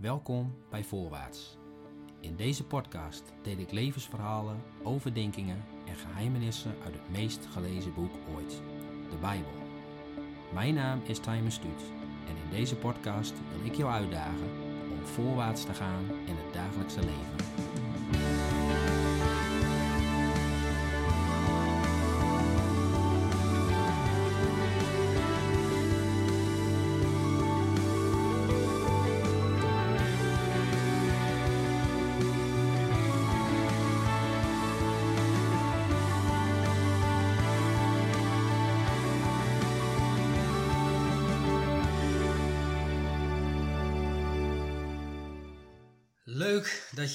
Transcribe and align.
Welkom 0.00 0.54
bij 0.70 0.84
Voorwaarts. 0.84 1.58
In 2.20 2.36
deze 2.36 2.64
podcast 2.64 3.22
deel 3.42 3.58
ik 3.58 3.72
levensverhalen, 3.72 4.62
overdenkingen 4.82 5.64
en 5.86 5.96
geheimenissen 5.96 6.74
uit 6.84 6.92
het 6.92 7.10
meest 7.10 7.46
gelezen 7.52 7.94
boek 7.94 8.12
ooit, 8.34 8.62
de 9.10 9.16
Bijbel. 9.20 9.52
Mijn 10.52 10.74
naam 10.74 11.00
is 11.04 11.18
Timer 11.18 11.52
Stuut 11.52 11.82
en 12.28 12.36
in 12.44 12.50
deze 12.50 12.76
podcast 12.76 13.32
wil 13.56 13.66
ik 13.66 13.74
jou 13.74 13.90
uitdagen 13.90 14.50
om 14.90 15.06
voorwaarts 15.06 15.64
te 15.64 15.74
gaan 15.74 16.04
in 16.26 16.36
het 16.36 16.54
dagelijkse 16.54 17.00
leven. 17.00 17.49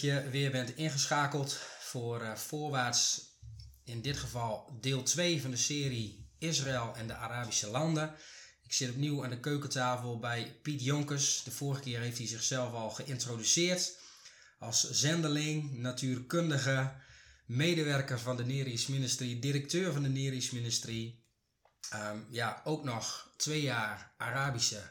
Je 0.05 0.29
weer 0.29 0.51
bent 0.51 0.75
ingeschakeld 0.75 1.59
voor 1.79 2.21
uh, 2.21 2.35
Voorwaarts. 2.35 3.33
In 3.83 4.01
dit 4.01 4.17
geval 4.17 4.77
deel 4.81 5.03
2 5.03 5.41
van 5.41 5.51
de 5.51 5.57
serie 5.57 6.29
Israël 6.37 6.93
en 6.95 7.07
de 7.07 7.15
Arabische 7.15 7.67
landen. 7.67 8.15
Ik 8.63 8.73
zit 8.73 8.89
opnieuw 8.89 9.23
aan 9.23 9.29
de 9.29 9.39
keukentafel 9.39 10.19
bij 10.19 10.59
Piet 10.61 10.83
Jonkers. 10.83 11.43
De 11.43 11.51
vorige 11.51 11.81
keer 11.81 11.99
heeft 11.99 12.17
hij 12.17 12.27
zichzelf 12.27 12.73
al 12.73 12.89
geïntroduceerd 12.89 13.97
als 14.59 14.89
zendeling, 14.91 15.77
natuurkundige, 15.77 16.93
medewerker 17.45 18.19
van 18.19 18.37
de 18.37 18.45
Neris 18.45 18.87
Ministry, 18.87 19.39
directeur 19.39 19.93
van 19.93 20.03
de 20.03 20.09
Neris 20.09 20.51
Ministry. 20.51 21.19
Um, 21.93 22.27
ja, 22.29 22.61
ook 22.63 22.83
nog 22.83 23.33
twee 23.37 23.61
jaar 23.61 24.13
Arabische 24.17 24.81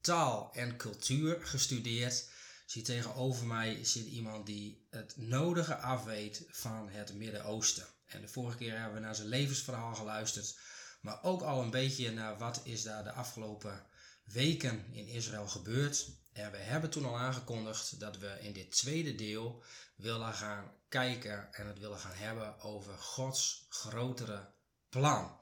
taal 0.00 0.50
en 0.52 0.76
cultuur 0.76 1.38
gestudeerd. 1.40 2.32
Zie 2.74 2.82
tegenover 2.82 3.46
mij 3.46 3.84
zit 3.84 4.06
iemand 4.06 4.46
die 4.46 4.86
het 4.90 5.16
nodige 5.16 5.76
afweet 5.76 6.46
van 6.50 6.88
het 6.88 7.14
Midden-Oosten. 7.14 7.86
En 8.06 8.20
de 8.20 8.28
vorige 8.28 8.56
keer 8.56 8.78
hebben 8.78 8.94
we 8.94 9.00
naar 9.00 9.14
zijn 9.14 9.28
levensverhaal 9.28 9.94
geluisterd, 9.94 10.58
maar 11.00 11.22
ook 11.22 11.42
al 11.42 11.62
een 11.62 11.70
beetje 11.70 12.10
naar 12.10 12.38
wat 12.38 12.60
is 12.64 12.82
daar 12.82 13.04
de 13.04 13.12
afgelopen 13.12 13.86
weken 14.24 14.86
in 14.92 15.06
Israël 15.06 15.48
gebeurd. 15.48 16.10
En 16.32 16.50
we 16.50 16.56
hebben 16.56 16.90
toen 16.90 17.04
al 17.04 17.18
aangekondigd 17.18 18.00
dat 18.00 18.18
we 18.18 18.38
in 18.40 18.52
dit 18.52 18.70
tweede 18.70 19.14
deel 19.14 19.62
willen 19.96 20.34
gaan 20.34 20.72
kijken 20.88 21.52
en 21.52 21.66
het 21.66 21.78
willen 21.78 21.98
gaan 21.98 22.16
hebben 22.16 22.60
over 22.60 22.98
Gods 22.98 23.66
grotere 23.68 24.54
plan. 24.88 25.40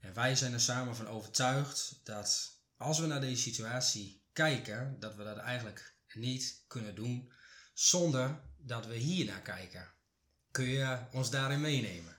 En 0.00 0.14
wij 0.14 0.36
zijn 0.36 0.52
er 0.52 0.60
samen 0.60 0.96
van 0.96 1.08
overtuigd 1.08 2.00
dat 2.04 2.58
als 2.76 2.98
we 2.98 3.06
naar 3.06 3.20
deze 3.20 3.42
situatie 3.42 4.22
kijken, 4.32 4.96
dat 5.00 5.14
we 5.14 5.24
dat 5.24 5.36
eigenlijk 5.36 5.98
niet 6.14 6.64
kunnen 6.66 6.94
doen 6.94 7.32
zonder 7.74 8.42
dat 8.56 8.86
we 8.86 8.94
hier 8.94 9.24
naar 9.24 9.42
kijken. 9.42 9.92
Kun 10.50 10.68
je 10.68 11.06
ons 11.12 11.30
daarin 11.30 11.60
meenemen? 11.60 12.18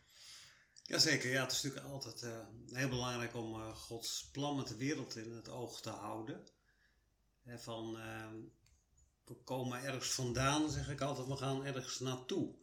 Jazeker, 0.83 1.31
ja, 1.31 1.42
het 1.42 1.52
is 1.52 1.61
natuurlijk 1.61 1.92
altijd 1.92 2.22
uh, 2.22 2.39
heel 2.66 2.89
belangrijk 2.89 3.36
om 3.36 3.59
uh, 3.59 3.75
Gods 3.75 4.30
plan 4.31 4.56
met 4.56 4.67
de 4.67 4.75
wereld 4.75 5.16
in 5.16 5.31
het 5.31 5.50
oog 5.50 5.81
te 5.81 5.89
houden. 5.89 6.48
He, 7.42 7.59
van, 7.59 7.98
uh, 7.98 8.28
we 9.25 9.33
komen 9.44 9.83
ergens 9.83 10.11
vandaan, 10.11 10.72
zeg 10.72 10.89
ik 10.89 11.02
altijd, 11.02 11.28
we 11.28 11.38
gaan 11.38 11.66
ergens 11.66 12.00
naartoe. 12.00 12.55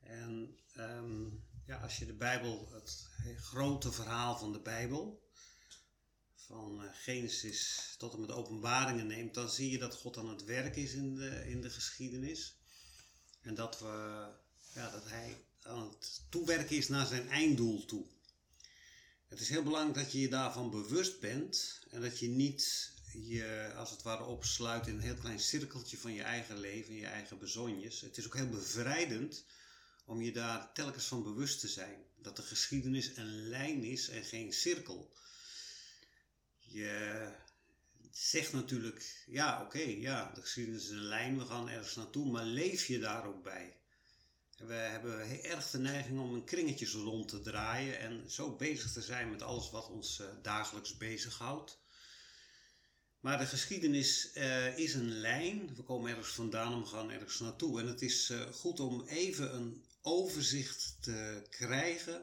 En 0.00 0.58
um, 0.76 1.44
ja, 1.66 1.80
als 1.80 1.98
je 1.98 2.06
de 2.06 2.16
Bijbel, 2.16 2.68
het 2.72 3.08
grote 3.36 3.92
verhaal 3.92 4.38
van 4.38 4.52
de 4.52 4.60
Bijbel, 4.60 5.23
van 6.46 6.80
Genesis 6.92 7.94
tot 7.98 8.14
en 8.14 8.20
met 8.20 8.30
openbaringen 8.30 9.06
neemt, 9.06 9.34
dan 9.34 9.50
zie 9.50 9.70
je 9.70 9.78
dat 9.78 9.94
God 9.94 10.16
aan 10.16 10.28
het 10.28 10.44
werk 10.44 10.76
is 10.76 10.92
in 10.92 11.14
de, 11.14 11.48
in 11.48 11.60
de 11.60 11.70
geschiedenis. 11.70 12.56
En 13.40 13.54
dat, 13.54 13.78
we, 13.78 14.26
ja, 14.74 14.90
dat 14.90 15.08
hij 15.08 15.44
aan 15.62 15.88
het 15.88 16.22
toewerken 16.28 16.76
is 16.76 16.88
naar 16.88 17.06
zijn 17.06 17.28
einddoel 17.28 17.84
toe. 17.84 18.04
Het 19.28 19.40
is 19.40 19.48
heel 19.48 19.62
belangrijk 19.62 20.04
dat 20.04 20.12
je 20.12 20.20
je 20.20 20.28
daarvan 20.28 20.70
bewust 20.70 21.20
bent 21.20 21.80
en 21.90 22.00
dat 22.00 22.18
je 22.18 22.28
niet 22.28 22.92
je 23.12 23.72
als 23.76 23.90
het 23.90 24.02
ware 24.02 24.24
opsluit 24.24 24.86
in 24.86 24.94
een 24.94 25.00
heel 25.00 25.14
klein 25.14 25.40
cirkeltje 25.40 25.98
van 25.98 26.12
je 26.12 26.22
eigen 26.22 26.58
leven, 26.58 26.94
je 26.94 27.06
eigen 27.06 27.38
bezonjes. 27.38 28.00
Het 28.00 28.16
is 28.16 28.26
ook 28.26 28.36
heel 28.36 28.48
bevrijdend 28.48 29.44
om 30.04 30.22
je 30.22 30.32
daar 30.32 30.72
telkens 30.72 31.06
van 31.06 31.22
bewust 31.22 31.60
te 31.60 31.68
zijn. 31.68 32.04
Dat 32.16 32.36
de 32.36 32.42
geschiedenis 32.42 33.16
een 33.16 33.48
lijn 33.48 33.84
is 33.84 34.08
en 34.08 34.24
geen 34.24 34.52
cirkel 34.52 35.12
je 36.74 37.28
zegt 38.10 38.52
natuurlijk, 38.52 39.24
ja 39.26 39.62
oké, 39.62 39.82
ja, 39.82 40.30
de 40.34 40.40
geschiedenis 40.40 40.84
is 40.84 40.90
een 40.90 40.96
lijn, 40.96 41.38
we 41.38 41.44
gaan 41.44 41.68
ergens 41.68 41.94
naartoe, 41.94 42.30
maar 42.30 42.44
leef 42.44 42.86
je 42.86 42.98
daar 42.98 43.26
ook 43.26 43.42
bij? 43.42 43.76
we 44.58 44.74
hebben 44.74 45.42
erg 45.44 45.70
de 45.70 45.78
neiging 45.78 46.20
om 46.20 46.34
een 46.34 46.44
kringetjes 46.44 46.92
rond 46.92 47.28
te 47.28 47.40
draaien 47.40 47.98
en 47.98 48.30
zo 48.30 48.56
bezig 48.56 48.92
te 48.92 49.02
zijn 49.02 49.30
met 49.30 49.42
alles 49.42 49.70
wat 49.70 49.90
ons 49.90 50.20
uh, 50.20 50.26
dagelijks 50.42 50.96
bezighoudt. 50.96 51.78
Maar 53.20 53.38
de 53.38 53.46
geschiedenis 53.46 54.30
uh, 54.34 54.78
is 54.78 54.94
een 54.94 55.10
lijn, 55.10 55.74
we 55.76 55.82
komen 55.82 56.10
ergens 56.10 56.34
vandaan 56.34 56.80
we 56.80 56.86
gaan 56.86 57.10
ergens 57.10 57.38
naartoe. 57.38 57.80
En 57.80 57.86
het 57.86 58.02
is 58.02 58.30
uh, 58.30 58.40
goed 58.40 58.80
om 58.80 59.06
even 59.06 59.54
een 59.54 59.84
overzicht 60.02 60.96
te 61.00 61.46
krijgen 61.50 62.22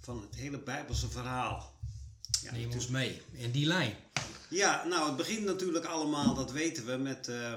van 0.00 0.20
het 0.22 0.34
hele 0.34 0.62
Bijbelse 0.62 1.10
verhaal. 1.10 1.73
Ja, 2.44 2.52
Neem 2.52 2.72
ons 2.72 2.88
mee 2.88 3.22
in 3.32 3.50
die 3.50 3.66
lijn. 3.66 3.96
Ja, 4.50 4.84
nou, 4.86 5.06
het 5.06 5.16
begint 5.16 5.44
natuurlijk 5.44 5.84
allemaal, 5.84 6.34
dat 6.34 6.52
weten 6.52 6.86
we, 6.86 6.96
met 6.96 7.28
uh, 7.28 7.54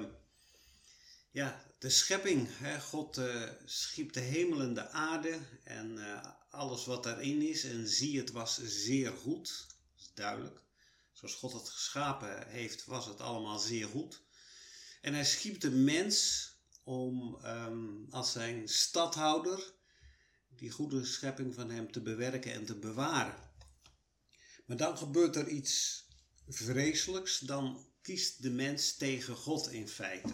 ja, 1.32 1.64
de 1.80 1.90
schepping. 1.90 2.48
Hè. 2.52 2.80
God 2.80 3.18
uh, 3.18 3.44
schiep 3.66 4.14
de 4.14 4.20
hemel 4.20 4.62
en 4.62 4.74
de 4.74 4.90
aarde 4.90 5.40
en 5.64 5.96
uh, 5.98 6.26
alles 6.50 6.86
wat 6.86 7.04
daarin 7.04 7.42
is. 7.42 7.64
En 7.64 7.88
zie, 7.88 8.18
het 8.18 8.32
was 8.32 8.60
zeer 8.64 9.12
goed. 9.12 9.66
Dat 9.68 10.06
is 10.06 10.12
duidelijk. 10.14 10.62
Zoals 11.14 11.36
God 11.36 11.54
het 11.54 11.70
geschapen 11.70 12.48
heeft, 12.48 12.86
was 12.86 13.06
het 13.06 13.20
allemaal 13.20 13.60
zeer 13.60 13.88
goed. 13.88 14.22
En 15.02 15.14
hij 15.14 15.26
schiep 15.26 15.62
de 15.62 15.72
mens 15.72 16.46
om 16.84 17.40
um, 17.46 18.08
als 18.10 18.32
zijn 18.32 18.68
stadhouder 18.68 19.74
die 20.50 20.72
goede 20.72 21.06
schepping 21.06 21.54
van 21.54 21.70
hem 21.70 21.92
te 21.92 22.02
bewerken 22.02 22.54
en 22.54 22.66
te 22.66 22.76
bewaren. 22.76 23.47
Maar 24.68 24.78
dan 24.78 24.98
gebeurt 24.98 25.36
er 25.36 25.48
iets 25.48 26.06
vreselijks, 26.48 27.40
dan 27.40 27.86
kiest 28.02 28.42
de 28.42 28.52
mens 28.52 28.96
tegen 28.96 29.36
God 29.36 29.72
in 29.72 29.88
feite. 29.88 30.34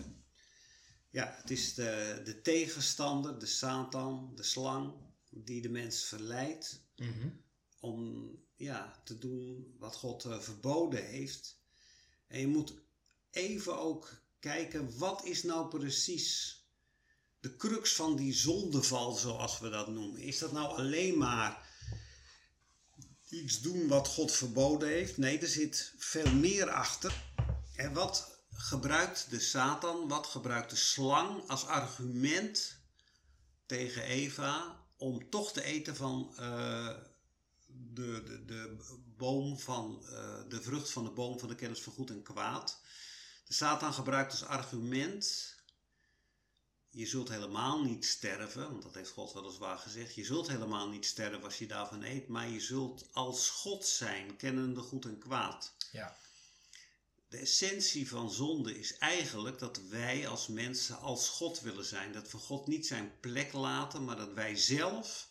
Ja, 1.10 1.36
het 1.38 1.52
is 1.52 1.74
de, 1.74 2.22
de 2.24 2.42
tegenstander, 2.42 3.40
de 3.40 3.46
Satan, 3.46 4.32
de 4.36 4.44
slang, 4.44 4.94
die 5.30 5.62
de 5.62 5.70
mens 5.70 6.04
verleidt 6.04 6.82
mm 6.96 7.42
om 7.84 8.32
ja, 8.56 9.02
te 9.04 9.18
doen 9.18 9.76
wat 9.80 9.96
God 9.96 10.26
uh, 10.26 10.40
verboden 10.40 11.06
heeft. 11.06 11.58
En 12.28 12.40
je 12.40 12.48
moet 12.48 12.74
even 13.32 13.80
ook 13.80 14.22
kijken, 14.40 14.98
wat 14.98 15.26
is 15.26 15.44
nou 15.44 15.68
precies 15.68 16.58
de 17.40 17.56
crux 17.56 17.94
van 17.94 18.16
die 18.16 18.34
zondeval, 18.34 19.12
zoals 19.12 19.60
we 19.60 19.70
dat 19.70 19.88
noemen? 19.88 20.20
Is 20.20 20.38
dat 20.38 20.52
nou 20.52 20.78
alleen 20.78 21.18
maar 21.18 21.63
iets 23.34 23.62
doen 23.62 23.88
wat 23.88 24.08
God 24.08 24.32
verboden 24.32 24.88
heeft. 24.88 25.18
Nee, 25.18 25.40
er 25.40 25.48
zit 25.48 25.94
veel 25.98 26.34
meer 26.34 26.70
achter. 26.70 27.24
En 27.76 27.94
wat 27.94 28.38
gebruikt 28.50 29.30
de 29.30 29.40
Satan, 29.40 30.08
wat 30.08 30.28
gebruikt 30.28 30.70
de 30.70 30.76
slang 30.76 31.50
als 31.50 31.66
argument 31.66 32.78
tegen 33.66 34.04
Eva 34.04 34.82
om 34.98 35.30
toch 35.30 35.54
te 35.54 35.64
eten 35.64 35.96
van 35.96 36.36
uh, 36.40 36.90
de, 37.68 38.24
de, 38.24 38.46
de 38.46 38.78
boom 39.18 39.60
van 39.60 40.06
uh, 40.10 40.50
de 40.50 40.62
vrucht 40.62 40.90
van 40.90 41.04
de 41.04 41.12
boom 41.12 41.40
van 41.40 41.50
de 41.50 41.56
kennis 41.56 41.82
van 41.82 41.94
goed 41.94 42.10
en 42.10 42.24
kwaad. 42.24 42.82
De 43.46 43.54
Satan 43.54 43.94
gebruikt 43.94 44.32
als 44.32 44.46
argument 44.46 45.53
je 46.96 47.06
zult 47.06 47.30
helemaal 47.30 47.84
niet 47.84 48.06
sterven, 48.06 48.72
want 48.72 48.84
dat 48.84 48.96
heeft 48.96 49.10
God 49.10 49.34
weliswaar 49.34 49.78
gezegd. 49.78 50.16
Je 50.16 50.24
zult 50.24 50.48
helemaal 50.48 50.90
niet 50.90 51.06
sterven 51.06 51.44
als 51.44 51.58
je 51.58 51.68
daarvan 51.68 52.04
eet, 52.04 52.28
maar 52.28 52.50
je 52.50 52.60
zult 52.60 53.08
als 53.12 53.50
God 53.50 53.86
zijn, 53.86 54.36
kennende 54.36 54.82
goed 54.82 55.06
en 55.06 55.18
kwaad. 55.18 55.76
Ja. 55.92 56.18
De 57.28 57.38
essentie 57.38 58.10
van 58.10 58.32
zonde 58.32 58.80
is 58.80 58.98
eigenlijk 58.98 59.60
dat 59.60 59.80
wij 59.90 60.28
als 60.28 60.48
mensen 60.48 61.00
als 61.00 61.30
God 61.30 61.62
willen 61.62 61.86
zijn. 61.86 62.12
Dat 62.12 62.32
we 62.32 62.38
God 62.38 62.68
niet 62.68 62.88
zijn 62.88 63.20
plek 63.20 63.54
laten, 63.54 64.04
maar 64.04 64.18
dat 64.18 64.34
wij 64.34 64.56
zelf 64.56 65.30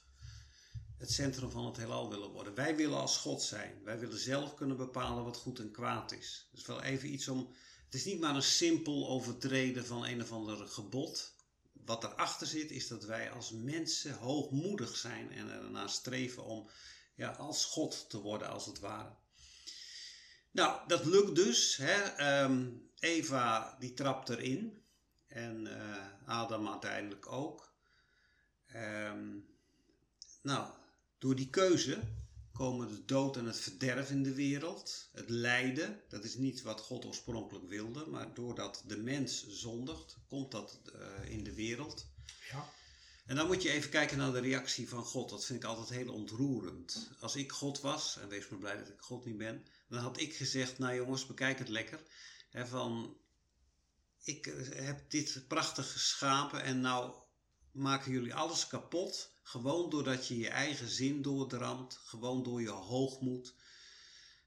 het 0.99 1.13
centrum 1.13 1.51
van 1.51 1.67
het 1.67 1.77
heelal 1.77 2.11
willen 2.11 2.31
worden. 2.31 2.55
Wij 2.55 2.77
willen 2.77 2.99
als 2.99 3.17
God 3.17 3.43
zijn. 3.43 3.81
Wij 3.85 3.99
willen 3.99 4.19
zelf 4.19 4.55
kunnen 4.55 4.77
bepalen 4.77 5.25
wat 5.25 5.37
goed 5.37 5.59
en 5.59 5.71
kwaad 5.71 6.13
is. 6.13 6.49
Is 6.53 6.67
wel 6.67 6.83
even 6.83 7.13
iets 7.13 7.29
om 7.29 7.55
Het 7.85 7.95
is 7.95 8.05
niet 8.05 8.21
maar 8.21 8.35
een 8.35 8.43
simpel 8.43 9.09
overtreden 9.09 9.87
van 9.87 10.07
een 10.07 10.23
of 10.23 10.33
ander 10.33 10.69
gebod. 10.69 11.35
Wat 11.85 12.05
erachter 12.05 12.47
zit 12.47 12.71
is 12.71 12.89
dat 12.89 13.05
wij 13.05 13.31
als 13.31 13.51
mensen 13.51 14.15
hoogmoedig 14.15 14.97
zijn 14.97 15.33
en 15.33 15.51
ernaar 15.51 15.91
streven 15.91 16.45
om 16.45 16.71
ja, 17.15 17.31
als 17.31 17.65
God 17.65 18.11
te 18.11 18.21
worden 18.21 18.49
als 18.49 18.67
het 18.67 18.79
ware. 18.79 19.15
Nou, 20.51 20.89
dat 20.89 21.05
lukt 21.05 21.35
dus. 21.35 21.77
Hè. 21.77 22.03
Ehm, 22.03 22.69
Eva 22.99 23.77
die 23.79 23.95
trapt 23.95 24.29
erin 24.29 24.83
en 25.27 25.67
uh, 25.67 26.29
Adam 26.29 26.69
uiteindelijk 26.69 27.33
ook. 27.33 27.75
Ehm, 28.67 29.39
nou, 30.43 30.73
door 31.19 31.35
die 31.35 31.51
keuze 31.51 32.01
komen 32.53 32.89
de 32.89 33.05
dood 33.05 33.37
en 33.37 33.47
het 33.47 33.61
verderf 33.61 34.11
in 34.11 34.23
de 34.23 34.35
wereld. 34.35 35.09
Het 35.13 35.29
lijden, 35.29 36.01
dat 36.09 36.25
is 36.25 36.35
niet 36.35 36.63
wat 36.63 36.81
God 36.81 37.05
oorspronkelijk 37.05 37.69
wilde, 37.69 38.07
maar 38.07 38.35
doordat 38.35 38.83
de 38.87 38.97
mens 38.97 39.47
zondigt, 39.49 40.17
komt 40.29 40.51
dat 40.51 40.81
uh, 40.95 41.31
in 41.31 41.45
de 41.45 41.55
wereld. 41.55 42.07
Ja. 42.51 42.69
En 43.27 43.37
dan 43.37 43.47
moet 43.47 43.63
je 43.63 43.71
even 43.71 43.91
kijken 43.91 44.19
naar 44.19 44.33
de 44.33 44.41
reactie 44.41 44.89
van 44.89 45.05
God. 45.05 45.31
Dat 45.31 45.45
vind 45.45 45.63
ik 45.63 45.69
altijd 45.69 45.89
heel 45.89 46.13
ontroerend. 46.13 47.11
Als 47.21 47.37
ik 47.37 47.53
God 47.53 47.81
was, 47.81 48.19
en 48.19 48.29
wees 48.29 48.49
maar 48.49 48.59
blij 48.59 48.77
dat 48.79 48.89
ik 48.89 49.01
God 49.01 49.25
niet 49.25 49.37
ben, 49.37 49.67
dan 49.89 50.01
had 50.01 50.21
ik 50.21 50.35
gezegd, 50.35 50.79
nou 50.79 50.95
jongens, 50.95 51.27
bekijk 51.27 51.59
het 51.59 51.69
lekker. 51.69 52.01
Van, 52.53 53.17
ik 54.25 54.47
eh, 54.47 54.85
heb 54.85 55.11
dit 55.11 55.45
prachtig 55.49 55.93
geschapen 55.93 56.63
en 56.63 56.81
nou 56.81 57.22
maken 57.73 58.13
jullie 58.13 58.35
alles 58.35 58.67
kapot. 58.67 59.31
Gewoon 59.43 59.91
doordat 59.91 60.29
je 60.29 60.39
je 60.39 60.49
eigen 60.49 60.89
zin 60.89 61.23
doordramt. 61.23 61.99
Gewoon 62.05 62.43
door 62.43 62.61
je 62.61 62.71
hoogmoed. 62.71 63.55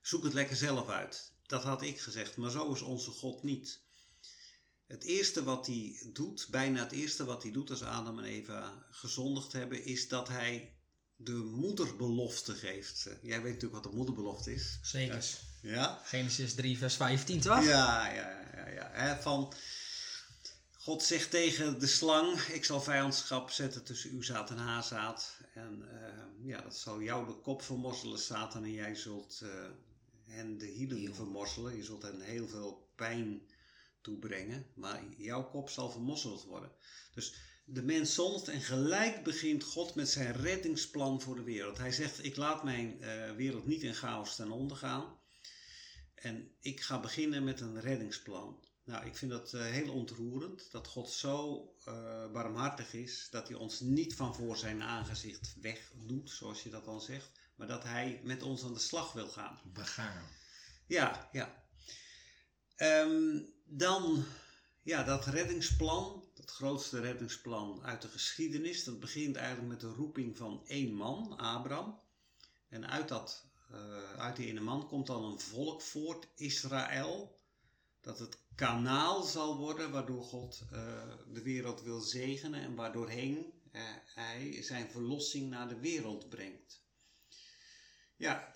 Zoek 0.02 0.24
het 0.24 0.34
lekker 0.34 0.56
zelf 0.56 0.90
uit. 0.90 1.32
Dat 1.48 1.64
had 1.64 1.82
ik 1.82 2.00
gezegd, 2.00 2.38
maar 2.38 2.52
zo 2.52 2.74
is 2.74 2.82
onze 2.82 3.12
God 3.12 3.44
niet. 3.44 3.80
Het 4.88 5.04
eerste 5.04 5.44
wat 5.44 5.68
hij 5.68 6.10
doet, 6.14 6.48
bijna 6.50 6.84
het 6.84 6.92
eerste 6.92 7.26
wat 7.26 7.44
hij 7.44 7.52
doet 7.52 7.70
als 7.70 7.84
Adam 7.84 8.20
en 8.20 8.26
Eva 8.26 8.86
gezondigd 8.90 9.52
hebben, 9.52 9.84
is 9.86 10.08
dat 10.08 10.28
hij 10.28 10.76
de 11.16 11.32
moederbelofte 11.32 12.54
geeft. 12.54 13.08
Jij 13.22 13.42
weet 13.42 13.54
natuurlijk 13.54 13.84
wat 13.84 13.92
de 13.92 13.98
moederbelofte 13.98 14.54
is. 14.54 14.80
Zeker. 14.82 15.26
Ja. 15.62 16.02
Genesis 16.04 16.54
3, 16.54 16.78
vers 16.78 16.96
15, 16.96 17.40
toch? 17.40 17.64
Ja, 17.64 18.14
ja, 18.14 18.50
ja. 18.56 19.06
ja. 19.06 19.22
Van, 19.22 19.54
God 20.86 21.04
zegt 21.04 21.30
tegen 21.30 21.80
de 21.80 21.88
slang: 21.88 22.40
Ik 22.40 22.66
zal 22.66 22.82
vijandschap 22.82 23.50
zetten 23.50 23.84
tussen 23.84 24.12
uw 24.12 24.22
zaad 24.22 24.50
en 24.50 24.58
haar 24.58 24.84
zaad. 24.84 25.38
En 25.54 25.82
uh, 25.82 26.48
ja, 26.48 26.62
dat 26.62 26.76
zal 26.76 27.02
jou 27.02 27.26
de 27.26 27.34
kop 27.34 27.62
vermorzelen, 27.62 28.20
Satan. 28.20 28.64
En 28.64 28.72
jij 28.72 28.96
zult 28.96 29.40
uh, 29.44 29.50
hen 30.26 30.58
de 30.58 30.66
hielen 30.66 31.16
vermorzelen. 31.16 31.76
Je 31.76 31.84
zult 31.84 32.02
hen 32.02 32.22
heel 32.22 32.48
veel 32.48 32.90
pijn 32.96 33.42
toebrengen. 34.02 34.66
Maar 34.74 35.04
jouw 35.18 35.50
kop 35.50 35.70
zal 35.70 35.90
vermorzeld 35.90 36.44
worden. 36.44 36.72
Dus 37.14 37.36
de 37.66 37.84
mens 37.84 38.14
zondigt 38.14 38.48
en 38.48 38.62
gelijk 38.62 39.24
begint 39.24 39.64
God 39.64 39.96
met 39.96 40.10
zijn 40.10 40.34
reddingsplan 40.34 41.22
voor 41.22 41.36
de 41.36 41.44
wereld. 41.44 41.78
Hij 41.78 41.92
zegt: 41.92 42.24
Ik 42.24 42.36
laat 42.36 42.64
mijn 42.64 42.98
uh, 43.02 43.32
wereld 43.32 43.66
niet 43.66 43.82
in 43.82 43.96
chaos 43.96 44.36
ten 44.36 44.52
onder 44.52 44.78
gaan. 44.78 45.20
En 46.16 46.52
ik 46.60 46.82
ga 46.82 47.00
beginnen 47.00 47.44
met 47.44 47.62
een 47.62 47.82
reddingsplan. 47.82 48.65
Nou, 48.86 49.06
ik 49.06 49.16
vind 49.16 49.32
dat 49.32 49.54
uh, 49.54 49.62
heel 49.62 49.94
ontroerend 49.94 50.72
dat 50.72 50.88
God 50.88 51.10
zo 51.10 51.64
uh, 51.88 52.32
barmhartig 52.32 52.94
is 52.94 53.28
dat 53.32 53.48
hij 53.48 53.58
ons 53.58 53.80
niet 53.80 54.16
van 54.16 54.36
voor 54.36 54.58
zijn 54.58 54.84
aangezicht 54.84 55.56
wegdoet, 55.62 56.30
zoals 56.30 56.64
je 56.64 56.70
dat 56.70 56.86
dan 56.86 57.02
zegt, 57.02 57.32
maar 57.56 57.68
dat 57.68 57.84
hij 57.84 58.22
met 58.24 58.44
ons 58.44 58.64
aan 58.64 58.74
de 58.74 58.80
slag 58.80 59.14
wil 59.14 59.28
gaan. 59.28 59.60
Begaan. 59.74 60.24
Ja, 60.88 61.30
ja. 61.32 61.64
Um, 62.78 63.54
dan, 63.64 64.26
ja, 64.82 65.04
dat 65.04 65.26
reddingsplan, 65.26 66.30
dat 66.34 66.52
grootste 66.52 67.00
reddingsplan 67.00 67.84
uit 67.84 68.02
de 68.02 68.08
geschiedenis, 68.08 68.84
dat 68.84 69.00
begint 69.00 69.36
eigenlijk 69.36 69.68
met 69.68 69.82
de 69.82 69.94
roeping 69.96 70.38
van 70.38 70.62
één 70.68 70.94
man, 70.94 71.38
Abraham. 71.38 72.00
En 72.70 72.90
uit, 72.90 73.08
dat, 73.08 73.46
uh, 73.72 74.14
uit 74.14 74.36
die 74.36 74.48
ene 74.48 74.62
man 74.62 74.88
komt 74.88 75.08
dan 75.08 75.24
een 75.24 75.40
volk 75.40 75.82
voort, 75.82 76.28
Israël 76.36 77.36
dat 78.06 78.20
het 78.20 78.38
kanaal 78.56 79.24
zal 79.24 79.58
worden 79.58 79.92
waardoor 79.92 80.24
God 80.24 80.64
uh, 80.64 81.14
de 81.28 81.42
wereld 81.42 81.82
wil 81.82 82.00
zegenen 82.00 82.62
en 82.62 82.76
waardoorheen 82.76 83.54
uh, 83.72 83.82
hij 84.06 84.64
zijn 84.64 84.90
verlossing 84.90 85.50
naar 85.50 85.68
de 85.68 85.80
wereld 85.80 86.30
brengt. 86.30 86.84
Ja, 88.16 88.56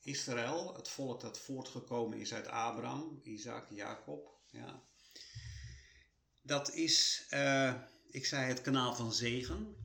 Israël, 0.00 0.74
het 0.74 0.88
volk 0.88 1.20
dat 1.20 1.38
voortgekomen 1.38 2.18
is 2.18 2.34
uit 2.34 2.46
Abraham, 2.46 3.20
Isaac, 3.22 3.70
Jacob, 3.70 4.40
ja. 4.46 4.82
Dat 6.42 6.72
is, 6.72 7.26
uh, 7.30 7.74
ik 8.10 8.26
zei 8.26 8.46
het 8.46 8.60
kanaal 8.60 8.94
van 8.94 9.12
zegen. 9.12 9.76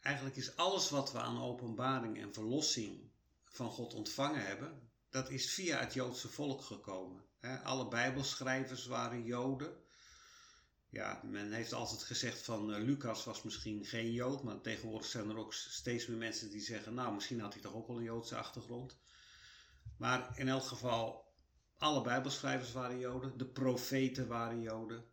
Eigenlijk 0.00 0.36
is 0.36 0.56
alles 0.56 0.90
wat 0.90 1.12
we 1.12 1.18
aan 1.18 1.42
openbaring 1.42 2.20
en 2.20 2.34
verlossing 2.34 3.10
van 3.44 3.70
God 3.70 3.94
ontvangen 3.94 4.46
hebben, 4.46 4.90
dat 5.10 5.30
is 5.30 5.52
via 5.52 5.78
het 5.78 5.94
Joodse 5.94 6.28
volk 6.28 6.62
gekomen 6.62 7.23
alle 7.62 7.88
Bijbelschrijvers 7.88 8.86
waren 8.86 9.24
Joden. 9.24 9.72
Ja, 10.88 11.20
men 11.24 11.52
heeft 11.52 11.72
altijd 11.72 12.02
gezegd 12.02 12.42
van 12.42 12.70
uh, 12.70 12.82
Lucas 12.82 13.24
was 13.24 13.42
misschien 13.42 13.84
geen 13.84 14.12
Jood, 14.12 14.42
maar 14.42 14.60
tegenwoordig 14.60 15.06
zijn 15.06 15.28
er 15.28 15.36
ook 15.36 15.54
steeds 15.54 16.06
meer 16.06 16.18
mensen 16.18 16.50
die 16.50 16.60
zeggen, 16.60 16.94
nou 16.94 17.14
misschien 17.14 17.40
had 17.40 17.52
hij 17.52 17.62
toch 17.62 17.74
ook 17.74 17.86
wel 17.86 17.96
een 17.96 18.02
Joodse 18.02 18.36
achtergrond. 18.36 18.98
Maar 19.98 20.38
in 20.38 20.48
elk 20.48 20.64
geval, 20.64 21.32
alle 21.78 22.02
Bijbelschrijvers 22.02 22.72
waren 22.72 22.98
Joden, 22.98 23.38
de 23.38 23.46
profeten 23.46 24.28
waren 24.28 24.60
Joden, 24.60 25.04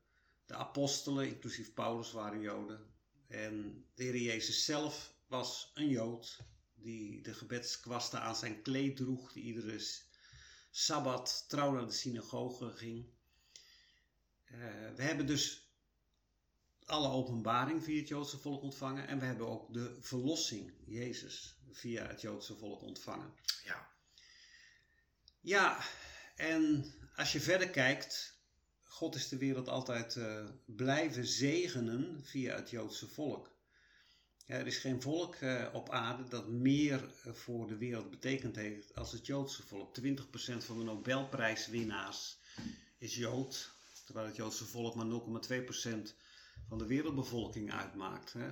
de 0.46 0.56
apostelen, 0.56 1.28
inclusief 1.28 1.74
Paulus, 1.74 2.12
waren 2.12 2.42
Joden. 2.42 2.94
En 3.28 3.86
de 3.96 4.04
Heer 4.04 4.18
Jezus 4.18 4.66
zelf 4.66 5.14
was 5.28 5.72
een 5.74 5.90
Jood 5.90 6.40
die 6.74 7.22
de 7.22 7.34
gebedskwasten 7.34 8.22
aan 8.22 8.36
zijn 8.36 8.62
kleed 8.62 8.96
droeg, 8.96 9.32
die 9.34 9.44
iedere 9.44 9.74
Sabbat 10.72 11.46
trouw 11.48 11.72
naar 11.72 11.86
de 11.86 11.92
synagoge 11.92 12.72
ging. 12.72 13.06
Uh, 14.52 14.60
we 14.96 15.04
hebben 15.04 15.26
dus 15.26 15.70
alle 16.86 17.10
openbaring 17.10 17.84
via 17.84 18.00
het 18.00 18.08
Joodse 18.08 18.38
volk 18.38 18.62
ontvangen. 18.62 19.08
En 19.08 19.20
we 19.20 19.26
hebben 19.26 19.48
ook 19.48 19.74
de 19.74 19.98
verlossing, 20.02 20.74
Jezus, 20.86 21.58
via 21.72 22.08
het 22.08 22.22
Joodse 22.22 22.56
volk 22.56 22.82
ontvangen. 22.82 23.34
Ja. 23.64 23.90
Ja, 25.42 25.84
en 26.36 26.94
als 27.16 27.32
je 27.32 27.40
verder 27.40 27.70
kijkt, 27.70 28.40
God 28.84 29.16
is 29.16 29.28
de 29.28 29.38
wereld 29.38 29.68
altijd 29.68 30.16
uh, 30.16 30.50
blijven 30.66 31.26
zegenen 31.26 32.26
via 32.26 32.56
het 32.56 32.70
Joodse 32.70 33.08
volk. 33.08 33.52
Er 34.52 34.68
is 34.68 34.78
geen 34.78 35.02
volk 35.02 35.36
uh, 35.36 35.68
op 35.74 35.90
aarde 35.90 36.24
dat 36.28 36.48
meer 36.48 37.04
uh, 37.04 37.34
voor 37.34 37.68
de 37.68 37.78
wereld 37.78 38.10
betekend 38.10 38.56
heeft 38.56 38.96
als 38.96 39.12
het 39.12 39.26
Joodse 39.26 39.64
volk. 39.64 39.98
20% 40.00 40.04
van 40.58 40.78
de 40.78 40.84
Nobelprijswinnaars 40.84 42.38
is 42.98 43.16
Jood, 43.16 43.72
terwijl 44.06 44.28
het 44.28 44.36
Joodse 44.36 44.66
volk 44.66 44.96
maar 44.96 45.06
0,2% 45.06 46.14
van 46.68 46.78
de 46.78 46.86
wereldbevolking 46.86 47.74
uitmaakt. 47.74 48.34
Hè. 48.34 48.50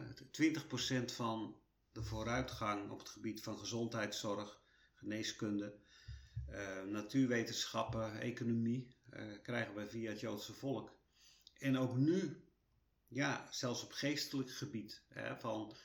20% 1.01 1.06
van 1.06 1.56
de 1.91 2.03
vooruitgang 2.03 2.89
op 2.89 3.00
het 3.00 3.10
gebied 3.10 3.41
van 3.41 3.60
gezondheidszorg, 3.60 4.62
geneeskunde, 4.94 5.75
uh, 6.50 6.84
natuurwetenschappen, 6.84 8.20
economie 8.20 8.88
krijgen 9.41 9.75
wij 9.75 9.88
via 9.88 10.10
het 10.10 10.20
Joodse 10.20 10.53
volk. 10.53 10.91
En 11.58 11.77
ook 11.77 11.96
nu 11.98 12.44
ja, 13.10 13.48
zelfs 13.51 13.84
op 13.84 13.91
geestelijk 13.91 14.51
gebied. 14.51 15.01
Hè, 15.08 15.38
van, 15.38 15.75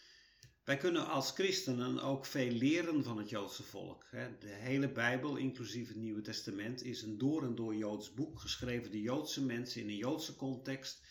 wij 0.65 0.77
kunnen 0.77 1.07
als 1.07 1.31
christenen 1.31 2.03
ook 2.03 2.27
veel 2.27 2.51
leren 2.51 3.05
van 3.05 3.19
het 3.19 3.31
Joodse 3.31 3.63
volk. 3.63 4.07
De 4.41 4.49
hele 4.49 4.89
Bijbel, 4.89 5.37
inclusief 5.37 5.89
het 5.89 5.97
Nieuwe 5.97 6.21
Testament, 6.21 6.83
is 6.83 7.03
een 7.03 7.19
door 7.19 7.43
en 7.43 7.55
door 7.55 7.75
Joods 7.75 8.15
boek, 8.15 8.41
geschreven 8.41 8.91
door 8.91 9.01
Joodse 9.01 9.45
mensen 9.45 9.81
in 9.81 9.89
een 9.89 9.97
Joodse 9.97 10.37
context, 10.37 11.03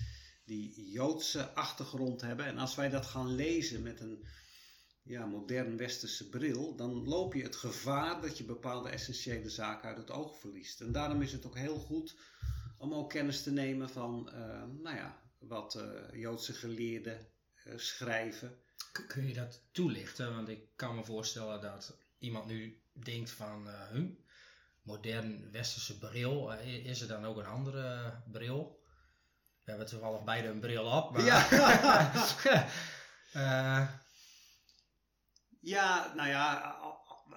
die 0.46 0.90
Joodse 0.92 1.54
achtergrond 1.54 2.22
hebben. 2.22 2.46
En 2.46 2.58
als 2.58 2.76
wij 2.76 2.90
dat 2.90 3.06
gaan 3.06 3.36
lezen 3.36 3.82
met 3.82 4.00
een 4.00 4.26
ja, 5.04 5.26
modern 5.26 5.78
westerse 5.78 6.30
bril, 6.30 6.76
dan 6.76 7.08
loop 7.08 7.34
je 7.34 7.44
het 7.44 7.56
gevaar 7.56 8.22
dat 8.22 8.38
je 8.38 8.44
bepaalde 8.44 8.90
essentiële 8.90 9.50
zaken 9.50 9.88
uit 9.90 9.98
het 9.98 10.12
oog 10.12 10.40
verliest. 10.40 10.82
En 10.82 10.92
daarom 10.92 11.22
is 11.22 11.32
het 11.32 11.46
ook 11.46 11.58
heel 11.58 11.78
goed 11.78 12.16
om 12.78 12.94
ook 12.94 13.10
kennis 13.10 13.44
te 13.44 13.52
nemen 13.52 13.90
van, 13.90 14.30
uh, 14.34 14.64
nou 14.82 14.96
ja, 14.96 15.22
wat 15.40 15.76
uh, 15.76 16.22
Joodse 16.22 16.54
geleerden 16.54 17.28
uh, 17.68 17.74
schrijven. 17.78 18.63
Kun 19.08 19.28
je 19.28 19.34
dat 19.34 19.62
toelichten? 19.72 20.36
Want 20.36 20.50
ik 20.50 20.68
kan 20.76 20.96
me 20.96 21.04
voorstellen 21.04 21.62
dat 21.62 21.98
iemand 22.18 22.46
nu 22.46 22.84
denkt 22.92 23.32
van 23.32 23.68
uh, 23.68 24.02
modern 24.82 25.52
westerse 25.52 25.98
bril. 25.98 26.52
is 26.62 27.02
er 27.02 27.08
dan 27.08 27.26
ook 27.26 27.38
een 27.38 27.46
andere 27.46 28.14
bril? 28.32 28.82
We 29.64 29.70
hebben 29.70 29.88
toevallig 29.88 30.24
beide 30.24 30.48
een 30.48 30.60
bril 30.60 30.86
op. 30.86 31.12
Maar... 31.12 31.24
Ja. 31.24 31.48
ja, 35.76 36.14
nou 36.16 36.30
ja, 36.30 36.76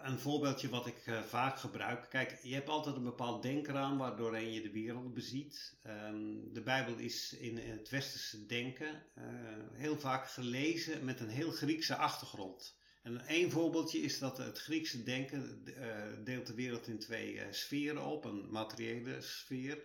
een 0.07 0.19
voorbeeldje 0.19 0.69
wat 0.69 0.87
ik 0.87 1.07
uh, 1.07 1.23
vaak 1.23 1.59
gebruik. 1.59 2.07
Kijk, 2.11 2.39
je 2.43 2.55
hebt 2.55 2.69
altijd 2.69 2.97
een 2.97 3.03
bepaald 3.03 3.43
denkraam 3.43 3.99
waardoorheen 3.99 4.53
je 4.53 4.63
de 4.63 4.71
wereld 4.71 5.15
beziet. 5.15 5.77
Um, 5.87 6.53
de 6.53 6.63
Bijbel 6.63 6.97
is 6.97 7.33
in, 7.33 7.59
in 7.59 7.71
het 7.71 7.89
westerse 7.89 8.47
denken 8.47 9.03
uh, 9.19 9.25
heel 9.73 9.99
vaak 9.99 10.29
gelezen 10.29 11.05
met 11.05 11.21
een 11.21 11.29
heel 11.29 11.51
Griekse 11.51 11.97
achtergrond. 11.97 12.79
En 13.03 13.27
één 13.27 13.51
voorbeeldje 13.51 13.99
is 13.99 14.19
dat 14.19 14.39
het 14.39 14.59
Griekse 14.59 15.03
denken 15.03 15.63
uh, 15.65 16.25
deelt 16.25 16.47
de 16.47 16.55
wereld 16.55 16.89
in 16.89 16.99
twee 16.99 17.41
sferen 17.51 18.07
op. 18.07 18.25
Een 18.25 18.51
materiële 18.51 19.21
sfeer 19.21 19.83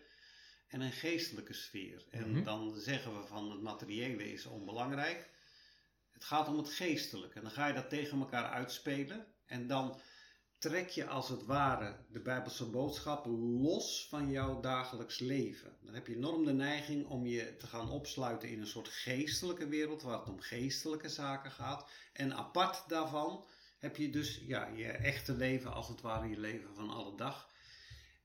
en 0.68 0.82
een 0.82 0.92
geestelijke 0.92 1.54
sfeer. 1.54 2.06
En 2.10 2.28
mm 2.28 2.34
-hmm. 2.34 2.44
dan 2.44 2.76
zeggen 2.76 3.18
we 3.20 3.28
van 3.28 3.52
het 3.52 3.62
materiële 3.62 4.32
is 4.32 4.46
onbelangrijk. 4.46 5.30
Het 6.12 6.24
gaat 6.24 6.48
om 6.48 6.58
het 6.58 6.70
geestelijke. 6.70 7.36
En 7.36 7.42
dan 7.42 7.52
ga 7.52 7.68
je 7.68 7.74
dat 7.74 7.90
tegen 7.90 8.20
elkaar 8.20 8.50
uitspelen. 8.50 9.26
En 9.46 9.68
dan 9.68 10.02
trek 10.62 10.90
je 10.90 11.08
als 11.08 11.30
het 11.30 11.46
ware 11.46 11.96
de 12.12 12.20
Bijbelse 12.20 12.66
boodschap 12.66 13.26
los 13.62 14.08
van 14.10 14.30
jouw 14.32 14.60
dagelijks 14.60 15.20
leven. 15.20 15.78
Dan 15.82 15.94
heb 15.94 16.08
je 16.08 16.16
enorm 16.16 16.46
de 16.46 16.54
neiging 16.54 17.08
om 17.08 17.26
je 17.26 17.58
te 17.58 17.68
gaan 17.68 17.90
opsluiten 17.90 18.50
in 18.50 18.60
een 18.60 18.68
soort 18.68 18.88
geestelijke 18.88 19.68
wereld 19.68 20.02
waar 20.02 20.20
het 20.20 20.30
om 20.30 20.40
geestelijke 20.40 21.10
zaken 21.10 21.52
gaat. 21.52 21.90
En 22.14 22.34
apart 22.34 22.84
daarvan 22.88 23.46
heb 23.80 23.96
je 23.96 24.10
dus 24.10 24.42
ja, 24.46 24.68
je 24.68 24.88
echte 24.88 25.34
leven, 25.34 25.74
als 25.74 25.88
het 25.88 26.02
ware 26.02 26.30
je 26.30 26.40
leven 26.40 26.76
van 26.76 26.90
alle 26.90 27.16
dag. 27.16 27.50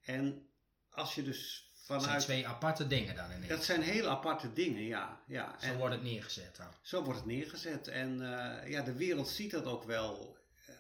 En 0.02 0.48
als 0.90 1.14
je 1.14 1.22
dus 1.22 1.70
Vanuit, 1.74 2.04
dat 2.04 2.10
zijn 2.10 2.22
twee 2.22 2.46
aparte 2.46 2.86
dingen 2.86 3.14
dan 3.14 3.30
ineens. 3.30 3.48
Dat 3.48 3.64
zijn 3.64 3.82
heel 3.82 4.08
aparte 4.08 4.52
dingen, 4.52 4.82
ja. 4.82 5.22
ja. 5.26 5.56
Zo 5.60 5.76
wordt 5.76 5.94
het 5.94 6.02
neergezet 6.04 6.56
dan. 6.56 6.68
Zo 6.82 7.02
wordt 7.02 7.18
het 7.18 7.28
neergezet. 7.28 7.88
En 7.88 8.20
uh, 8.20 8.70
ja, 8.70 8.82
de 8.82 8.96
wereld 8.96 9.28
ziet 9.28 9.50
dat 9.50 9.64
ook 9.64 9.84
wel 9.84 10.36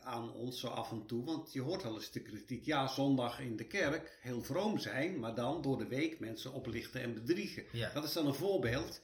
aan 0.06 0.32
ons 0.32 0.60
zo 0.60 0.66
af 0.68 0.90
en 0.90 1.06
toe. 1.06 1.24
Want 1.24 1.52
je 1.52 1.60
hoort 1.60 1.82
wel 1.82 1.94
eens 1.94 2.10
de 2.10 2.22
kritiek. 2.22 2.64
Ja, 2.64 2.88
zondag 2.88 3.40
in 3.40 3.56
de 3.56 3.66
kerk, 3.66 4.18
heel 4.20 4.42
vroom 4.42 4.78
zijn, 4.78 5.18
maar 5.18 5.34
dan 5.34 5.62
door 5.62 5.78
de 5.78 5.86
week 5.86 6.20
mensen 6.20 6.52
oplichten 6.52 7.02
en 7.02 7.14
bedriegen. 7.14 7.64
Ja. 7.72 7.90
Dat 7.92 8.04
is 8.04 8.12
dan 8.12 8.26
een 8.26 8.34
voorbeeld. 8.34 9.00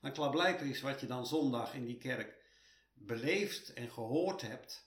Maar 0.00 0.12
klaarblijkelijk 0.12 0.74
is 0.74 0.80
wat 0.80 1.00
je 1.00 1.06
dan 1.06 1.26
zondag 1.26 1.74
in 1.74 1.84
die 1.84 1.98
kerk 1.98 2.44
beleefd 2.94 3.72
en 3.72 3.90
gehoord 3.90 4.42
hebt 4.42 4.86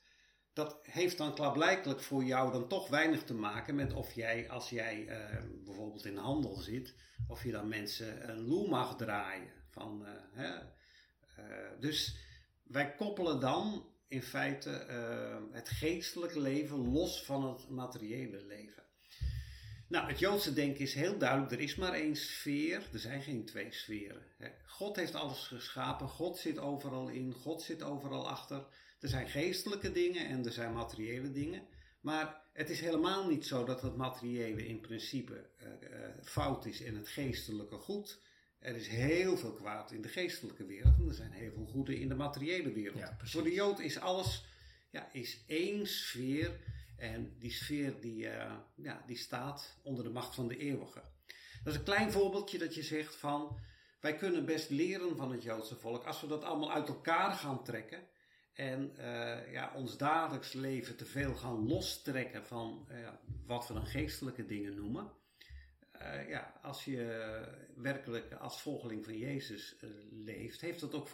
dat 0.59 0.79
heeft 0.81 1.17
dan 1.17 1.35
klaarblijkelijk 1.35 2.01
voor 2.01 2.23
jou 2.23 2.51
dan 2.51 2.67
toch 2.67 2.87
weinig 2.87 3.23
te 3.23 3.33
maken 3.33 3.75
met 3.75 3.93
of 3.93 4.13
jij, 4.13 4.49
als 4.49 4.69
jij 4.69 5.07
uh, 5.07 5.41
bijvoorbeeld 5.65 6.05
in 6.05 6.17
handel 6.17 6.55
zit, 6.55 6.95
of 7.27 7.43
je 7.43 7.51
dan 7.51 7.67
mensen 7.67 8.29
een 8.29 8.47
loe 8.47 8.69
mag 8.69 8.95
draaien. 8.95 9.51
Van, 9.69 10.01
uh, 10.01 10.09
hè? 10.31 10.55
Uh, 10.55 11.79
dus 11.79 12.17
wij 12.63 12.95
koppelen 12.95 13.39
dan 13.39 13.85
in 14.09 14.23
feite 14.23 14.69
het 15.51 15.69
geestelijke 15.69 16.39
leven 16.39 16.91
los 16.91 17.23
van 17.23 17.47
het 17.47 17.69
materiële 17.69 18.45
leven. 18.45 18.83
Nou, 19.89 20.07
het 20.07 20.19
Joodse 20.19 20.53
denken 20.53 20.81
is 20.81 20.93
heel 20.93 21.17
duidelijk. 21.17 21.51
Er 21.51 21.59
is 21.59 21.75
maar 21.75 21.93
één 21.93 22.15
sfeer. 22.15 22.89
Er 22.93 22.99
zijn 22.99 23.21
geen 23.21 23.45
twee 23.45 23.71
sferen. 23.71 24.23
Hè? 24.37 24.49
God 24.65 24.95
heeft 24.95 25.15
alles 25.15 25.47
geschapen. 25.47 26.07
God 26.07 26.37
zit 26.37 26.59
overal 26.59 27.07
in. 27.07 27.33
God 27.33 27.61
zit 27.61 27.83
overal 27.83 28.29
achter. 28.29 28.65
Er 28.99 29.09
zijn 29.09 29.29
geestelijke 29.29 29.91
dingen 29.91 30.27
en 30.27 30.45
er 30.45 30.51
zijn 30.51 30.73
materiële 30.73 31.31
dingen. 31.31 31.67
Maar 32.01 32.41
het 32.53 32.69
is 32.69 32.79
helemaal 32.79 33.27
niet 33.27 33.45
zo 33.45 33.63
dat 33.63 33.81
het 33.81 33.95
materiële 33.95 34.67
in 34.67 34.81
principe 34.81 35.49
uh, 35.61 35.67
uh, 35.67 36.07
fout 36.23 36.65
is 36.65 36.81
en 36.83 36.95
het 36.95 37.07
geestelijke 37.07 37.77
goed. 37.77 38.19
Er 38.59 38.75
is 38.75 38.87
heel 38.87 39.37
veel 39.37 39.53
kwaad 39.53 39.91
in 39.91 40.01
de 40.01 40.07
geestelijke 40.07 40.65
wereld 40.65 40.97
en 40.97 41.07
er 41.07 41.13
zijn 41.13 41.31
heel 41.31 41.51
veel 41.51 41.65
goede 41.65 41.99
in 41.99 42.07
de 42.07 42.15
materiële 42.15 42.71
wereld. 42.71 42.97
Ja, 42.97 43.17
Voor 43.23 43.43
de 43.43 43.53
Jood 43.53 43.79
is 43.79 43.99
alles 43.99 44.45
ja, 44.89 45.09
is 45.11 45.43
één 45.47 45.87
sfeer 45.87 46.59
en 46.97 47.35
die 47.37 47.51
sfeer 47.51 47.99
die, 47.99 48.25
uh, 48.25 48.55
ja, 48.75 49.03
die 49.05 49.17
staat 49.17 49.77
onder 49.83 50.03
de 50.03 50.09
macht 50.09 50.35
van 50.35 50.47
de 50.47 50.57
eeuwige. 50.57 51.01
Dat 51.63 51.73
is 51.73 51.79
een 51.79 51.85
klein 51.85 52.11
voorbeeldje 52.11 52.57
dat 52.57 52.75
je 52.75 52.83
zegt 52.83 53.15
van 53.15 53.59
wij 53.99 54.15
kunnen 54.15 54.45
best 54.45 54.69
leren 54.69 55.17
van 55.17 55.31
het 55.31 55.43
Joodse 55.43 55.75
volk 55.75 56.03
als 56.03 56.21
we 56.21 56.27
dat 56.27 56.43
allemaal 56.43 56.73
uit 56.73 56.87
elkaar 56.87 57.31
gaan 57.31 57.63
trekken 57.63 58.07
en 58.53 58.93
uh, 58.97 59.51
ja, 59.51 59.71
ons 59.75 59.97
dagelijks 59.97 60.53
leven 60.53 60.95
te 60.95 61.05
veel 61.05 61.35
gaan 61.35 61.67
lostrekken 61.67 62.45
van 62.45 62.87
uh, 62.91 63.09
wat 63.45 63.67
we 63.67 63.73
dan 63.73 63.85
geestelijke 63.85 64.45
dingen 64.45 64.75
noemen. 64.75 65.11
Uh, 66.01 66.29
ja, 66.29 66.53
als 66.61 66.85
je 66.85 67.41
werkelijk 67.75 68.33
als 68.33 68.61
volgeling 68.61 69.05
van 69.05 69.17
Jezus 69.17 69.75
leeft, 70.11 70.61
heeft 70.61 70.79
dat 70.79 70.93
ook 70.93 71.07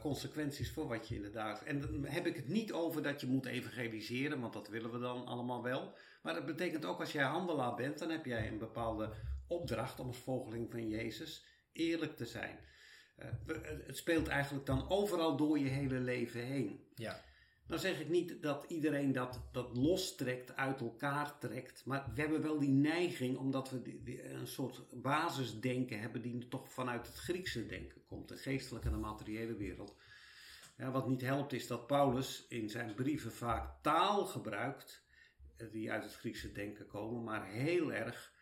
consequenties 0.00 0.70
voor 0.70 0.88
wat 0.88 1.08
je 1.08 1.14
inderdaad. 1.14 1.62
En 1.62 1.80
dan 1.80 2.04
heb 2.04 2.26
ik 2.26 2.36
het 2.36 2.48
niet 2.48 2.72
over 2.72 3.02
dat 3.02 3.20
je 3.20 3.26
moet 3.26 3.46
evangeliseren, 3.46 4.40
want 4.40 4.52
dat 4.52 4.68
willen 4.68 4.92
we 4.92 4.98
dan 4.98 5.26
allemaal 5.26 5.62
wel. 5.62 5.94
Maar 6.22 6.34
dat 6.34 6.46
betekent 6.46 6.84
ook 6.84 7.00
als 7.00 7.12
jij 7.12 7.24
handelaar 7.24 7.74
bent, 7.74 7.98
dan 7.98 8.10
heb 8.10 8.24
jij 8.24 8.48
een 8.48 8.58
bepaalde 8.58 9.12
opdracht 9.46 10.00
om 10.00 10.06
als 10.06 10.18
volgeling 10.18 10.70
van 10.70 10.88
Jezus 10.88 11.44
eerlijk 11.72 12.16
te 12.16 12.26
zijn. 12.26 12.58
Het 13.86 13.96
speelt 13.96 14.28
eigenlijk 14.28 14.66
dan 14.66 14.90
overal 14.90 15.36
door 15.36 15.58
je 15.58 15.68
hele 15.68 15.98
leven 15.98 16.40
heen. 16.40 16.86
Ja. 16.94 17.20
Dan 17.72 17.80
zeg 17.80 18.00
ik 18.00 18.08
niet 18.08 18.42
dat 18.42 18.64
iedereen 18.68 19.12
dat, 19.12 19.40
dat 19.52 19.76
lostrekt, 19.76 20.56
uit 20.56 20.80
elkaar 20.80 21.38
trekt. 21.38 21.84
Maar 21.84 22.10
we 22.14 22.20
hebben 22.20 22.42
wel 22.42 22.58
die 22.58 22.68
neiging, 22.68 23.36
omdat 23.36 23.70
we 23.70 24.00
een 24.32 24.46
soort 24.46 25.02
basisdenken 25.02 26.00
hebben 26.00 26.22
die 26.22 26.48
toch 26.48 26.72
vanuit 26.72 27.06
het 27.06 27.16
Griekse 27.16 27.66
denken 27.66 28.04
komt. 28.06 28.28
De 28.28 28.36
geestelijke 28.36 28.88
en 28.88 28.94
de 28.94 29.00
materiële 29.00 29.56
wereld. 29.56 29.96
Ja, 30.76 30.90
wat 30.90 31.08
niet 31.08 31.20
helpt 31.20 31.52
is 31.52 31.66
dat 31.66 31.86
Paulus 31.86 32.46
in 32.48 32.70
zijn 32.70 32.94
brieven 32.94 33.32
vaak 33.32 33.82
taal 33.82 34.26
gebruikt 34.26 35.04
eh, 35.56 35.70
die 35.70 35.92
uit 35.92 36.04
het 36.04 36.14
Griekse 36.14 36.52
denken 36.52 36.86
komen, 36.86 37.24
maar 37.24 37.46
heel 37.46 37.92
erg 37.92 38.32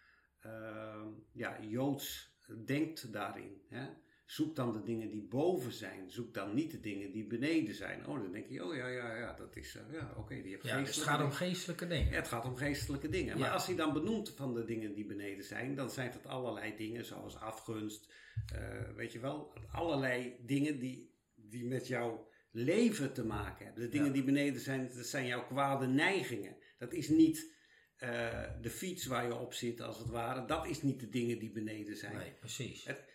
uh, 0.47 1.07
ja, 1.33 1.63
Joods 1.63 2.37
denkt 2.65 3.13
daarin. 3.13 3.63
Hè? 3.69 3.89
Zoek 4.31 4.57
dan 4.57 4.73
de 4.73 4.83
dingen 4.83 5.11
die 5.11 5.23
boven 5.23 5.73
zijn. 5.73 6.11
Zoek 6.11 6.35
dan 6.35 6.55
niet 6.55 6.71
de 6.71 6.81
dingen 6.81 7.13
die 7.13 7.27
beneden 7.27 7.75
zijn. 7.75 8.07
Oh, 8.07 8.23
dan 8.23 8.33
denk 8.33 8.49
je, 8.49 8.65
oh 8.65 8.75
ja, 8.75 8.89
ja, 8.89 9.17
ja, 9.17 9.33
dat 9.33 9.57
is, 9.57 9.77
uh, 9.77 9.83
ja, 9.93 10.09
oké, 10.11 10.21
okay, 10.21 10.43
die 10.43 10.51
heeft 10.51 10.65
ja, 10.65 10.79
dus 10.79 10.97
het 10.97 11.05
gaat 11.05 11.23
om 11.23 11.31
geestelijke 11.31 11.87
dingen. 11.87 12.11
Ja, 12.11 12.17
het 12.17 12.29
gaat 12.29 12.45
om 12.45 12.57
geestelijke 12.57 13.09
dingen. 13.09 13.35
Ja. 13.35 13.41
Maar 13.41 13.51
als 13.51 13.67
hij 13.67 13.77
dan 13.77 13.93
benoemt 13.93 14.33
van 14.37 14.55
de 14.55 14.65
dingen 14.65 14.95
die 14.95 15.07
beneden 15.07 15.45
zijn, 15.45 15.75
dan 15.75 15.91
zijn 15.91 16.11
het 16.11 16.27
allerlei 16.27 16.77
dingen 16.77 17.05
zoals 17.05 17.37
afgunst, 17.37 18.13
uh, 18.55 18.95
weet 18.97 19.13
je 19.13 19.19
wel, 19.19 19.53
allerlei 19.71 20.37
dingen 20.47 20.79
die, 20.79 21.15
die 21.35 21.65
met 21.65 21.87
jouw 21.87 22.29
leven 22.51 23.13
te 23.13 23.25
maken 23.25 23.65
hebben. 23.65 23.83
De 23.83 23.89
dingen 23.89 24.07
ja. 24.07 24.13
die 24.13 24.25
beneden 24.25 24.61
zijn, 24.61 24.91
dat 24.97 25.07
zijn 25.07 25.27
jouw 25.27 25.47
kwade 25.47 25.87
neigingen. 25.87 26.57
Dat 26.79 26.93
is 26.93 27.09
niet 27.09 27.59
uh, 27.99 28.45
de 28.61 28.71
fiets 28.71 29.07
waar 29.07 29.27
je 29.27 29.37
op 29.37 29.55
zit, 29.55 29.81
als 29.81 29.99
het 29.99 30.09
ware. 30.09 30.45
Dat 30.45 30.67
is 30.67 30.83
niet 30.83 31.01
de 31.01 31.09
dingen 31.09 31.39
die 31.39 31.51
beneden 31.51 31.97
zijn. 31.97 32.17
Nee, 32.17 32.33
precies. 32.33 32.85
Het, 32.85 33.10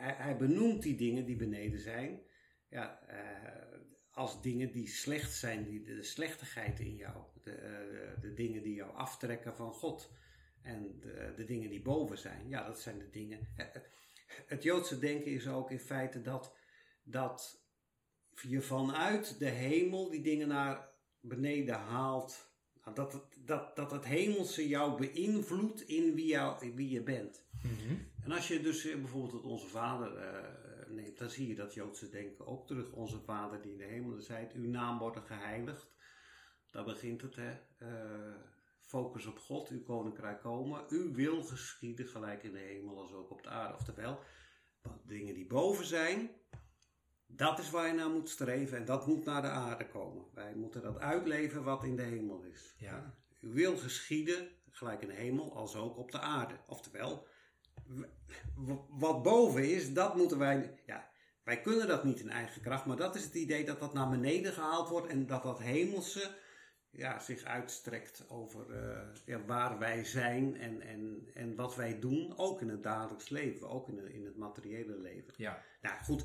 hij, 0.00 0.36
benoemt 0.36 0.82
die 0.82 0.96
dingen 0.96 1.24
die 1.24 1.36
beneden 1.36 1.78
zijn, 1.78 2.20
ja, 2.68 3.00
uh, 3.08 3.78
als 4.10 4.42
dingen 4.42 4.72
die 4.72 4.88
slecht 4.88 5.32
zijn, 5.32 5.64
die, 5.64 5.82
de, 5.82 6.02
slechtigheid 6.02 6.80
in 6.80 6.94
jou, 6.94 7.24
de, 7.42 7.50
uh, 7.50 8.20
de, 8.20 8.34
dingen 8.34 8.62
die 8.62 8.74
jou 8.74 8.94
aftrekken 8.94 9.56
van 9.56 9.72
God. 9.72 10.12
En 10.62 11.00
de, 11.00 11.32
de, 11.36 11.44
dingen 11.44 11.70
die 11.70 11.82
boven 11.82 12.18
zijn, 12.18 12.48
ja, 12.48 12.66
dat 12.66 12.80
zijn 12.80 12.98
de 12.98 13.10
dingen. 13.10 13.48
Het 14.46 14.62
Joodse 14.62 14.98
denken 14.98 15.32
is 15.32 15.48
ook 15.48 15.70
in 15.70 15.80
feite 15.80 16.22
dat, 16.22 16.56
dat 17.02 17.64
je 18.42 18.60
vanuit 18.60 19.38
de 19.38 19.48
hemel 19.48 20.10
die 20.10 20.22
dingen 20.22 20.48
naar 20.48 20.88
beneden 21.20 21.74
haalt. 21.74 22.53
Dat 22.94 23.12
het, 23.12 23.22
dat, 23.44 23.76
dat 23.76 23.90
het 23.90 24.04
hemelse 24.04 24.68
jou 24.68 24.98
beïnvloedt 24.98 25.80
in 25.80 26.14
wie, 26.14 26.26
jou, 26.26 26.64
in 26.64 26.74
wie 26.74 26.90
je 26.90 27.02
bent. 27.02 27.44
Mm-hmm. 27.62 28.06
En 28.22 28.32
als 28.32 28.48
je 28.48 28.60
dus 28.60 28.82
bijvoorbeeld 28.82 29.42
onze 29.42 29.66
vader 29.66 30.16
uh, 30.16 30.94
neemt, 30.94 31.18
dan 31.18 31.30
zie 31.30 31.48
je 31.48 31.54
dat 31.54 31.74
Joodse 31.74 32.08
denken 32.08 32.46
ook 32.46 32.66
terug. 32.66 32.92
Onze 32.92 33.20
vader 33.20 33.62
die 33.62 33.72
in 33.72 33.78
de 33.78 33.84
hemelen 33.84 34.22
zijt, 34.22 34.52
uw 34.52 34.68
naam 34.68 34.98
wordt 34.98 35.18
geheiligd. 35.26 35.92
Daar 36.70 36.84
begint 36.84 37.22
het, 37.22 37.36
hè. 37.36 37.52
Uh, 37.78 38.34
focus 38.80 39.26
op 39.26 39.38
God, 39.38 39.68
uw 39.68 39.82
koninkrijk 39.82 40.40
komen. 40.40 40.84
Uw 40.88 41.12
wil 41.12 41.42
geschieden, 41.42 42.06
gelijk 42.06 42.42
in 42.42 42.52
de 42.52 42.58
hemel 42.58 42.98
als 42.98 43.12
ook 43.12 43.30
op 43.30 43.42
de 43.42 43.48
aarde. 43.48 43.74
Oftewel, 43.74 44.20
dingen 45.06 45.34
die 45.34 45.46
boven 45.46 45.84
zijn, 45.84 46.30
dat 47.26 47.58
is 47.58 47.70
waar 47.70 47.86
je 47.86 47.92
naar 47.92 48.10
moet 48.10 48.28
streven 48.28 48.78
en 48.78 48.84
dat 48.84 49.06
moet 49.06 49.24
naar 49.24 49.42
de 49.42 49.48
aarde 49.48 49.86
komen. 49.86 50.24
Wij 50.34 50.54
moeten 50.54 50.82
dat 50.82 50.98
uitleven 50.98 51.62
wat 51.62 51.84
in 51.84 51.96
de 51.96 52.02
hemel 52.02 52.42
is. 52.42 52.74
Ja. 52.78 53.14
Uw 53.40 53.52
wil 53.52 53.76
geschieden, 53.76 54.48
gelijk 54.70 55.02
in 55.02 55.08
de 55.08 55.14
hemel 55.14 55.56
als 55.56 55.76
ook 55.76 55.96
op 55.96 56.10
de 56.10 56.20
aarde. 56.20 56.54
Oftewel, 56.66 57.26
wat 58.88 59.22
boven 59.22 59.70
is, 59.70 59.92
dat 59.92 60.16
moeten 60.16 60.38
wij. 60.38 60.82
Ja, 60.86 61.10
wij 61.44 61.60
kunnen 61.60 61.86
dat 61.86 62.04
niet 62.04 62.20
in 62.20 62.30
eigen 62.30 62.62
kracht, 62.62 62.86
maar 62.86 62.96
dat 62.96 63.14
is 63.14 63.24
het 63.24 63.34
idee 63.34 63.64
dat 63.64 63.80
dat 63.80 63.94
naar 63.94 64.08
beneden 64.08 64.52
gehaald 64.52 64.88
wordt 64.88 65.06
en 65.06 65.26
dat 65.26 65.42
dat 65.42 65.58
hemelse 65.58 66.34
ja, 66.90 67.18
zich 67.18 67.42
uitstrekt 67.42 68.24
over 68.28 68.70
uh, 68.70 69.00
ja, 69.24 69.44
waar 69.44 69.78
wij 69.78 70.04
zijn 70.04 70.56
en, 70.56 70.80
en, 70.80 71.28
en 71.34 71.54
wat 71.54 71.76
wij 71.76 72.00
doen, 72.00 72.36
ook 72.36 72.60
in 72.60 72.68
het 72.68 72.82
dagelijks 72.82 73.28
leven, 73.28 73.68
ook 73.68 73.88
in, 73.88 74.12
in 74.12 74.24
het 74.24 74.36
materiële 74.36 74.98
leven. 74.98 75.34
Ja. 75.36 75.62
Nou 75.82 76.02
goed, 76.02 76.24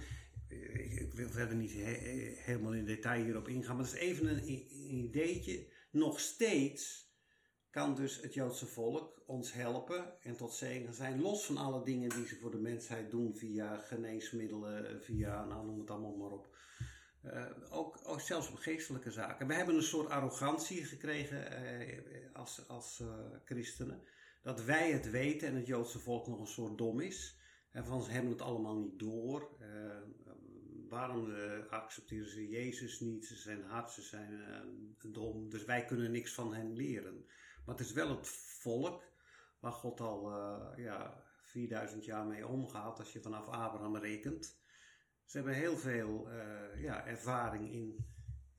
ik 0.50 1.14
wil 1.14 1.30
verder 1.30 1.56
niet 1.56 1.74
he 1.74 1.80
helemaal 2.36 2.74
in 2.74 2.86
detail 2.86 3.24
hierop 3.24 3.48
ingaan, 3.48 3.76
maar 3.76 3.86
het 3.86 3.94
is 3.94 4.00
even 4.00 4.28
een, 4.28 4.50
ideetje 4.96 5.68
nog 5.92 6.20
steeds 6.20 7.08
kan 7.70 7.96
dus 7.96 8.22
het 8.22 8.34
Joodse 8.34 8.66
volk 8.66 9.22
ons 9.26 9.54
helpen 9.54 10.22
en 10.22 10.36
tot 10.36 10.54
zegen 10.54 10.94
zijn, 10.94 11.22
los 11.22 11.46
van 11.46 11.58
alle 11.58 11.84
dingen 11.84 12.10
die 12.10 12.28
ze 12.28 12.36
voor 12.36 12.52
de 12.52 12.58
mensheid 12.58 13.12
doen 13.12 13.36
via 13.36 13.78
geneesmiddelen, 13.78 15.04
via, 15.04 15.46
nou 15.46 15.66
noem 15.66 15.80
het 15.80 15.90
allemaal 15.90 16.16
maar 16.16 16.32
op. 16.32 16.58
Uh, 17.24 17.46
ook, 17.70 18.00
ook, 18.04 18.22
zelfs 18.22 18.50
op 18.50 18.56
geestelijke 18.56 19.12
zaken. 19.12 19.48
We 19.48 19.54
hebben 19.54 19.76
een 19.76 19.84
soort 19.84 20.10
arrogantie 20.10 20.86
gekregen 20.86 21.64
uh, 21.64 22.36
als, 22.36 22.68
als 22.68 23.04
christenen. 23.46 24.04
Dat 24.42 24.64
wij 24.64 24.92
het 24.92 25.10
weten 25.10 25.48
en 25.48 25.56
het 25.56 25.68
Joodse 25.68 26.00
volk 26.00 26.28
nog 26.28 26.40
een 26.40 26.48
soort 26.48 26.78
dom 26.78 27.00
is. 27.00 27.40
En 27.72 27.86
van 27.86 28.04
ze 28.04 28.12
hebben 28.12 28.32
het 28.32 28.42
allemaal 28.42 28.80
niet 28.80 29.00
door. 29.00 29.58
Waarom 30.90 31.34
accepteren 31.70 32.30
ze 32.30 32.48
Jezus 32.48 33.00
niet? 33.00 33.26
Ze 33.26 33.36
zijn 33.36 33.64
hard, 33.64 33.92
ze 33.92 34.02
zijn 34.02 34.44
dom. 35.12 35.50
Dus 35.50 35.66
wij 35.66 35.86
kunnen 35.86 36.12
niks 36.12 36.34
van 36.34 36.54
hen 36.54 36.74
leren. 36.76 37.26
Maar 37.66 37.76
het 37.76 37.86
is 37.86 37.92
wel 37.92 38.10
het 38.10 38.28
volk 38.60 39.04
waar 39.60 39.72
God 39.72 40.00
al 40.00 40.32
ja, 40.78 41.24
4000 41.42 42.06
jaar 42.06 42.26
mee 42.26 42.48
omgaat 42.48 43.00
als 43.00 43.14
je 43.14 43.22
vanaf 43.22 43.48
Abraham 43.48 43.98
rekent. 43.98 44.58
Ze 45.24 45.38
hebben 45.38 45.56
heel 45.56 45.78
veel 45.78 46.30
ja, 46.78 47.06
ervaring 47.06 47.72
in 47.72 48.06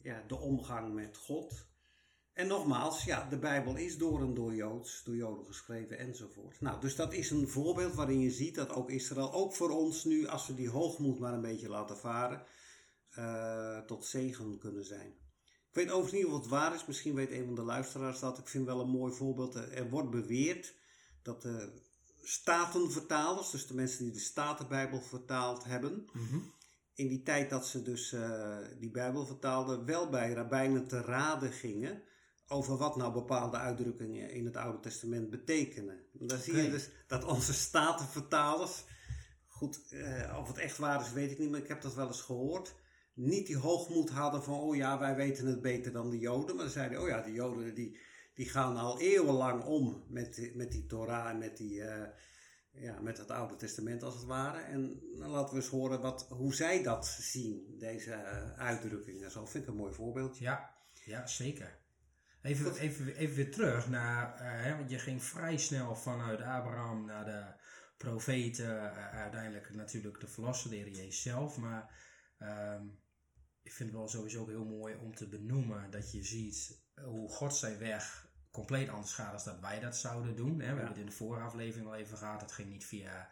ja, 0.03 0.25
de 0.27 0.37
omgang 0.37 0.95
met 0.95 1.17
God. 1.17 1.70
En 2.41 2.47
nogmaals, 2.47 3.05
ja, 3.05 3.29
de 3.29 3.39
Bijbel 3.39 3.77
is 3.77 3.99
door 3.99 4.21
en 4.21 4.35
door 4.35 4.55
Joods, 4.55 5.03
door 5.05 5.17
Joden 5.17 5.47
geschreven 5.47 5.99
enzovoort. 5.99 6.61
Nou, 6.61 6.81
dus 6.81 6.97
dat 6.97 7.13
is 7.13 7.31
een 7.31 7.49
voorbeeld 7.49 7.95
waarin 7.95 8.21
je 8.21 8.31
ziet 8.31 8.55
dat 8.55 8.71
ook 8.71 8.91
Israël, 8.91 9.33
ook 9.33 9.55
voor 9.55 9.71
ons 9.71 10.05
nu, 10.05 10.27
als 10.27 10.47
we 10.47 10.55
die 10.55 10.69
hoogmoed 10.69 11.19
maar 11.19 11.33
een 11.33 11.41
beetje 11.41 11.69
laten 11.69 11.97
varen, 11.97 12.43
uh, 13.19 13.79
tot 13.79 14.05
zegen 14.05 14.59
kunnen 14.59 14.85
zijn. 14.85 15.09
Ik 15.47 15.75
weet 15.75 15.91
overigens 15.91 16.13
niet 16.13 16.25
of 16.25 16.39
het 16.41 16.49
waar 16.49 16.75
is, 16.75 16.87
misschien 16.87 17.15
weet 17.15 17.31
een 17.31 17.45
van 17.45 17.55
de 17.55 17.63
luisteraars 17.63 18.21
dat. 18.21 18.39
Ik 18.39 18.49
vind 18.49 18.67
wel 18.67 18.81
een 18.81 18.91
mooi 18.91 19.13
voorbeeld. 19.13 19.55
Er 19.55 19.91
wordt 19.91 20.11
beweerd 20.11 20.75
dat 21.23 21.43
de 21.43 21.73
statenvertalers, 22.23 23.51
dus 23.51 23.67
de 23.67 23.75
mensen 23.75 24.05
die 24.05 24.13
de 24.13 24.19
Statenbijbel 24.19 25.01
vertaald 25.01 25.65
hebben, 25.65 26.09
mm 26.13 26.53
in 26.95 27.09
die 27.09 27.23
tijd 27.23 27.51
dat 27.51 27.67
ze 27.67 27.83
dus 27.83 28.13
uh, 28.13 28.57
die 28.79 28.91
Bijbel 28.91 29.27
vertaalden, 29.27 29.85
wel 29.85 30.09
bij 30.09 30.33
rabbijnen 30.33 30.87
te 30.87 31.01
raden 31.01 31.53
gingen 31.53 32.03
over 32.51 32.77
wat 32.77 32.97
nou 32.97 33.13
bepaalde 33.13 33.57
uitdrukkingen 33.57 34.31
in 34.31 34.45
het 34.45 34.57
Oude 34.57 34.81
Testament 34.81 35.31
betekenen. 35.31 36.01
Dan 36.13 36.39
zie 36.39 36.57
je 36.57 36.71
dus 36.71 36.89
dat 37.07 37.25
onze 37.25 37.53
statenvertalers, 37.53 38.85
goed, 39.47 39.81
uh, 39.91 40.37
of 40.39 40.49
het 40.49 40.59
echt 40.59 40.79
waar 40.79 41.01
is 41.01 41.13
weet 41.13 41.31
ik 41.31 41.39
niet, 41.39 41.51
maar 41.51 41.61
ik 41.61 41.69
heb 41.69 41.83
dat 41.83 41.95
wel 41.95 42.07
eens 42.07 42.21
gehoord, 42.21 42.75
niet 43.15 43.47
die 43.47 43.57
hoogmoed 43.57 44.11
hadden 44.11 44.43
van, 44.43 44.55
oh 44.55 44.77
ja, 44.77 44.99
wij 44.99 45.15
weten 45.15 45.47
het 45.47 45.63
beter 45.63 45.93
dan 45.93 46.11
de 46.11 46.19
Joden, 46.19 46.55
maar 46.55 46.65
dan 46.65 46.73
zeiden, 46.73 47.01
oh 47.01 47.09
ja, 47.09 47.21
de 47.21 47.33
Joden 47.33 47.75
die, 47.75 47.99
die 48.35 48.49
gaan 48.49 48.77
al 48.77 49.01
eeuwenlang 49.01 49.65
om 49.65 50.05
met, 50.09 50.51
met 50.55 50.73
die 50.73 50.87
Torah 50.87 51.29
en 51.29 51.39
met 51.39 51.57
die... 51.57 51.75
Uh, 51.75 52.03
ja, 52.73 53.01
met 53.01 53.19
het 53.19 53.31
Oude 53.31 53.57
Testament 53.57 54.03
als 54.03 54.15
het 54.15 54.25
ware. 54.25 54.59
En 54.59 55.01
dan 55.19 55.31
laten 55.31 55.55
we 55.55 55.61
eens 55.61 55.71
horen 55.71 56.01
wat, 56.01 56.27
hoe 56.29 56.55
zij 56.55 56.83
dat 56.83 57.07
zien, 57.07 57.75
deze 57.79 58.11
uh, 58.11 58.59
uitdrukkingen. 58.59 59.31
Zo 59.31 59.47
vind 59.47 59.65
ik 59.65 59.71
een 59.71 59.77
mooi 59.77 59.95
voorbeeldje. 59.95 60.45
Ja, 60.45 60.75
ja 61.05 61.27
zeker. 61.27 61.80
Even, 62.43 62.77
even, 62.77 63.17
even 63.17 63.37
weer 63.37 63.51
terug 63.51 63.89
naar, 63.89 64.43
hè, 64.63 64.77
want 64.77 64.91
je 64.91 64.99
ging 64.99 65.23
vrij 65.23 65.57
snel 65.57 65.97
vanuit 65.97 66.41
Abraham 66.41 67.05
naar 67.05 67.25
de 67.25 67.45
profeten, 67.97 68.75
uh, 68.75 69.15
uiteindelijk 69.15 69.75
natuurlijk 69.75 70.21
de 70.21 70.29
verlosser, 70.29 70.71
de 70.71 70.77
Heer 70.77 70.89
Jezus 70.89 71.23
zelf. 71.23 71.57
Maar 71.57 71.91
um, 72.39 72.99
ik 73.63 73.73
vind 73.73 73.89
het 73.89 73.99
wel 73.99 74.09
sowieso 74.09 74.47
heel 74.47 74.65
mooi 74.65 74.95
om 74.95 75.15
te 75.15 75.29
benoemen 75.29 75.91
dat 75.91 76.13
je 76.13 76.23
ziet 76.23 76.83
hoe 76.95 77.29
God 77.29 77.57
zijn 77.57 77.79
weg 77.79 78.29
compleet 78.51 78.89
anders 78.89 79.13
gaat 79.13 79.33
als 79.33 79.45
dat 79.45 79.61
wij 79.61 79.81
dat 79.81 79.97
zouden 79.97 80.37
doen. 80.37 80.51
Hè. 80.51 80.57
We 80.57 80.65
hebben 80.65 80.87
het 80.87 80.97
in 80.97 81.07
de 81.07 81.13
vooraflevering 81.13 81.89
al 81.89 81.95
even 81.95 82.19
gehad. 82.19 82.41
Het 82.41 82.53
ging 82.53 82.69
niet 82.69 82.85
via 82.85 83.29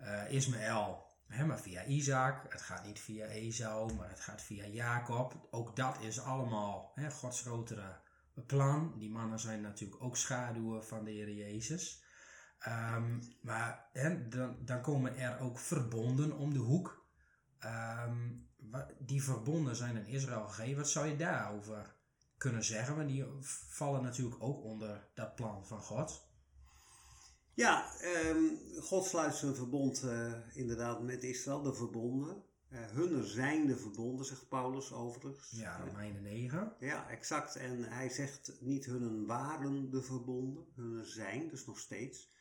uh, 0.00 0.32
Ismaël, 0.32 1.06
hè, 1.26 1.46
maar 1.46 1.60
via 1.60 1.84
Isaac. 1.84 2.52
Het 2.52 2.62
gaat 2.62 2.84
niet 2.84 3.00
via 3.00 3.26
Esau, 3.26 3.94
maar 3.94 4.08
het 4.08 4.20
gaat 4.20 4.42
via 4.42 4.66
Jacob. 4.66 5.48
Ook 5.50 5.76
dat 5.76 6.00
is 6.00 6.20
allemaal 6.20 6.92
hè, 6.94 7.10
Gods 7.10 7.40
grotere 7.40 8.00
plan. 8.46 8.94
Die 8.98 9.10
mannen 9.10 9.40
zijn 9.40 9.60
natuurlijk 9.60 10.02
ook 10.02 10.16
schaduwen 10.16 10.84
van 10.84 11.04
de 11.04 11.10
Heer 11.10 11.30
Jezus. 11.30 12.04
Um, 12.68 13.20
maar 13.42 13.90
dan, 14.28 14.56
dan 14.64 14.80
komen 14.82 15.16
er 15.16 15.40
ook 15.40 15.58
verbonden 15.58 16.32
om 16.32 16.52
de 16.52 16.58
hoek. 16.58 17.06
Um, 17.64 18.50
die 18.98 19.22
verbonden 19.22 19.76
zijn 19.76 19.96
in 19.96 20.06
Israël 20.06 20.48
gegeven. 20.48 20.76
Wat 20.76 20.88
zou 20.88 21.06
je 21.06 21.16
daarover 21.16 21.96
kunnen 22.36 22.64
zeggen. 22.64 22.96
Want 22.96 23.08
die 23.08 23.24
vallen 23.68 24.02
natuurlijk 24.02 24.42
ook 24.42 24.62
onder 24.62 25.08
dat 25.14 25.34
plan 25.34 25.66
van 25.66 25.80
God. 25.80 26.30
Ja, 27.54 27.92
um, 28.26 28.58
God 28.80 29.06
sluit 29.06 29.34
zijn 29.34 29.54
verbond 29.54 30.02
uh, 30.04 30.32
inderdaad 30.52 31.02
met 31.02 31.22
Israël, 31.22 31.62
de 31.62 31.74
verbonden. 31.74 32.42
Uh, 32.72 32.90
hunner 32.90 33.26
zijn 33.26 33.66
de 33.66 33.76
verbonden, 33.76 34.26
zegt 34.26 34.48
Paulus 34.48 34.92
overigens. 34.92 35.50
Ja, 35.50 35.84
Romeinen 35.84 36.22
9. 36.22 36.76
Ja, 36.78 37.08
exact. 37.08 37.56
En 37.56 37.82
hij 37.82 38.08
zegt 38.08 38.60
niet 38.60 38.84
hunnen 38.84 39.26
waren 39.26 39.90
de 39.90 40.02
verbonden, 40.02 40.66
hunner 40.74 41.06
zijn, 41.06 41.48
dus 41.48 41.66
nog 41.66 41.78
steeds. 41.78 42.32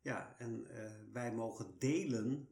Ja, 0.00 0.34
en 0.38 0.66
uh, 0.70 1.12
wij 1.12 1.34
mogen 1.34 1.78
delen 1.78 2.48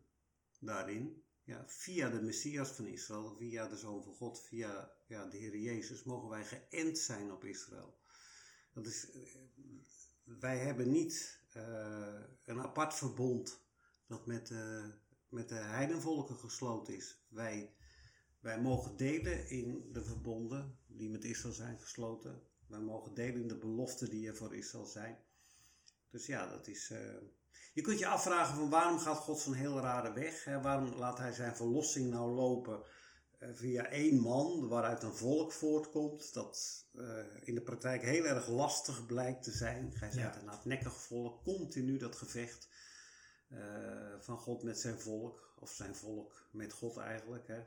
daarin 0.60 1.22
ja, 1.44 1.64
via 1.66 2.10
de 2.10 2.22
Messias 2.22 2.70
van 2.70 2.86
Israël, 2.86 3.36
via 3.36 3.68
de 3.68 3.76
Zoon 3.76 4.02
van 4.02 4.14
God, 4.14 4.40
via 4.40 4.92
ja, 5.06 5.26
de 5.26 5.36
Heer 5.36 5.56
Jezus, 5.56 6.02
mogen 6.02 6.28
wij 6.28 6.44
geënt 6.44 6.98
zijn 6.98 7.32
op 7.32 7.44
Israël. 7.44 7.98
Dat 8.72 8.86
is, 8.86 9.10
eh, 9.10 9.20
wij 10.24 10.58
hebben 10.58 10.90
niet 10.90 11.42
uh, 11.56 12.20
een 12.44 12.60
apart 12.60 12.94
verbond 12.94 13.66
dat 14.06 14.26
met, 14.26 14.50
met 15.28 15.48
de 15.48 15.54
heidenvolken 15.54 16.36
gesloten 16.36 16.94
is. 16.94 17.24
Wij, 17.28 17.74
wij 18.40 18.60
mogen 18.60 18.96
delen 18.96 19.48
in 19.48 19.88
de 19.92 20.04
verbonden 20.04 20.78
die 20.86 21.10
met 21.10 21.24
Israël 21.24 21.54
zijn 21.54 21.78
gesloten. 21.78 22.42
Wij 22.66 22.80
mogen 22.80 23.14
delen 23.14 23.40
in 23.40 23.48
de 23.48 23.58
beloften 23.58 24.10
die 24.10 24.28
er 24.28 24.36
voor 24.36 24.54
Israël 24.54 24.86
zijn. 24.86 25.18
Dus 26.10 26.26
ja, 26.26 26.46
dat 26.46 26.66
is. 26.66 26.90
Uh, 26.90 26.98
je 27.74 27.80
kunt 27.82 27.98
je 27.98 28.06
afvragen 28.06 28.56
van 28.56 28.70
waarom 28.70 28.98
gaat 28.98 29.16
God 29.16 29.40
zo'n 29.40 29.54
heel 29.54 29.80
rare 29.80 30.12
weg? 30.12 30.44
Hè? 30.44 30.60
Waarom 30.60 30.94
laat 30.94 31.18
hij 31.18 31.32
zijn 31.32 31.56
verlossing 31.56 32.10
nou 32.10 32.30
lopen 32.30 32.82
uh, 33.40 33.48
via 33.52 33.86
één 33.86 34.20
man, 34.20 34.68
waaruit 34.68 35.02
een 35.02 35.14
volk 35.14 35.52
voortkomt, 35.52 36.34
dat 36.34 36.86
uh, 36.94 37.24
in 37.42 37.54
de 37.54 37.62
praktijk 37.62 38.02
heel 38.02 38.24
erg 38.24 38.48
lastig 38.48 39.06
blijkt 39.06 39.42
te 39.42 39.50
zijn. 39.50 39.92
Hij 39.94 40.10
ja. 40.12 40.40
een 40.40 40.48
hardnekkig 40.48 41.02
volk, 41.02 41.42
continu 41.42 41.96
dat 41.96 42.16
gevecht 42.16 42.68
van 44.20 44.38
God 44.38 44.62
met 44.62 44.78
zijn 44.78 45.00
volk, 45.00 45.52
of 45.58 45.70
zijn 45.70 45.94
volk 45.94 46.48
met 46.50 46.72
God 46.72 46.96
eigenlijk. 46.96 47.46
Hè? 47.46 47.60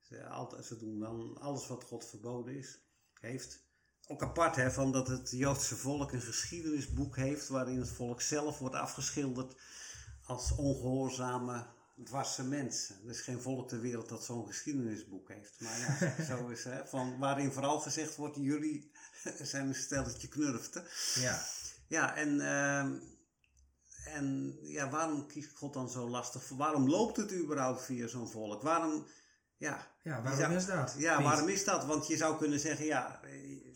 Ze, 0.00 0.26
altijd, 0.26 0.64
ze 0.64 0.78
doen 0.78 0.98
dan 0.98 1.38
alles 1.40 1.66
wat 1.66 1.84
God 1.84 2.04
verboden 2.08 2.56
is, 2.56 2.78
heeft 3.20 3.60
ook 4.06 4.22
apart 4.22 4.56
hè, 4.56 4.70
van 4.70 4.92
dat 4.92 5.08
het 5.08 5.30
Joodse 5.30 5.76
volk 5.76 6.12
een 6.12 6.20
geschiedenisboek 6.20 7.16
heeft 7.16 7.48
waarin 7.48 7.78
het 7.78 7.90
volk 7.90 8.20
zelf 8.20 8.58
wordt 8.58 8.74
afgeschilderd 8.74 9.54
als 10.22 10.54
ongehoorzame, 10.56 11.66
dwarse 12.04 12.44
mensen. 12.44 12.96
Er 13.04 13.10
is 13.10 13.20
geen 13.20 13.40
volk 13.40 13.68
ter 13.68 13.80
wereld 13.80 14.08
dat 14.08 14.24
zo'n 14.24 14.46
geschiedenisboek 14.46 15.28
heeft. 15.28 15.60
Maar 15.60 15.78
ja, 15.78 16.14
zo 16.36 16.48
is 16.48 16.64
het. 16.64 16.88
Van, 16.88 17.18
waarin 17.18 17.52
vooral 17.52 17.80
gezegd 17.80 18.16
wordt, 18.16 18.36
jullie 18.36 18.90
zijn 19.42 19.66
een 19.68 19.74
stelletje 19.74 20.28
knurften. 20.28 20.84
Ja. 21.14 21.42
Ja, 21.86 22.16
en, 22.16 22.34
uh, 22.34 23.00
en 24.12 24.58
ja, 24.62 24.90
waarom 24.90 25.26
kiest 25.26 25.56
God 25.56 25.74
dan 25.74 25.90
zo 25.90 26.08
lastig? 26.08 26.48
Waarom 26.48 26.88
loopt 26.88 27.16
het 27.16 27.32
überhaupt 27.32 27.82
via 27.82 28.06
zo'n 28.06 28.28
volk? 28.28 28.62
Waarom... 28.62 29.06
Ja, 29.56 29.86
ja 30.02 30.22
waarom 30.22 30.56
is 30.56 30.66
dat? 30.66 30.94
Ja, 30.98 31.22
waarom 31.22 31.48
is 31.48 31.64
dat? 31.64 31.84
Want 31.84 32.06
je 32.06 32.16
zou 32.16 32.36
kunnen 32.36 32.60
zeggen, 32.60 32.86
ja, 32.86 33.20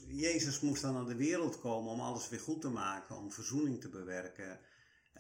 Jezus 0.09 0.61
moest 0.61 0.83
dan 0.83 0.95
naar 0.95 1.05
de 1.05 1.17
wereld 1.17 1.61
komen 1.61 1.93
om 1.93 2.01
alles 2.01 2.29
weer 2.29 2.41
goed 2.41 2.61
te 2.61 2.69
maken, 2.69 3.17
om 3.17 3.33
verzoening 3.33 3.81
te 3.81 3.89
bewerken. 3.89 4.61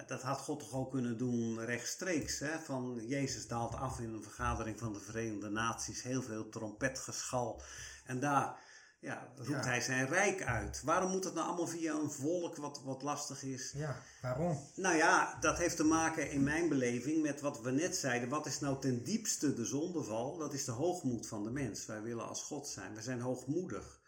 Dat 0.07 0.23
had 0.23 0.39
God 0.39 0.59
toch 0.59 0.73
ook 0.73 0.91
kunnen 0.91 1.19
doen 1.19 1.65
rechtstreeks. 1.65 2.39
Hè? 2.39 2.59
Van 2.59 3.03
Jezus 3.07 3.47
daalt 3.47 3.75
af 3.75 4.01
in 4.01 4.13
een 4.13 4.23
vergadering 4.23 4.79
van 4.79 4.93
de 4.93 5.01
Verenigde 5.01 5.49
Naties, 5.49 6.03
heel 6.03 6.23
veel 6.23 6.49
trompetgeschal. 6.49 7.63
En 8.05 8.21
daar 8.21 8.61
ja, 9.07 9.29
roept 9.37 9.65
hij 9.65 9.81
zijn 9.81 10.07
rijk 10.07 10.43
uit. 10.43 10.83
Waarom 10.83 11.11
moet 11.11 11.25
het 11.25 11.35
nou 11.35 11.47
allemaal 11.47 11.67
via 11.67 11.95
een 11.95 12.11
volk 12.11 12.57
wat, 12.57 12.81
wat 12.85 13.03
lastig 13.03 13.43
is? 13.43 13.73
Ja, 13.77 14.03
waarom? 14.23 14.61
Nou 14.75 14.97
ja, 14.97 15.39
dat 15.41 15.59
heeft 15.59 15.77
te 15.77 15.85
maken 15.85 16.31
in 16.31 16.43
mijn 16.43 16.69
beleving 16.69 17.23
met 17.23 17.41
wat 17.41 17.61
we 17.61 17.71
net 17.71 17.97
zeiden. 17.97 18.29
Wat 18.29 18.47
is 18.47 18.61
nou 18.61 18.81
ten 18.81 19.05
diepste 19.05 19.55
de 19.55 19.65
zondeval? 19.65 20.37
Dat 20.37 20.53
is 20.53 20.65
de 20.65 20.73
hoogmoed 20.73 21.27
van 21.27 21.45
de 21.45 21.51
mens. 21.51 21.87
Wij 21.87 22.03
willen 22.03 22.29
als 22.29 22.43
God 22.43 22.69
zijn. 22.69 22.95
We 22.95 23.03
zijn 23.03 23.21
hoogmoedig. 23.21 24.01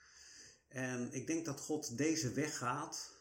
En 0.69 1.13
ik 1.13 1.27
denk 1.27 1.45
dat 1.45 1.61
God 1.61 1.97
deze 1.97 2.33
weg 2.33 2.59
gaat, 2.59 3.13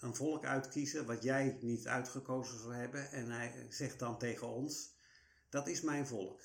een 0.00 0.14
volk 0.14 0.44
uitkiezen 0.44 1.06
wat 1.06 1.22
jij 1.22 1.58
niet 1.60 1.86
uitgekozen 1.86 2.58
zou 2.58 2.74
hebben. 2.74 3.10
En 3.10 3.30
hij 3.30 3.66
zegt 3.68 3.98
dan 3.98 4.18
tegen 4.18 4.48
ons, 4.48 4.94
dat 5.48 5.68
is 5.68 5.80
mijn 5.80 6.06
volk. 6.06 6.40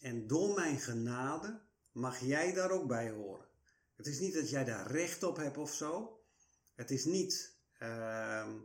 En 0.00 0.26
door 0.26 0.54
mijn 0.54 0.78
genade 0.78 1.60
mag 1.92 2.18
jij 2.18 2.52
daar 2.52 2.70
ook 2.70 2.86
bij 2.86 3.10
horen. 3.10 3.47
Het 3.98 4.06
is 4.06 4.18
niet 4.18 4.34
dat 4.34 4.50
jij 4.50 4.64
daar 4.64 4.90
recht 4.90 5.22
op 5.22 5.36
hebt 5.36 5.56
of 5.56 5.74
zo. 5.74 6.20
Het 6.74 6.90
is 6.90 7.04
niet, 7.04 7.58
ehm, 7.78 8.56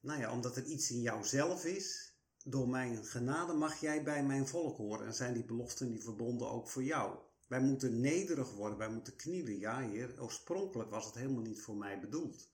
nou 0.00 0.20
ja, 0.20 0.32
omdat 0.32 0.56
er 0.56 0.64
iets 0.64 0.90
in 0.90 1.00
jouzelf 1.00 1.64
is. 1.64 2.16
Door 2.44 2.68
mijn 2.68 3.04
genade 3.04 3.52
mag 3.52 3.80
jij 3.80 4.02
bij 4.02 4.24
mijn 4.24 4.48
volk 4.48 4.76
horen. 4.76 5.06
En 5.06 5.14
zijn 5.14 5.34
die 5.34 5.44
beloften 5.44 5.88
die 5.88 6.02
verbonden 6.02 6.50
ook 6.50 6.68
voor 6.68 6.84
jou. 6.84 7.18
Wij 7.46 7.60
moeten 7.60 8.00
nederig 8.00 8.52
worden, 8.52 8.78
wij 8.78 8.90
moeten 8.90 9.16
knielen. 9.16 9.58
Ja, 9.58 9.80
Heer, 9.80 10.22
oorspronkelijk 10.22 10.90
was 10.90 11.04
het 11.04 11.14
helemaal 11.14 11.42
niet 11.42 11.60
voor 11.60 11.76
mij 11.76 12.00
bedoeld. 12.00 12.50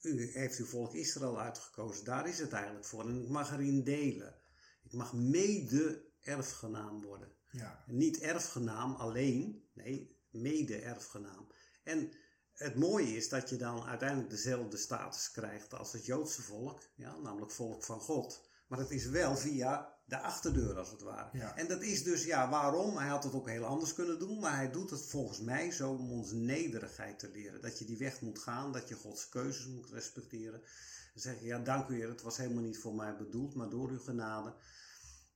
U 0.00 0.30
heeft 0.32 0.58
uw 0.58 0.66
volk 0.66 0.94
Israël 0.94 1.40
uitgekozen, 1.40 2.04
daar 2.04 2.28
is 2.28 2.38
het 2.38 2.52
eigenlijk 2.52 2.84
voor. 2.84 3.08
En 3.08 3.22
ik 3.22 3.28
mag 3.28 3.52
erin 3.52 3.84
delen. 3.84 4.34
Ik 4.82 4.92
mag 4.92 5.12
mede-erfgenaam 5.12 7.02
worden. 7.02 7.32
Ja. 7.50 7.84
Niet 7.86 8.18
erfgenaam 8.18 8.94
alleen, 8.94 9.68
nee, 9.72 10.15
mede-erfgenaam. 10.36 11.46
En 11.84 12.12
het 12.52 12.74
mooie 12.74 13.16
is 13.16 13.28
dat 13.28 13.48
je 13.48 13.56
dan 13.56 13.84
uiteindelijk 13.84 14.30
dezelfde 14.30 14.76
status 14.76 15.30
krijgt 15.30 15.74
als 15.74 15.92
het 15.92 16.06
Joodse 16.06 16.42
volk, 16.42 16.80
ja, 16.94 17.16
namelijk 17.16 17.52
volk 17.52 17.84
van 17.84 18.00
God. 18.00 18.48
Maar 18.66 18.78
het 18.78 18.90
is 18.90 19.06
wel 19.06 19.36
via 19.36 19.94
de 20.04 20.18
achterdeur 20.18 20.78
als 20.78 20.90
het 20.90 21.02
ware. 21.02 21.38
Ja. 21.38 21.56
En 21.56 21.68
dat 21.68 21.82
is 21.82 22.02
dus, 22.02 22.24
ja, 22.24 22.50
waarom? 22.50 22.96
Hij 22.96 23.08
had 23.08 23.24
het 23.24 23.32
ook 23.32 23.48
heel 23.48 23.64
anders 23.64 23.94
kunnen 23.94 24.18
doen, 24.18 24.38
maar 24.38 24.56
hij 24.56 24.70
doet 24.70 24.90
het 24.90 25.02
volgens 25.02 25.40
mij 25.40 25.70
zo 25.70 25.90
om 25.90 26.12
ons 26.12 26.32
nederigheid 26.32 27.18
te 27.18 27.30
leren. 27.30 27.60
Dat 27.60 27.78
je 27.78 27.84
die 27.84 27.98
weg 27.98 28.20
moet 28.20 28.38
gaan, 28.38 28.72
dat 28.72 28.88
je 28.88 28.94
Gods 28.94 29.28
keuzes 29.28 29.66
moet 29.66 29.90
respecteren. 29.90 30.60
Dan 30.60 31.22
zeg 31.22 31.40
je, 31.40 31.46
ja, 31.46 31.58
dank 31.58 31.88
u 31.88 31.94
Heer, 31.94 32.08
het 32.08 32.22
was 32.22 32.36
helemaal 32.36 32.62
niet 32.62 32.78
voor 32.78 32.94
mij 32.94 33.16
bedoeld, 33.16 33.54
maar 33.54 33.68
door 33.68 33.88
uw 33.88 34.00
genade. 34.00 34.54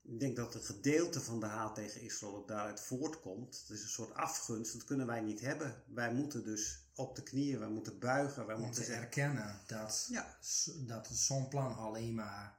Ik 0.03 0.19
denk 0.19 0.35
dat 0.35 0.55
een 0.55 0.61
gedeelte 0.63 1.21
van 1.21 1.39
de 1.39 1.45
haat 1.45 1.75
tegen 1.75 2.01
Israël 2.01 2.35
ook 2.35 2.47
daaruit 2.47 2.79
voortkomt. 2.81 3.59
Het 3.59 3.69
is 3.69 3.83
een 3.83 3.89
soort 3.89 4.13
afgunst, 4.13 4.73
dat 4.73 4.83
kunnen 4.83 5.07
wij 5.07 5.21
niet 5.21 5.39
hebben. 5.39 5.83
Wij 5.87 6.13
moeten 6.13 6.43
dus 6.43 6.85
op 6.95 7.15
de 7.15 7.23
knieën, 7.23 7.59
wij 7.59 7.67
moeten 7.69 7.99
buigen, 7.99 8.45
wij 8.45 8.57
moeten 8.57 8.83
zeggen... 8.83 9.03
erkennen 9.03 9.59
dat, 9.67 10.07
Ja. 10.11 10.37
dat 10.77 11.07
zo'n 11.07 11.47
plan 11.47 11.75
alleen 11.75 12.13
maar 12.15 12.57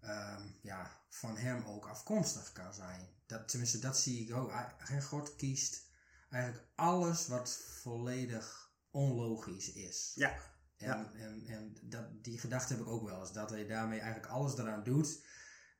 ehm, 0.00 0.42
ja, 0.62 1.00
van 1.08 1.36
hem 1.36 1.64
ook 1.64 1.86
afkomstig 1.88 2.52
kan 2.52 2.74
zijn. 2.74 3.08
Dat, 3.26 3.48
tenminste, 3.48 3.78
dat 3.78 3.98
zie 3.98 4.26
ik 4.28 4.34
ook. 4.34 4.50
Hij- 4.78 5.02
God 5.02 5.36
kiest 5.36 5.82
eigenlijk 6.30 6.64
alles 6.74 7.26
wat 7.26 7.58
volledig 7.82 8.70
onlogisch 8.90 9.72
is. 9.72 10.12
Ja, 10.14 10.30
En, 10.76 10.86
Ja. 10.86 11.12
en, 11.14 11.46
en 11.46 11.76
dat, 11.82 12.24
die 12.24 12.38
gedachte 12.38 12.72
heb 12.72 12.82
ik 12.82 12.88
ook 12.88 13.08
wel 13.08 13.20
eens. 13.20 13.32
Dat 13.32 13.50
hij 13.50 13.66
daarmee 13.66 14.00
eigenlijk 14.00 14.32
alles 14.32 14.58
eraan 14.58 14.84
doet. 14.84 15.20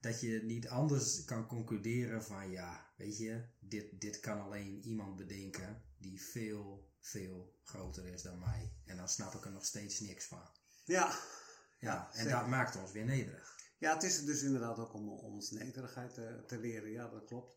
Dat 0.07 0.21
je 0.21 0.43
niet 0.43 0.69
anders 0.69 1.25
kan 1.25 1.47
concluderen 1.47 2.25
van 2.25 2.51
ja, 2.51 2.87
weet 2.97 3.19
je, 3.19 3.45
dit, 3.59 4.01
dit 4.01 4.21
kan 4.21 4.41
alleen 4.41 4.81
iemand 4.85 5.17
bedenken 5.17 5.83
die 5.99 6.23
veel, 6.23 6.91
veel 7.01 7.59
groter 7.63 8.07
is 8.07 8.23
dan 8.23 8.39
mij. 8.39 8.73
En 8.85 8.97
dan 8.97 9.09
snap 9.09 9.35
ik 9.35 9.45
er 9.45 9.51
nog 9.51 9.65
steeds 9.65 10.01
niks 10.01 10.25
van. 10.25 10.49
ja. 10.85 11.19
Ja, 11.79 12.09
en 12.13 12.17
zeker. 12.17 12.31
dat 12.31 12.47
maakt 12.47 12.77
ons 12.77 12.93
weer 12.93 13.05
nederig. 13.05 13.57
Ja, 13.79 13.95
het 13.95 14.03
is 14.03 14.25
dus 14.25 14.43
inderdaad 14.43 14.79
ook 14.79 14.95
om, 14.95 15.09
om 15.09 15.35
ons 15.35 15.51
nederigheid 15.51 16.15
te, 16.15 16.45
te 16.47 16.59
leren. 16.59 16.91
Ja, 16.91 17.09
dat 17.09 17.25
klopt. 17.25 17.57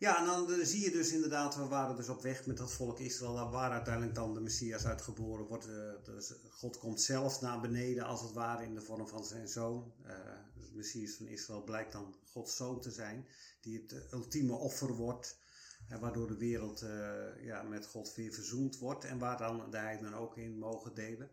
Ja, 0.00 0.18
en 0.18 0.24
dan 0.24 0.52
eh, 0.52 0.66
zie 0.66 0.84
je 0.84 0.90
dus 0.90 1.12
inderdaad, 1.12 1.56
we 1.56 1.66
waren 1.66 1.96
dus 1.96 2.08
op 2.08 2.22
weg 2.22 2.46
met 2.46 2.56
dat 2.56 2.72
volk 2.72 2.98
Israël. 2.98 3.50
Waar 3.50 3.70
uiteindelijk 3.70 4.14
dan 4.14 4.34
de 4.34 4.40
Messias 4.40 4.86
uitgeboren 4.86 5.46
wordt. 5.46 5.68
eh, 5.68 6.04
dus 6.04 6.34
God 6.48 6.78
komt 6.78 7.00
zelf 7.00 7.40
naar 7.40 7.60
beneden, 7.60 8.04
als 8.04 8.20
het 8.20 8.32
ware, 8.32 8.64
in 8.64 8.74
de 8.74 8.80
vorm 8.80 9.08
van 9.08 9.24
zijn 9.24 9.48
zoon. 9.48 9.92
Eh, 10.02 10.14
de 10.54 10.70
Messias 10.72 11.14
van 11.14 11.26
Israël 11.26 11.62
blijkt 11.62 11.92
dan 11.92 12.14
Gods 12.24 12.56
zoon 12.56 12.80
te 12.80 12.90
zijn. 12.90 13.26
Die 13.60 13.80
het 13.80 14.12
ultieme 14.12 14.52
offer 14.52 14.92
wordt. 14.94 15.38
waardoor 16.00 16.26
de 16.26 16.36
wereld 16.36 16.84
ja, 17.40 17.62
met 17.62 17.86
God 17.86 18.14
weer 18.14 18.32
verzoend 18.32 18.78
wordt. 18.78 19.04
En 19.04 19.18
waar 19.18 19.38
dan 19.38 19.70
de 19.70 19.76
heidenen 19.76 20.14
ook 20.14 20.36
in 20.36 20.58
mogen 20.58 20.94
delen. 20.94 21.30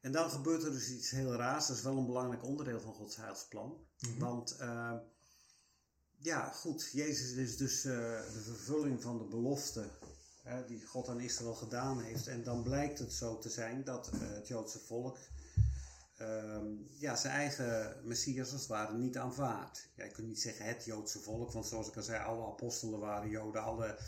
En 0.00 0.12
dan 0.12 0.30
gebeurt 0.30 0.62
er 0.62 0.72
dus 0.72 0.90
iets 0.90 1.10
heel 1.10 1.32
raars. 1.32 1.66
Dat 1.66 1.76
is 1.76 1.82
wel 1.82 1.96
een 1.96 2.06
belangrijk 2.06 2.44
onderdeel 2.44 2.80
van 2.80 2.94
Gods 2.94 3.16
heilsplan. 3.16 3.86
Mhm. 3.98 4.18
Want 4.18 4.56
ja, 6.26 6.50
goed, 6.50 6.88
Jezus 6.92 7.32
is 7.32 7.56
dus 7.56 7.84
eh, 7.84 7.92
de 8.32 8.40
vervulling 8.44 9.02
van 9.02 9.18
de 9.18 9.24
belofte 9.24 9.84
hè, 10.42 10.66
die 10.66 10.86
God 10.86 11.08
aan 11.08 11.20
Israël 11.20 11.54
gedaan 11.54 12.00
heeft. 12.00 12.26
En 12.26 12.42
dan 12.42 12.62
blijkt 12.62 12.98
het 12.98 13.12
zo 13.12 13.38
te 13.38 13.48
zijn 13.50 13.84
dat 13.84 14.08
eh, 14.08 14.18
het 14.20 14.48
Joodse 14.48 14.78
volk 14.78 15.18
ehm, 16.16 16.66
ja, 16.98 17.16
zijn 17.16 17.34
eigen 17.34 17.96
Messias 18.04 18.52
als 18.52 18.90
niet 18.92 19.16
aanvaardt. 19.16 19.88
Ja, 19.96 20.04
je 20.04 20.10
kunt 20.10 20.26
niet 20.26 20.40
zeggen 20.40 20.66
het 20.66 20.84
Joodse 20.84 21.18
volk, 21.18 21.52
want 21.52 21.66
zoals 21.66 21.88
ik 21.88 21.96
al 21.96 22.02
zei, 22.02 22.24
alle 22.24 22.46
apostelen 22.46 22.98
waren 23.00 23.30
Joden. 23.30 23.62
Alle 23.62 23.98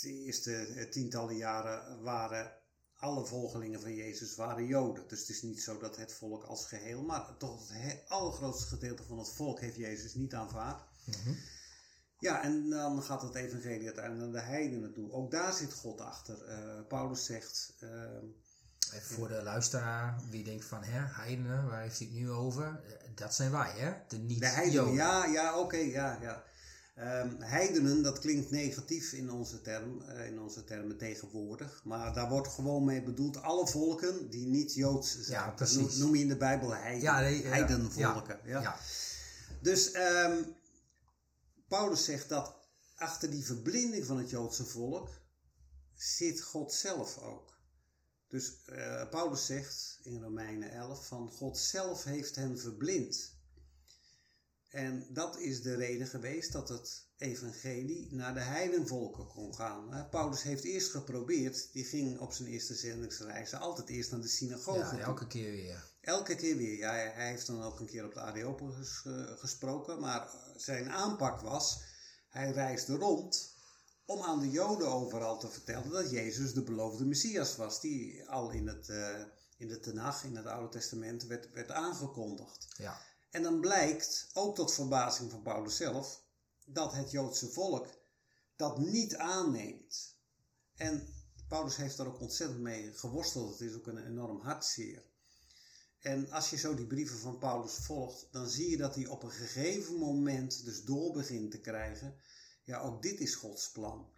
de 0.00 0.08
eerste 0.12 0.56
eh, 0.56 0.90
tientallen 0.90 1.36
jaren 1.36 2.02
waren 2.02 2.52
alle 2.96 3.26
volgelingen 3.26 3.80
van 3.80 3.94
Jezus 3.94 4.34
waren 4.34 4.66
Joden. 4.66 5.08
Dus 5.08 5.20
het 5.20 5.28
is 5.28 5.42
niet 5.42 5.62
zo 5.62 5.78
dat 5.78 5.96
het 5.96 6.12
volk 6.12 6.44
als 6.44 6.66
geheel, 6.66 7.02
maar 7.02 7.36
toch 7.38 7.68
het 7.68 7.78
he- 7.78 8.02
allergrootste 8.08 8.66
gedeelte 8.66 9.02
van 9.02 9.18
het 9.18 9.28
volk 9.32 9.60
heeft 9.60 9.76
Jezus 9.76 10.14
niet 10.14 10.34
aanvaard. 10.34 10.82
Mhm. 11.06 11.34
Ja, 12.18 12.42
en 12.42 12.70
dan 12.70 13.02
gaat 13.02 13.22
het 13.22 13.34
evangelie 13.34 13.84
uiteindelijk 13.86 14.32
naar 14.32 14.42
de 14.42 14.48
heidenen 14.48 14.92
toe. 14.92 15.12
Ook 15.12 15.30
daar 15.30 15.52
zit 15.52 15.72
God 15.72 16.00
achter. 16.00 16.44
Eh, 16.44 16.58
Paulus 16.88 17.24
zegt, 17.24 17.74
eh, 17.80 17.90
En 18.92 19.02
voor 19.02 19.28
de 19.28 19.42
luisteraar, 19.42 20.20
wie 20.30 20.44
denkt 20.44 20.64
van, 20.64 20.82
hè, 20.82 21.00
heidenen, 21.22 21.66
waar 21.68 21.80
heeft 21.82 21.98
hij 21.98 22.06
het 22.06 22.16
nu 22.16 22.30
over? 22.30 22.64
Eh, 22.86 22.92
Dat 23.14 23.34
zijn 23.34 23.50
wij, 23.50 23.70
hè? 23.76 23.92
De 24.08 24.16
niet 24.18 24.40
de 24.40 24.46
heidenen, 24.46 24.82
Joden. 24.84 24.94
ja, 24.94 25.24
ja, 25.24 25.58
oké, 25.58 25.76
ja, 25.76 26.18
ja. 26.22 26.44
Ehm, 26.94 27.28
heidenen, 27.40 28.02
dat 28.02 28.18
klinkt 28.18 28.50
negatief 28.50 29.12
in 29.12 29.30
onze, 29.30 29.60
term, 29.60 30.02
eh, 30.02 30.26
in 30.26 30.40
onze 30.40 30.64
termen 30.64 30.96
tegenwoordig. 30.98 31.80
Maar 31.84 32.12
daar 32.14 32.28
wordt 32.28 32.48
gewoon 32.48 32.84
mee 32.84 33.02
bedoeld 33.02 33.42
alle 33.42 33.66
volken 33.66 34.30
die 34.30 34.46
niet 34.46 34.74
Joods 34.74 35.20
zijn. 35.20 35.40
Ja, 35.44 35.50
precies. 35.50 35.76
noem- 35.76 35.98
noem 35.98 36.14
je 36.14 36.22
in 36.22 36.28
de 36.28 36.36
Bijbel 36.36 36.74
heiden, 36.74 37.02
Ja, 37.02 37.20
nee, 37.20 37.46
heidenvolken. 37.46 38.38
Ja. 38.44 38.60
Ja. 38.60 38.76
Dus 39.60 39.90
ehm, 39.90 40.32
Paulus 41.68 42.04
zegt 42.04 42.28
dat 42.28 42.54
achter 42.94 43.30
die 43.30 43.44
verblinding 43.44 44.06
van 44.06 44.18
het 44.18 44.30
Joodse 44.30 44.64
volk 44.64 45.08
zit 45.94 46.42
God 46.42 46.72
zelf 46.72 47.18
ook. 47.18 47.54
Dus 48.28 48.64
eh, 48.64 49.08
Paulus 49.08 49.46
zegt 49.46 49.98
in 50.02 50.22
Romeinen 50.22 50.70
11 50.70 51.06
van 51.06 51.30
God 51.30 51.58
zelf 51.58 52.04
heeft 52.04 52.36
hen 52.36 52.58
verblind. 52.58 53.34
En 54.68 55.06
dat 55.08 55.38
is 55.38 55.62
de 55.62 55.74
reden 55.74 56.06
geweest 56.06 56.52
dat 56.52 56.68
het 56.68 57.06
evangelie 57.16 58.14
naar 58.14 58.34
de 58.34 58.40
heidenvolken 58.40 59.26
kon 59.26 59.54
gaan. 59.54 60.08
Paulus 60.10 60.42
heeft 60.42 60.64
eerst 60.64 60.90
geprobeerd, 60.90 61.72
die 61.72 61.84
ging 61.84 62.18
op 62.18 62.32
zijn 62.32 62.48
eerste 62.48 62.74
zendingsreizen 62.74 63.58
altijd 63.58 63.88
eerst 63.88 64.10
naar 64.10 64.20
de 64.20 64.28
synagoge 64.28 64.96
Ja, 64.96 65.02
elke 65.02 65.26
keer 65.26 65.50
weer. 65.50 65.94
Elke 66.06 66.34
keer 66.34 66.56
weer. 66.56 66.76
Ja, 66.76 66.92
hij 66.92 67.28
heeft 67.28 67.46
dan 67.46 67.62
ook 67.62 67.80
een 67.80 67.86
keer 67.86 68.04
op 68.04 68.14
de 68.14 68.20
Areopagus 68.20 69.02
eh, 69.04 69.38
gesproken. 69.38 70.00
Maar 70.00 70.30
zijn 70.56 70.90
aanpak 70.90 71.40
was, 71.40 71.80
hij 72.28 72.50
reisde 72.50 72.94
rond 72.94 73.54
om 74.04 74.22
aan 74.22 74.40
de 74.40 74.50
Joden 74.50 74.88
overal 74.88 75.38
te 75.38 75.48
vertellen 75.48 75.90
dat 75.90 76.10
Jezus 76.10 76.52
de 76.52 76.62
beloofde 76.62 77.04
Messias 77.04 77.56
was. 77.56 77.80
Die 77.80 78.28
al 78.28 78.50
in 78.50 78.66
het, 78.66 78.88
eh, 78.88 79.22
in 79.56 79.68
de 79.68 79.80
Tenach, 79.80 80.24
in 80.24 80.36
het 80.36 80.46
Oude 80.46 80.68
Testament, 80.68 81.22
werd, 81.22 81.52
werd 81.52 81.70
aangekondigd. 81.70 82.66
Ja. 82.76 83.00
En 83.30 83.42
dan 83.42 83.60
blijkt, 83.60 84.30
ook 84.32 84.54
tot 84.54 84.74
verbazing 84.74 85.30
van 85.30 85.42
Paulus 85.42 85.76
zelf, 85.76 86.22
dat 86.64 86.92
het 86.92 87.10
Joodse 87.10 87.48
volk 87.48 87.88
dat 88.56 88.78
niet 88.78 89.16
aanneemt. 89.16 90.16
En 90.76 91.14
Paulus 91.48 91.76
heeft 91.76 91.96
daar 91.96 92.06
ook 92.06 92.20
ontzettend 92.20 92.60
mee 92.60 92.92
geworsteld. 92.92 93.58
Het 93.58 93.68
is 93.70 93.76
ook 93.76 93.86
een 93.86 94.06
enorm 94.06 94.40
hartzeer. 94.40 95.14
En 96.00 96.30
als 96.30 96.50
je 96.50 96.56
zo 96.56 96.74
die 96.74 96.86
brieven 96.86 97.18
van 97.18 97.38
Paulus 97.38 97.72
volgt, 97.72 98.28
dan 98.30 98.48
zie 98.48 98.70
je 98.70 98.76
dat 98.76 98.94
hij 98.94 99.06
op 99.06 99.22
een 99.22 99.30
gegeven 99.30 99.94
moment 99.94 100.64
dus 100.64 100.84
door 100.84 101.12
begint 101.12 101.50
te 101.50 101.60
krijgen. 101.60 102.14
Ja, 102.64 102.80
ook 102.80 103.02
dit 103.02 103.20
is 103.20 103.34
Gods 103.34 103.70
plan. 103.70 104.14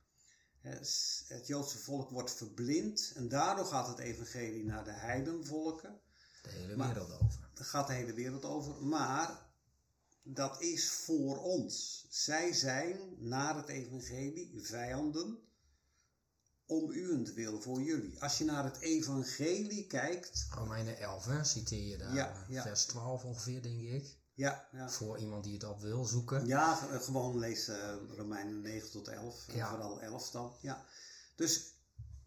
Het 0.60 1.46
Joodse 1.46 1.78
volk 1.78 2.10
wordt 2.10 2.32
verblind 2.32 3.12
en 3.14 3.28
daardoor 3.28 3.64
gaat 3.64 3.88
het 3.88 3.98
evangelie 3.98 4.64
naar 4.64 4.84
de 4.84 4.90
heidenvolken. 4.92 6.00
De 6.42 6.48
hele 6.50 6.76
Maar- 6.76 6.88
wereld 6.94 7.12
over. 7.20 7.50
Daar 7.54 7.64
gaat 7.66 7.86
de 7.86 7.92
hele 7.92 8.12
wereld 8.12 8.44
over. 8.44 8.82
Maar 8.84 9.46
dat 10.22 10.60
is 10.62 10.90
voor 10.90 11.38
ons. 11.42 12.06
Zij 12.08 12.52
zijn 12.52 12.98
naar 13.18 13.56
het 13.56 13.68
evangelie 13.68 14.50
vijanden 14.62 15.38
om 16.68 16.90
uwentwil 16.90 17.60
voor 17.60 17.80
jullie. 17.82 18.22
Als 18.22 18.38
je 18.38 18.44
naar 18.44 18.64
het 18.64 18.78
evangelie 18.80 19.86
kijkt, 19.86 20.46
Romeinen 20.50 20.98
11, 20.98 21.24
hè, 21.24 21.44
citeer 21.44 21.86
je 21.88 21.96
daar. 21.96 22.14
Ja, 22.14 22.44
ja. 22.48 22.62
Vers 22.62 22.84
12 22.84 23.24
ongeveer, 23.24 23.62
denk 23.62 23.80
ik. 23.80 24.16
ja, 24.34 24.68
ja. 24.72 24.90
Voor 24.90 25.18
iemand 25.18 25.44
die 25.44 25.52
het 25.54 25.64
op 25.64 25.80
wil 25.80 26.04
zoeken. 26.04 26.46
Ja, 26.46 26.88
eh, 26.90 27.00
gewoon 27.00 27.38
lees 27.38 27.68
eh, 27.68 27.94
Romeinen 28.16 28.60
9 28.60 28.90
tot 28.90 29.08
11. 29.08 29.48
En 29.48 29.56
Ja. 29.56 29.68
vooral 29.70 30.00
11 30.00 30.30
dan. 30.30 30.52
Ja. 30.60 30.84
Dus 31.36 31.72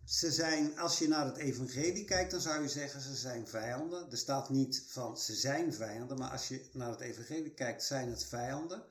ze 0.05 0.31
zijn, 0.31 0.79
als 0.79 0.99
je 0.99 1.07
naar 1.07 1.25
het 1.25 1.37
evangelie 1.37 2.05
kijkt, 2.05 2.31
dan 2.31 2.41
zou 2.41 2.61
je 2.61 2.69
zeggen 2.69 3.01
ze 3.01 3.15
zijn 3.15 3.47
vijanden. 3.47 4.11
Er 4.11 4.17
staat 4.17 4.49
niet 4.49 4.83
van 4.87 5.17
ze 5.17 5.35
zijn 5.35 5.73
vijanden, 5.73 6.17
maar 6.17 6.29
als 6.31 6.47
je 6.47 6.69
naar 6.73 6.89
het 6.89 6.99
evangelie 6.99 7.53
kijkt, 7.53 7.83
zijn 7.83 8.09
het 8.09 8.25
vijanden. 8.25 8.83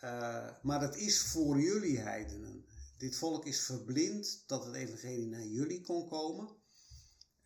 Eh, 0.00 0.46
maar 0.62 0.80
dat 0.80 0.96
is 0.96 1.20
voor 1.20 1.60
jullie 1.60 1.98
heidenen. 1.98 2.64
Dit 2.96 3.16
volk 3.16 3.46
is 3.46 3.60
verblind 3.60 4.42
dat 4.46 4.64
het 4.64 4.74
evangelie 4.74 5.26
naar 5.26 5.44
jullie 5.44 5.82
kon 5.82 6.08
komen. 6.08 6.48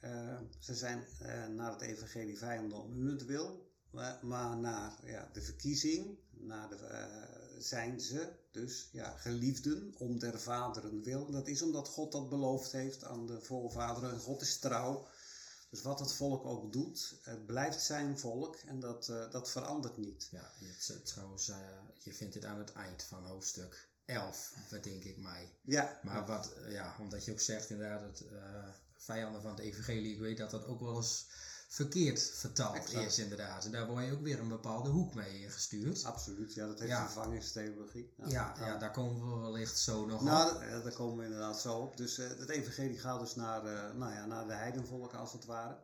Uh, 0.01 0.39
ze 0.59 0.75
zijn 0.75 1.07
uh, 1.23 1.47
naar 1.47 1.73
het 1.73 1.81
evangelie 1.81 2.39
vijanden 2.39 2.83
om 2.83 3.07
het 3.07 3.25
wil, 3.25 3.71
maar, 4.23 4.57
naar 4.57 5.07
ja, 5.07 5.31
de 5.33 5.43
verkiezing, 5.43 6.19
naar 6.31 6.69
de, 6.69 6.77
uh, 6.77 7.61
zijn 7.61 8.01
ze 8.01 8.33
dus 8.51 8.89
ja, 8.93 9.17
geliefden 9.17 9.95
om 9.99 10.19
der 10.19 10.41
vaderen 10.41 11.03
wil. 11.03 11.31
Dat 11.31 11.49
is 11.49 11.63
omdat 11.63 11.89
God 11.89 12.13
dat 12.13 12.29
beloofd 12.29 12.73
heeft 12.73 13.05
aan 13.05 13.27
de 13.27 13.41
voorvaderen. 13.41 14.21
God 14.21 14.41
is 14.41 14.59
trouw. 14.59 15.09
Dus 15.71 15.83
wat 15.83 16.01
het 16.01 16.13
volk 16.13 16.45
ook 16.45 16.73
doet, 16.73 17.19
het 17.23 17.47
blijft 17.47 17.83
zijn 17.83 18.19
volk 18.19 18.57
en 18.57 18.81
dat, 18.81 19.07
dat 19.31 19.51
verandert 19.51 19.97
niet. 19.97 20.29
Ja, 20.31 20.51
het, 20.59 21.07
trouwens, 21.07 21.51
je 21.99 22.13
vindt 22.15 22.35
dit 22.35 22.45
aan 22.45 22.59
het 22.59 22.73
eind 22.73 23.03
van 23.03 23.25
hoofdstuk 23.25 23.90
11, 24.11 24.55
denk 24.83 25.05
ik 25.05 25.19
mij. 25.19 25.53
Ja. 25.63 26.01
Maar 26.03 26.27
wat, 26.27 26.55
ja, 26.69 26.97
omdat 26.99 27.25
je 27.25 27.33
ook 27.33 27.41
zegt 27.41 27.71
inderdaad, 27.71 28.01
het, 28.01 28.25
vijanden 28.97 29.43
van 29.43 29.51
het 29.51 29.61
evangelie, 29.61 30.13
ik 30.13 30.21
weet 30.21 30.37
dat 30.37 30.51
dat 30.51 30.67
ook 30.67 30.81
wel 30.81 30.97
eens 30.97 31.27
verkeerd 31.69 32.31
vertaald 32.35 32.77
exact. 32.77 33.07
is 33.07 33.19
inderdaad. 33.19 33.65
En 33.65 33.71
daar 33.71 33.87
word 33.87 34.07
je 34.07 34.13
ook 34.13 34.23
weer 34.23 34.41
een 34.41 34.49
bepaalde 34.49 34.89
hoek 34.89 35.15
mee 35.15 35.51
gestuurd. 35.51 36.05
Absoluut, 36.05 36.55
ja, 36.55 36.67
dat 36.67 36.79
heeft 36.79 36.91
ja. 36.91 37.05
vervangingstheologie. 37.05 38.13
Ja, 38.17 38.27
ja, 38.29 38.67
ja, 38.67 38.79
daar 38.79 38.91
komen 38.91 39.35
we 39.35 39.41
wellicht 39.41 39.79
zo 39.79 40.07
nog 40.07 40.23
nou, 40.23 40.55
op. 40.55 40.83
daar 40.85 40.93
komen 40.93 41.19
we 41.19 41.25
inderdaad 41.25 41.61
zo 41.61 41.79
op. 41.79 41.97
Dus 41.97 42.19
uh, 42.19 42.29
het 42.29 42.49
evangelie 42.49 42.99
gaat 42.99 43.21
dus 43.21 43.35
naar, 43.35 43.65
uh, 43.65 43.95
nou 43.95 44.13
ja, 44.13 44.27
naar 44.27 44.47
de 44.47 44.53
heidenvolken 44.53 45.19
als 45.19 45.33
het 45.33 45.45
ware. 45.45 45.77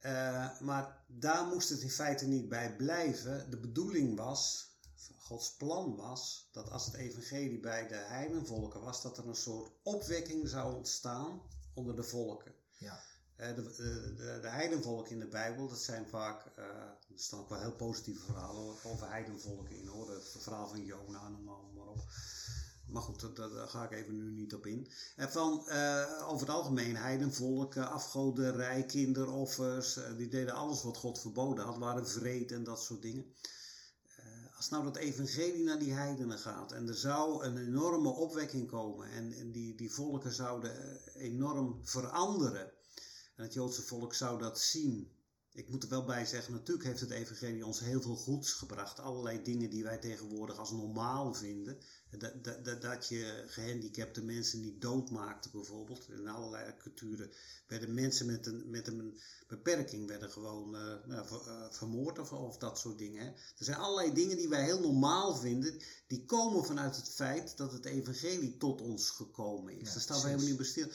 Uh, 0.00 0.60
maar 0.60 1.04
daar 1.06 1.46
moest 1.46 1.68
het 1.68 1.80
in 1.80 1.90
feite 1.90 2.26
niet 2.26 2.48
bij 2.48 2.76
blijven. 2.76 3.50
De 3.50 3.58
bedoeling 3.58 4.16
was, 4.16 4.67
Gods 5.18 5.56
plan 5.56 5.96
was, 5.96 6.48
dat 6.52 6.70
als 6.70 6.86
het 6.86 6.94
evangelie 6.94 7.60
bij 7.60 7.86
de 7.88 7.94
heidenvolken 7.94 8.80
was, 8.80 9.02
dat 9.02 9.18
er 9.18 9.28
een 9.28 9.36
soort 9.36 9.70
opwekking 9.82 10.48
zou 10.48 10.74
ontstaan 10.74 11.40
onder 11.74 11.96
de 11.96 12.02
volken. 12.02 12.54
Ja. 12.78 13.00
Uh, 13.40 13.54
de, 13.54 13.62
de, 14.16 14.38
de, 14.40 14.48
heidenvolken 14.48 15.10
in 15.12 15.18
de 15.18 15.26
Bijbel, 15.26 15.68
dat 15.68 15.78
zijn 15.78 16.08
vaak, 16.08 16.44
uh, 16.58 16.64
er 16.64 16.96
staan 17.14 17.40
ook 17.40 17.48
wel 17.48 17.60
heel 17.60 17.76
positieve 17.76 18.24
verhalen 18.24 18.76
over 18.82 19.10
heidenvolken 19.10 19.76
in 19.76 19.86
hoor. 19.86 20.10
Het 20.10 20.36
verhaal 20.38 20.68
van 20.68 20.84
Jona, 20.84 21.28
noem 21.28 21.44
maar, 21.44 21.56
maar 21.74 21.86
op. 21.86 22.04
Maar 22.86 23.02
goed, 23.02 23.36
daar, 23.36 23.68
ga 23.68 23.84
ik 23.84 23.90
even 23.90 24.16
nu 24.16 24.30
niet 24.30 24.54
op 24.54 24.66
in. 24.66 24.90
En 25.16 25.30
van, 25.30 25.64
uh, 25.68 26.28
over 26.28 26.46
het 26.46 26.56
algemeen, 26.56 26.96
heidenvolken, 26.96 27.90
afgoderij, 27.90 28.84
kinderoffers, 28.84 29.98
die 30.16 30.28
deden 30.28 30.54
alles 30.54 30.82
wat 30.82 30.96
God 30.96 31.20
verboden 31.20 31.64
had, 31.64 31.78
waren 31.78 32.08
vreed 32.08 32.52
en 32.52 32.64
dat 32.64 32.82
soort 32.82 33.02
dingen 33.02 33.34
als 34.58 34.68
nou 34.68 34.84
dat 34.84 34.96
evangelie 34.96 35.64
naar 35.64 35.78
die 35.78 35.92
heidenen 35.92 36.38
gaat 36.38 36.72
en 36.72 36.88
er 36.88 36.94
zou 36.94 37.44
een 37.44 37.58
enorme 37.58 38.08
opwekking 38.08 38.68
komen 38.68 39.10
en, 39.10 39.32
en 39.32 39.52
die, 39.52 39.74
die 39.74 39.92
volken 39.92 40.32
zouden 40.32 40.98
eh, 41.14 41.22
enorm 41.22 41.78
veranderen 41.82 42.72
en 43.36 43.42
het 43.42 43.52
Joodse 43.54 43.82
volk 43.82 44.14
zou 44.14 44.38
dat 44.38 44.60
zien. 44.60 45.12
Ik 45.58 45.68
moet 45.68 45.82
er 45.82 45.88
wel 45.88 46.04
bij 46.04 46.26
zeggen, 46.26 46.52
natuurlijk 46.52 46.86
heeft 46.86 47.00
het 47.00 47.10
evangelie 47.10 47.66
ons 47.66 47.80
heel 47.80 48.00
veel 48.00 48.16
goeds 48.16 48.52
gebracht. 48.52 49.00
Allerlei 49.00 49.42
dingen 49.42 49.70
die 49.70 49.82
wij 49.82 49.98
tegenwoordig 49.98 50.58
als 50.58 50.70
normaal 50.70 51.34
vinden. 51.34 51.78
Dat, 52.18 52.64
dat, 52.64 52.82
dat 52.82 53.08
je 53.08 53.44
gehandicapte 53.46 54.22
mensen 54.22 54.60
niet 54.60 54.80
doodmaakte 54.80 55.50
bijvoorbeeld. 55.50 56.08
In 56.08 56.28
allerlei 56.28 56.76
culturen 56.76 57.30
werden 57.66 57.94
mensen 57.94 58.26
met 58.26 58.46
een, 58.46 58.70
met 58.70 58.86
een 58.86 59.18
beperking 59.48 60.06
werden 60.06 60.30
gewoon 60.30 60.74
uh, 60.74 60.94
uh, 61.08 61.70
vermoord 61.70 62.18
of, 62.18 62.32
of 62.32 62.58
dat 62.58 62.78
soort 62.78 62.98
dingen. 62.98 63.22
Hè. 63.24 63.28
Er 63.28 63.64
zijn 63.64 63.78
allerlei 63.78 64.12
dingen 64.12 64.36
die 64.36 64.48
wij 64.48 64.64
heel 64.64 64.80
normaal 64.80 65.36
vinden. 65.36 65.80
Die 66.06 66.24
komen 66.24 66.64
vanuit 66.64 66.96
het 66.96 67.08
feit 67.08 67.56
dat 67.56 67.72
het 67.72 67.84
evangelie 67.84 68.56
tot 68.56 68.80
ons 68.80 69.10
gekomen 69.10 69.72
is. 69.72 69.86
Ja, 69.86 69.92
Daar 69.92 70.02
staan 70.02 70.20
we 70.20 70.26
helemaal 70.26 70.46
niet 70.46 70.56
bij 70.56 70.66
stil. 70.66 70.88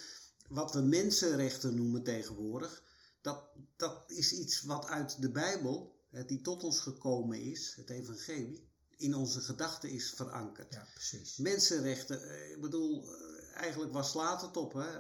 Wat 0.47 0.73
we 0.73 0.81
mensenrechten 0.81 1.75
noemen 1.75 2.03
tegenwoordig. 2.03 2.83
Dat, 3.23 3.43
dat 3.75 4.03
is 4.07 4.33
iets 4.33 4.61
wat 4.61 4.85
uit 4.85 5.21
de 5.21 5.31
Bijbel, 5.31 5.95
die 6.25 6.41
tot 6.41 6.63
ons 6.63 6.79
gekomen 6.79 7.41
is, 7.41 7.73
het 7.75 7.89
evangelie 7.89 8.71
in 8.97 9.15
onze 9.15 9.41
gedachten 9.41 9.89
is 9.89 10.13
verankerd. 10.15 10.73
Ja, 10.73 10.87
precies. 10.93 11.37
Mensenrechten, 11.37 12.29
eh, 12.29 12.51
ik 12.51 12.61
bedoel, 12.61 13.03
eh, 13.03 13.55
eigenlijk 13.55 13.93
was 13.93 14.11
slaat 14.11 14.41
het 14.41 14.57
op. 14.57 14.73
Hè? 14.73 14.99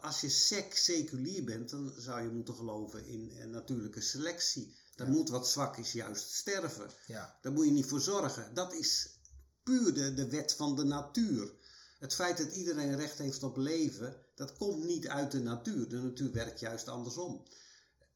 Als 0.00 0.20
je 0.20 0.28
sec 0.28 0.76
seculier 0.76 1.44
bent, 1.44 1.70
dan 1.70 1.94
zou 1.98 2.22
je 2.22 2.28
moeten 2.28 2.54
geloven 2.54 3.06
in 3.06 3.50
natuurlijke 3.50 4.00
selectie. 4.00 4.76
Dan 4.94 5.10
moet 5.10 5.28
wat 5.28 5.48
zwak 5.48 5.76
is 5.76 5.92
juist 5.92 6.34
sterven. 6.34 6.90
Ja. 7.06 7.38
Daar 7.42 7.52
moet 7.52 7.64
je 7.64 7.70
niet 7.70 7.86
voor 7.86 8.00
zorgen. 8.00 8.54
Dat 8.54 8.72
is 8.72 9.18
puur 9.62 9.94
de, 9.94 10.14
de 10.14 10.28
wet 10.28 10.54
van 10.54 10.76
de 10.76 10.84
natuur. 10.84 11.52
Het 11.98 12.14
feit 12.14 12.38
dat 12.38 12.52
iedereen 12.52 12.96
recht 12.96 13.18
heeft 13.18 13.42
op 13.42 13.56
leven, 13.56 14.16
dat 14.38 14.56
komt 14.56 14.84
niet 14.84 15.08
uit 15.08 15.30
de 15.30 15.40
natuur. 15.40 15.88
De 15.88 15.96
natuur 15.96 16.32
werkt 16.32 16.60
juist 16.60 16.88
andersom. 16.88 17.46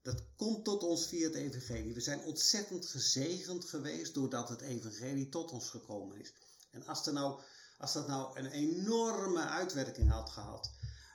Dat 0.02 0.24
komt 0.37 0.64
tot 0.64 0.82
ons 0.82 1.06
via 1.06 1.26
het 1.26 1.35
evangelie. 1.35 1.94
We 1.94 2.00
zijn 2.00 2.24
ontzettend 2.24 2.87
gezegend 2.87 3.64
geweest 3.64 4.14
doordat 4.14 4.48
het 4.48 4.61
evangelie 4.61 5.28
tot 5.28 5.50
ons 5.50 5.68
gekomen 5.68 6.20
is. 6.20 6.32
En 6.70 6.87
als, 6.87 7.06
er 7.06 7.12
nou, 7.12 7.40
als 7.78 7.92
dat 7.92 8.06
nou 8.06 8.38
een 8.38 8.46
enorme 8.46 9.40
uitwerking 9.40 10.11
had 10.11 10.30
gehad, 10.30 10.70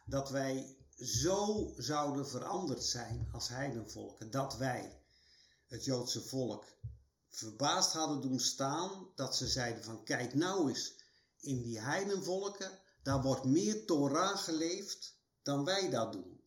dat 0.06 0.30
wij 0.30 0.78
zo 0.98 1.74
zouden 1.78 2.28
veranderd 2.28 2.84
zijn 2.84 3.30
als 3.32 3.48
heidenvolken, 3.48 4.32
dat 4.32 4.58
wij, 4.58 5.02
het 5.67 5.86
Joodse 5.86 6.22
volk, 6.22 6.65
verbaasd 7.30 7.93
hadden 7.93 8.22
doen 8.22 8.39
staan, 8.39 9.12
dat 9.15 9.36
ze 9.36 9.48
zeiden 9.48 9.84
van 9.84 10.04
kijk 10.04 10.34
nou 10.34 10.70
eens, 10.70 10.93
in 11.39 11.62
die 11.62 11.80
heidenvolken, 11.80 12.80
daar 13.08 13.22
wordt 13.22 13.43
meer 13.43 13.86
Torah 13.86 14.38
geleefd 14.38 15.15
dan 15.41 15.65
wij 15.65 15.89
dat 15.89 16.12
doen. 16.13 16.41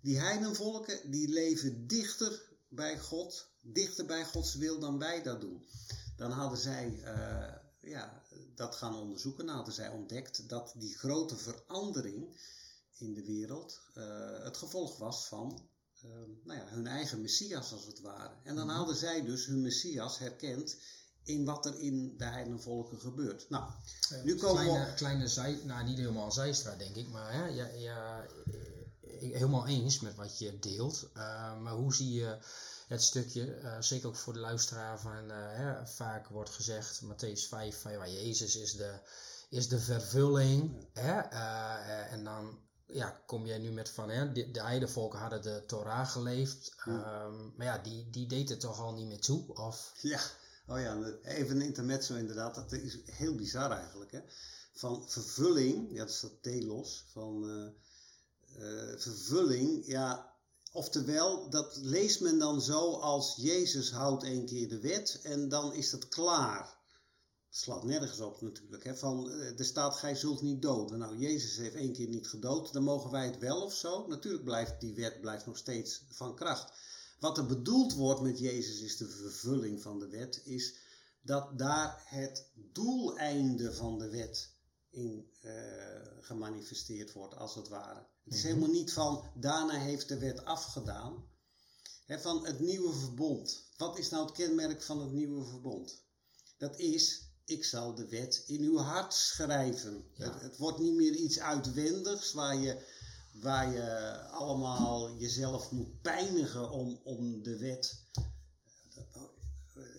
Die 0.00 0.18
heidenvolken 0.18 1.10
die 1.10 1.28
leven 1.28 1.86
dichter 1.86 2.42
bij 2.68 2.98
God, 2.98 3.48
dichter 3.62 4.06
bij 4.06 4.24
Gods 4.24 4.54
wil 4.54 4.78
dan 4.78 4.98
wij 4.98 5.22
dat 5.22 5.40
doen. 5.40 5.66
Dan 6.16 6.30
hadden 6.30 6.58
zij 6.58 6.90
uh, 6.90 7.90
ja, 7.90 8.22
dat 8.54 8.76
gaan 8.76 8.94
onderzoeken. 8.94 9.46
Dan 9.46 9.54
hadden 9.54 9.74
zij 9.74 9.88
ontdekt 9.88 10.48
dat 10.48 10.74
die 10.76 10.94
grote 10.94 11.36
verandering 11.36 12.40
in 12.98 13.14
de 13.14 13.24
wereld 13.24 13.80
uh, 13.94 14.04
het 14.42 14.56
gevolg 14.56 14.98
was 14.98 15.26
van 15.26 15.68
uh, 16.04 16.10
nou 16.44 16.58
ja, 16.58 16.66
hun 16.66 16.86
eigen 16.86 17.20
Messias 17.20 17.72
als 17.72 17.86
het 17.86 18.00
ware. 18.00 18.34
En 18.42 18.54
dan 18.56 18.66
mhm. 18.66 18.76
hadden 18.76 18.96
zij 18.96 19.22
dus 19.22 19.46
hun 19.46 19.62
Messias 19.62 20.18
herkend 20.18 20.76
in 21.24 21.44
wat 21.44 21.66
er 21.66 21.80
in 21.80 22.14
de 22.16 22.24
heidenvolken 22.24 23.00
gebeurt. 23.00 23.46
Nou, 23.48 23.64
nu 24.24 24.36
komen 24.36 24.64
kleine, 24.64 24.86
we... 24.86 24.94
Kleine 24.94 25.28
zij, 25.28 25.60
nou 25.64 25.84
niet 25.84 25.98
helemaal 25.98 26.32
zijstra 26.32 26.74
denk 26.76 26.96
ik, 26.96 27.08
maar 27.08 27.32
hè, 27.32 27.46
ja, 27.46 27.66
ja, 27.66 28.26
helemaal 29.18 29.66
eens 29.66 30.00
met 30.00 30.14
wat 30.14 30.38
je 30.38 30.58
deelt. 30.58 31.08
Uh, 31.16 31.60
maar 31.60 31.72
hoe 31.72 31.94
zie 31.94 32.12
je 32.12 32.38
het 32.88 33.02
stukje, 33.02 33.60
uh, 33.60 33.80
zeker 33.80 34.08
ook 34.08 34.16
voor 34.16 34.32
de 34.32 34.38
luisteraar, 34.38 35.00
van 35.00 35.30
hè, 35.30 35.86
vaak 35.86 36.28
wordt 36.28 36.50
gezegd, 36.50 37.02
Matthäus 37.04 37.48
5, 37.48 37.80
van 37.80 37.92
ja, 37.92 38.08
Jezus 38.08 38.56
is 38.56 38.76
de, 38.76 38.98
is 39.50 39.68
de 39.68 39.78
vervulling. 39.78 40.86
Hè, 40.92 41.20
en 42.08 42.24
dan 42.24 42.58
ja, 42.86 43.20
kom 43.26 43.46
jij 43.46 43.58
nu 43.58 43.70
met 43.70 43.88
van, 43.88 44.10
hè, 44.10 44.32
de, 44.32 44.50
de 44.50 44.62
heidevolken 44.62 45.18
hadden 45.18 45.42
de 45.42 45.64
Torah 45.66 46.08
geleefd, 46.08 46.74
um, 46.86 47.52
maar 47.56 47.66
ja, 47.66 47.78
die, 47.78 48.10
die 48.10 48.26
deed 48.26 48.48
het 48.48 48.60
toch 48.60 48.80
al 48.80 48.94
niet 48.94 49.06
meer 49.06 49.20
toe? 49.20 49.54
Of? 49.54 49.92
Ja, 50.00 50.20
oh 50.66 50.80
ja, 50.80 51.18
even 51.22 51.56
een 51.56 51.66
intermezzo 51.66 52.14
inderdaad, 52.14 52.54
dat 52.54 52.72
is 52.72 52.98
heel 53.04 53.34
bizar 53.34 53.70
eigenlijk. 53.70 54.12
Hè? 54.12 54.20
Van 54.72 55.10
vervulling, 55.10 55.92
ja, 55.92 55.98
dat 55.98 56.08
is 56.08 56.20
dat 56.20 56.42
telos, 56.42 57.04
van 57.12 57.50
uh, 57.50 58.98
vervulling, 58.98 59.86
ja, 59.86 60.34
oftewel, 60.72 61.50
dat 61.50 61.76
leest 61.76 62.20
men 62.20 62.38
dan 62.38 62.62
zo 62.62 62.92
als 62.92 63.34
Jezus 63.36 63.90
houdt 63.90 64.22
één 64.22 64.46
keer 64.46 64.68
de 64.68 64.80
wet 64.80 65.20
en 65.22 65.48
dan 65.48 65.74
is 65.74 65.92
het 65.92 66.08
klaar. 66.08 66.82
Het 67.48 67.62
slaat 67.62 67.84
nergens 67.84 68.20
op 68.20 68.40
natuurlijk. 68.40 68.84
Hè? 68.84 68.96
Van, 68.96 69.30
uh, 69.30 69.58
er 69.58 69.64
staat, 69.64 69.96
gij 69.96 70.14
zult 70.14 70.42
niet 70.42 70.62
doden. 70.62 70.98
Nou, 70.98 71.18
Jezus 71.18 71.56
heeft 71.56 71.74
één 71.74 71.92
keer 71.92 72.08
niet 72.08 72.28
gedood, 72.28 72.72
dan 72.72 72.82
mogen 72.82 73.10
wij 73.10 73.26
het 73.26 73.38
wel 73.38 73.62
of 73.62 73.74
zo. 73.74 74.06
Natuurlijk 74.06 74.44
blijft 74.44 74.80
die 74.80 74.94
wet 74.94 75.20
blijft 75.20 75.46
nog 75.46 75.56
steeds 75.56 76.04
van 76.08 76.34
kracht. 76.34 76.72
Wat 77.18 77.38
er 77.38 77.46
bedoeld 77.46 77.94
wordt 77.94 78.20
met 78.20 78.38
Jezus 78.38 78.80
is 78.80 78.96
de 78.96 79.08
vervulling 79.08 79.82
van 79.82 79.98
de 79.98 80.08
wet, 80.08 80.40
is 80.44 80.74
dat 81.20 81.58
daar 81.58 82.02
het 82.04 82.50
doeleinde 82.54 83.74
van 83.74 83.98
de 83.98 84.08
wet 84.08 84.52
in 84.90 85.30
uh, 85.44 85.52
gemanifesteerd 86.20 87.12
wordt, 87.12 87.36
als 87.36 87.54
het 87.54 87.68
ware. 87.68 88.06
Het 88.24 88.34
is 88.34 88.38
mhm. 88.38 88.48
helemaal 88.48 88.74
niet 88.74 88.92
van 88.92 89.30
daarna 89.34 89.78
heeft 89.78 90.08
de 90.08 90.18
wet 90.18 90.44
afgedaan. 90.44 91.28
van 92.06 92.46
het 92.46 92.60
nieuwe 92.60 92.92
verbond. 92.92 93.64
Wat 93.76 93.98
is 93.98 94.10
nou 94.10 94.24
het 94.24 94.34
kenmerk 94.34 94.82
van 94.82 95.00
het 95.00 95.12
nieuwe 95.12 95.44
verbond? 95.44 96.02
Dat 96.56 96.78
is, 96.78 97.22
ik 97.44 97.64
zal 97.64 97.94
de 97.94 98.08
wet 98.08 98.42
in 98.46 98.62
uw 98.62 98.76
hart 98.76 99.14
schrijven. 99.14 100.04
Het, 100.14 100.40
het, 100.40 100.56
wordt 100.56 100.78
niet 100.78 100.94
meer 100.94 101.14
iets 101.14 101.38
uitwendigs 101.38 102.32
waar 102.32 102.56
je, 102.56 102.86
waar 103.40 103.72
je 103.72 104.18
allemaal 104.30 105.16
jezelf 105.16 105.70
moet 105.70 106.02
pijnigen 106.02 106.70
om, 106.70 107.00
om 107.02 107.42
de 107.42 107.58
wet. 107.58 108.02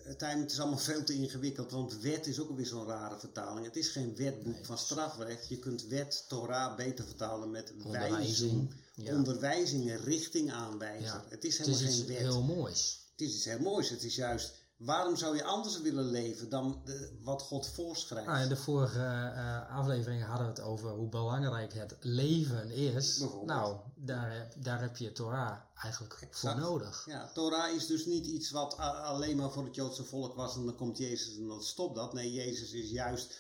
het 0.04 0.52
is 0.52 0.60
allemaal 0.60 0.78
veel 0.78 1.04
te 1.04 1.14
ingewikkeld, 1.14 1.72
want 1.72 2.00
wet 2.00 2.28
is 2.28 2.40
ook 2.40 2.50
alweer 2.50 2.66
zo'n 2.66 2.88
rare 2.88 3.20
vertaling. 3.20 3.66
Het 3.66 3.76
is 3.76 3.90
geen 3.90 4.16
wetboek 4.16 4.66
van 4.66 4.78
strafrecht. 4.78 5.48
Je 5.50 5.60
kunt 5.60 5.86
wet, 5.86 6.26
Torah, 6.28 6.76
beter 6.76 7.06
vertalen 7.06 7.52
met 7.52 7.74
wijzing, 7.84 8.74
onderwijzingen, 8.98 10.04
richting 10.04 10.52
aanwijzen. 10.52 11.24
Het 11.30 11.44
is 11.44 11.58
helemaal 11.58 11.80
het 11.80 11.90
is 11.90 11.96
geen 11.96 12.08
wet. 12.08 12.18
heel 12.18 12.44
moois. 12.44 13.00
Het 13.12 13.22
is 13.22 13.36
iets 13.36 13.46
heel 13.46 13.60
moois. 13.60 13.90
Het 13.90 14.04
is 14.04 14.16
juist 14.16 14.65
Waarom 14.78 15.16
zou 15.16 15.36
je 15.36 15.44
anders 15.44 15.82
willen 15.82 16.06
leven 16.06 16.50
dan 16.50 16.82
de, 16.86 17.18
wat 17.22 17.42
God 17.42 17.68
voorschrijft? 17.68 18.28
Ah, 18.28 18.42
in 18.42 18.50
de 18.50 18.56
vorige 18.56 19.00
uh, 19.00 19.78
afleveringen 19.78 20.28
hadden 20.28 20.46
we 20.46 20.54
het 20.54 20.62
over 20.62 20.90
hoe 20.90 21.10
belangrijk 21.10 21.74
het 21.74 21.96
leven 22.00 22.72
is. 22.72 23.26
Nou, 23.46 23.78
daar, 23.96 24.54
daar 24.58 24.82
heb 24.82 24.98
je 24.98 25.12
Torah 25.12 25.58
eigenlijk 25.76 26.28
voor 26.32 26.56
nodig. 26.56 27.06
Ja, 27.06 27.32
Torah 27.34 27.76
is 27.76 27.86
dus 27.88 28.06
niet 28.06 28.26
iets 28.26 28.52
wat 28.52 28.78
alleen 28.78 29.38
maar 29.38 29.52
voor 29.52 29.64
het 29.64 29.76
Joodse 29.76 30.04
volk 30.04 30.36
was 30.36 30.56
en 30.56 30.66
dan 30.66 30.76
komt 30.76 30.98
Jezus 30.98 31.38
en 31.38 31.48
dan 31.48 31.64
stopt 31.64 31.96
dat. 31.96 32.14
Nee, 32.14 32.34
Jezus 32.34 32.72
is 32.72 32.90
juist 32.90 33.38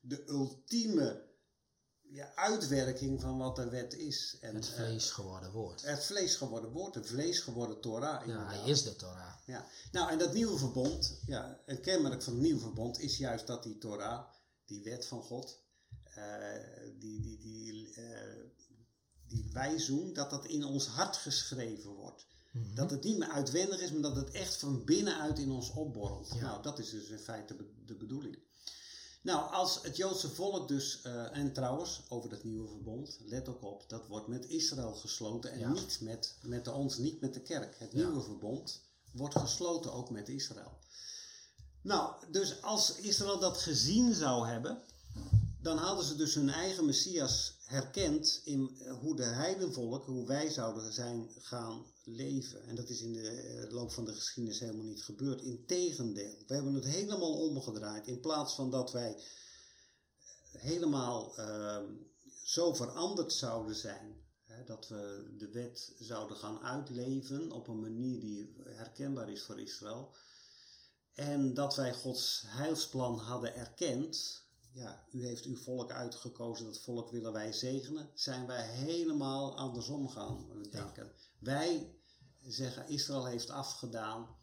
de 0.00 0.28
ultieme 0.28 1.25
ja, 2.10 2.34
uitwerking 2.34 3.20
van 3.20 3.38
wat 3.38 3.56
de 3.56 3.68
wet 3.68 3.94
is. 3.94 4.36
En, 4.40 4.54
het 4.54 4.68
vlees 4.68 5.10
geworden 5.10 5.52
woord. 5.52 5.82
Het 5.82 6.04
vlees 6.04 6.36
geworden 6.36 6.70
woord, 6.70 6.94
het 6.94 7.06
vlees 7.06 7.40
geworden 7.40 7.80
Torah. 7.80 8.26
Ja, 8.26 8.46
hij 8.46 8.70
is 8.70 8.82
de 8.82 8.96
Torah. 8.96 9.34
Ja. 9.46 9.66
Nou, 9.92 10.10
en 10.10 10.18
dat 10.18 10.32
nieuwe 10.32 10.58
verbond, 10.58 11.20
ja, 11.26 11.60
een 11.66 11.80
kenmerk 11.80 12.22
van 12.22 12.32
het 12.32 12.42
nieuwe 12.42 12.60
verbond 12.60 13.00
is 13.00 13.16
juist 13.16 13.46
dat 13.46 13.62
die 13.62 13.78
Torah, 13.78 14.24
die 14.64 14.82
wet 14.82 15.06
van 15.06 15.22
God, 15.22 15.58
uh, 16.18 16.24
die, 16.98 17.20
die, 17.20 17.38
die, 17.38 17.96
uh, 17.96 18.04
die 19.26 19.50
wijzoen, 19.52 20.12
dat 20.12 20.30
dat 20.30 20.46
in 20.46 20.64
ons 20.64 20.86
hart 20.86 21.16
geschreven 21.16 21.90
wordt. 21.90 22.26
Mhm. 22.52 22.74
Dat 22.74 22.90
het 22.90 23.04
niet 23.04 23.18
meer 23.18 23.28
uitwendig 23.28 23.80
is, 23.80 23.92
maar 23.92 24.02
dat 24.02 24.16
het 24.16 24.30
echt 24.30 24.56
van 24.56 24.84
binnenuit 24.84 25.38
in 25.38 25.50
ons 25.50 25.70
opborrelt. 25.70 26.40
Nou, 26.40 26.62
dat 26.62 26.78
is 26.78 26.90
dus 26.90 27.08
in 27.08 27.18
feite 27.18 27.56
de 27.86 27.94
bedoeling. 27.94 28.38
Nou, 29.26 29.52
als 29.52 29.78
het 29.82 29.96
Joodse 29.96 30.28
volk 30.28 30.68
dus, 30.68 31.00
uh, 31.06 31.36
en 31.36 31.52
trouwens, 31.52 32.02
over 32.08 32.30
het 32.30 32.44
nieuwe 32.44 32.68
verbond, 32.68 33.18
let 33.24 33.48
ook 33.48 33.62
op, 33.62 33.84
dat 33.88 34.06
wordt 34.06 34.26
met 34.26 34.44
Israël 34.44 34.92
gesloten 34.94 35.50
en 35.52 35.72
niet 35.72 35.98
met, 36.00 36.34
met 36.42 36.68
ons, 36.68 36.96
niet 36.96 37.20
met 37.20 37.34
de 37.34 37.40
kerk. 37.40 37.78
Het 37.78 37.92
nieuwe 37.92 38.22
verbond 38.22 38.80
wordt 39.12 39.38
gesloten 39.38 39.92
ook 39.92 40.10
met 40.10 40.28
Israël. 40.28 40.78
Nou, 41.82 42.12
dus 42.30 42.62
als 42.62 42.94
Israël 42.94 43.38
dat 43.38 43.58
gezien 43.58 44.14
zou 44.14 44.46
hebben, 44.48 44.82
dan 45.66 45.78
hadden 45.78 46.04
ze 46.04 46.16
dus 46.16 46.34
hun 46.34 46.48
eigen 46.48 46.84
Messias 46.84 47.58
herkend 47.64 48.40
in 48.44 48.76
eh, 48.80 48.98
hoe 48.98 49.16
de 49.16 49.24
heidenvolk, 49.24 50.04
hoe 50.04 50.26
wij 50.26 50.50
zouden 50.50 50.92
zijn 50.92 51.30
gaan 51.38 51.86
leven. 52.04 52.62
En 52.62 52.74
dat 52.74 52.88
is 52.88 53.00
in 53.00 53.12
de 53.12 53.28
eh, 53.30 53.72
loop 53.72 53.92
van 53.92 54.04
de 54.04 54.12
geschiedenis 54.12 54.60
helemaal 54.60 54.84
niet 54.84 55.02
gebeurd. 55.02 55.42
Integendeel, 55.42 56.44
we 56.46 56.54
hebben 56.54 56.74
het 56.74 56.84
helemaal 56.84 57.48
omgedraaid. 57.48 58.06
In 58.06 58.20
plaats 58.20 58.54
van 58.54 58.70
dat 58.70 58.92
wij 58.92 59.22
helemaal 60.50 61.38
uh, 61.38 61.78
zo 62.44 62.74
veranderd 62.74 63.32
zouden 63.32 63.76
zijn, 63.76 64.24
hè, 64.44 64.64
dat 64.64 64.88
we 64.88 65.34
de 65.38 65.50
wet 65.50 65.92
zouden 65.98 66.36
gaan 66.36 66.58
uitleven 66.58 67.52
op 67.52 67.68
een 67.68 67.80
manier 67.80 68.20
die 68.20 68.54
herkenbaar 68.64 69.30
is 69.30 69.42
voor 69.42 69.60
Israël. 69.60 70.16
En 71.14 71.54
dat 71.54 71.76
wij 71.76 71.94
Gods 71.94 72.42
heilsplan 72.46 73.18
hadden 73.18 73.54
erkend, 73.54 74.44
ja, 74.76 75.04
u 75.10 75.26
heeft 75.26 75.44
uw 75.44 75.56
volk 75.56 75.90
uitgekozen, 75.90 76.64
dat 76.64 76.80
volk 76.80 77.10
willen 77.10 77.32
wij 77.32 77.52
zegenen, 77.52 78.10
zijn 78.14 78.46
wij 78.46 78.62
helemaal 78.62 79.56
andersom 79.56 80.08
gaan 80.08 80.46
denken. 80.70 81.12
Wij 81.38 81.94
zeggen, 82.46 82.88
Israël 82.88 83.26
heeft 83.26 83.50
afgedaan, 83.50 84.36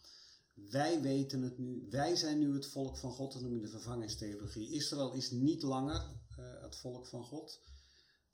wij 0.53 1.01
weten 1.01 1.41
het 1.41 1.57
nu, 1.57 1.87
wij 1.89 2.15
zijn 2.15 2.39
nu 2.39 2.53
het 2.53 2.65
volk 2.65 2.97
van 2.97 3.11
God, 3.11 3.33
dat 3.33 3.41
noem 3.41 3.55
je 3.55 3.61
de 3.61 3.67
vervangingstheologie. 3.67 4.71
Israël 4.71 5.13
is 5.13 5.31
niet 5.31 5.61
langer 5.61 6.01
uh, 6.39 6.61
het 6.61 6.75
volk 6.75 7.07
van 7.07 7.23
God, 7.23 7.59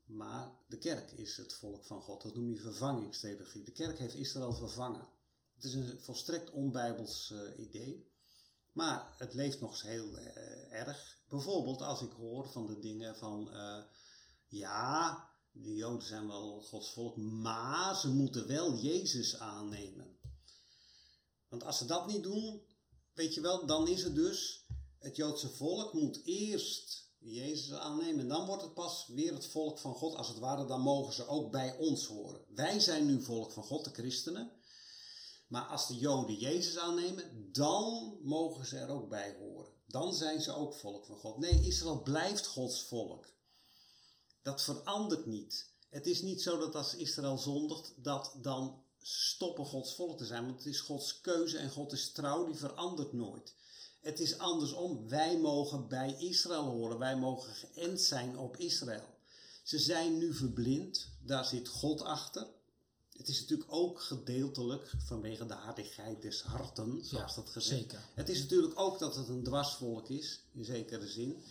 maar 0.05 0.51
de 0.67 0.77
kerk 0.77 1.11
is 1.11 1.37
het 1.37 1.53
volk 1.53 1.85
van 1.85 2.01
God, 2.01 2.21
dat 2.21 2.35
noem 2.35 2.49
je 2.49 2.59
vervangingstheologie. 2.59 3.63
De 3.63 3.71
kerk 3.71 3.99
heeft 3.99 4.15
Israël 4.15 4.53
vervangen. 4.53 5.07
Het 5.55 5.63
is 5.63 5.73
een 5.73 5.99
volstrekt 5.99 6.51
onbijbels 6.51 7.33
uh, 7.33 7.65
idee. 7.65 8.08
Maar 8.79 9.13
het 9.17 9.33
leeft 9.33 9.59
nog 9.59 9.81
heel 9.81 10.17
uh, 10.17 10.73
erg. 10.73 11.17
Bijvoorbeeld 11.29 11.81
als 11.81 12.01
ik 12.01 12.11
hoor 12.11 12.49
van 12.49 12.67
de 12.67 12.79
dingen 12.79 13.15
van, 13.15 13.49
uh, 13.53 13.77
ja, 14.47 15.29
de 15.51 15.75
Joden 15.75 16.07
zijn 16.07 16.27
wel 16.27 16.61
Gods 16.61 16.91
volk, 16.91 17.17
maar 17.17 17.95
ze 17.95 18.09
moeten 18.09 18.47
wel 18.47 18.75
Jezus 18.75 19.37
aannemen. 19.37 20.17
Want 21.49 21.63
als 21.63 21.77
ze 21.77 21.85
dat 21.85 22.07
niet 22.07 22.23
doen, 22.23 22.61
weet 23.13 23.33
je 23.33 23.41
wel, 23.41 23.65
dan 23.65 23.87
is 23.87 24.03
het 24.03 24.15
dus, 24.15 24.65
het 24.99 25.15
Joodse 25.15 25.49
volk 25.49 25.93
moet 25.93 26.21
eerst 26.23 27.11
Jezus 27.17 27.71
aannemen. 27.71 28.19
En 28.19 28.27
dan 28.27 28.45
wordt 28.45 28.63
het 28.63 28.73
pas 28.73 29.07
weer 29.07 29.33
het 29.33 29.45
volk 29.45 29.79
van 29.79 29.93
God. 29.93 30.15
Als 30.15 30.27
het 30.27 30.39
ware, 30.39 30.65
dan 30.65 30.81
mogen 30.81 31.13
ze 31.13 31.27
ook 31.27 31.51
bij 31.51 31.77
ons 31.77 32.05
horen. 32.05 32.41
Wij 32.55 32.79
zijn 32.79 33.05
nu 33.05 33.21
volk 33.23 33.51
van 33.51 33.63
God, 33.63 33.83
de 33.83 33.91
christenen. 33.91 34.51
Maar 35.49 35.65
als 35.65 35.87
de 35.87 35.95
Joden 35.95 36.35
Jezus 36.35 36.77
aannemen, 36.77 37.51
dan 37.51 38.17
mogen 38.21 38.65
ze 38.65 38.77
er 38.77 38.89
ook 38.89 39.09
bij 39.09 39.35
horen. 39.39 39.71
Dan 39.87 40.13
zijn 40.13 40.41
ze 40.41 40.53
ook 40.53 40.73
volk 40.73 41.05
van 41.05 41.17
God. 41.17 41.37
Nee, 41.37 41.65
Israël 41.65 42.01
blijft 42.01 42.47
Gods 42.47 42.83
volk. 42.83 43.25
Dat 44.41 44.61
verandert 44.61 45.25
niet. 45.25 45.69
Het 45.89 46.05
is 46.07 46.21
niet 46.21 46.41
zo 46.41 46.57
dat 46.57 46.75
als 46.75 46.95
Israël 46.95 47.37
zondigt, 47.37 47.93
dat 47.97 48.35
dan 48.41 48.83
stoppen 49.01 49.65
Gods 49.65 49.95
volk 49.95 50.17
te 50.17 50.25
zijn. 50.25 50.45
Want 50.45 50.57
het 50.57 50.65
is 50.65 50.79
Gods 50.79 51.21
keuze 51.21 51.57
en 51.57 51.69
God 51.69 51.91
is 51.91 52.11
trouw, 52.11 52.45
die 52.45 52.55
verandert 52.55 53.13
nooit. 53.13 53.53
Het 54.01 54.19
is 54.19 54.37
andersom. 54.37 55.07
Wij 55.07 55.39
mogen 55.39 55.87
bij 55.87 56.15
Israël 56.19 56.63
horen. 56.63 56.97
Wij 56.97 57.17
mogen 57.17 57.53
geënt 57.53 58.01
zijn 58.01 58.37
op 58.37 58.57
Israël. 58.57 59.17
Ze 59.63 59.79
zijn 59.79 60.17
nu 60.17 60.33
verblind. 60.33 61.09
Daar 61.21 61.45
zit 61.45 61.67
God 61.67 62.01
achter. 62.01 62.47
Het 63.19 63.27
is 63.27 63.39
natuurlijk 63.41 63.73
ook 63.73 64.01
gedeeltelijk 64.01 64.91
vanwege 65.05 65.45
de 65.45 65.53
hardigheid 65.53 66.21
des 66.21 66.41
harten, 66.41 67.05
zoals 67.05 67.35
dat 67.35 67.49
gezegd. 67.49 67.81
Zeker. 67.81 67.99
Het 68.13 68.29
is 68.29 68.39
natuurlijk 68.41 68.79
ook 68.79 68.99
dat 68.99 69.15
het 69.15 69.27
een 69.27 69.43
dwarsvolk 69.43 70.09
is, 70.09 70.39
in 70.53 70.65
zekere 70.65 71.07
zin. 71.07 71.43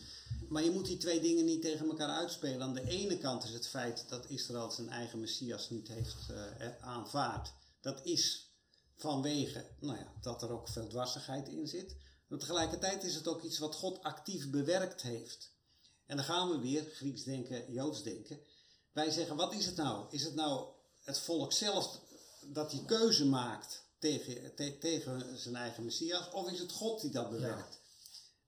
Maar 0.48 0.64
je 0.64 0.70
moet 0.70 0.86
die 0.86 0.96
twee 0.96 1.20
dingen 1.20 1.44
niet 1.44 1.62
tegen 1.62 1.88
elkaar 1.88 2.08
uitspelen. 2.08 2.62
Aan 2.62 2.74
de 2.74 2.88
ene 2.88 3.18
kant 3.18 3.44
is 3.44 3.52
het 3.52 3.68
feit 3.68 4.04
dat 4.08 4.28
Israël 4.28 4.70
zijn 4.70 4.88
eigen 4.88 5.20
Messias 5.20 5.70
niet 5.70 5.88
heeft 5.88 6.16
uh, 6.30 6.36
aanvaard. 6.80 7.52
Dat 7.80 8.06
is 8.06 8.50
vanwege 8.96 9.66
nou 9.80 9.98
ja, 9.98 10.12
dat 10.20 10.42
er 10.42 10.50
ook 10.50 10.68
veel 10.68 10.86
dwarsigheid 10.86 11.48
in 11.48 11.66
zit. 11.66 11.96
Maar 12.28 12.38
tegelijkertijd 12.38 13.04
is 13.04 13.14
het 13.14 13.28
ook 13.28 13.42
iets 13.42 13.58
wat 13.58 13.74
God 13.74 14.02
actief 14.02 14.50
bewerkt 14.50 15.02
heeft. 15.02 15.52
En 16.06 16.16
dan 16.16 16.24
gaan 16.24 16.50
we 16.50 16.58
weer, 16.58 16.84
Grieks 16.84 17.24
denken, 17.24 17.72
Joods 17.72 18.02
denken. 18.02 18.40
Wij 18.92 19.10
zeggen, 19.10 19.36
wat 19.36 19.52
is 19.52 19.66
het 19.66 19.76
nou? 19.76 20.06
Is 20.10 20.24
het 20.24 20.34
nou 20.34 20.76
het 21.08 21.18
volk 21.18 21.52
zelf 21.52 22.00
dat 22.40 22.70
die 22.70 22.84
keuze 22.84 23.26
maakt 23.26 23.82
tegen, 23.98 24.54
tegen 24.80 25.38
zijn 25.38 25.56
eigen 25.56 25.84
Messias? 25.84 26.30
Of 26.30 26.50
is 26.50 26.58
het 26.58 26.72
God 26.72 27.00
die 27.00 27.10
dat 27.10 27.30
bewerkt? 27.30 27.80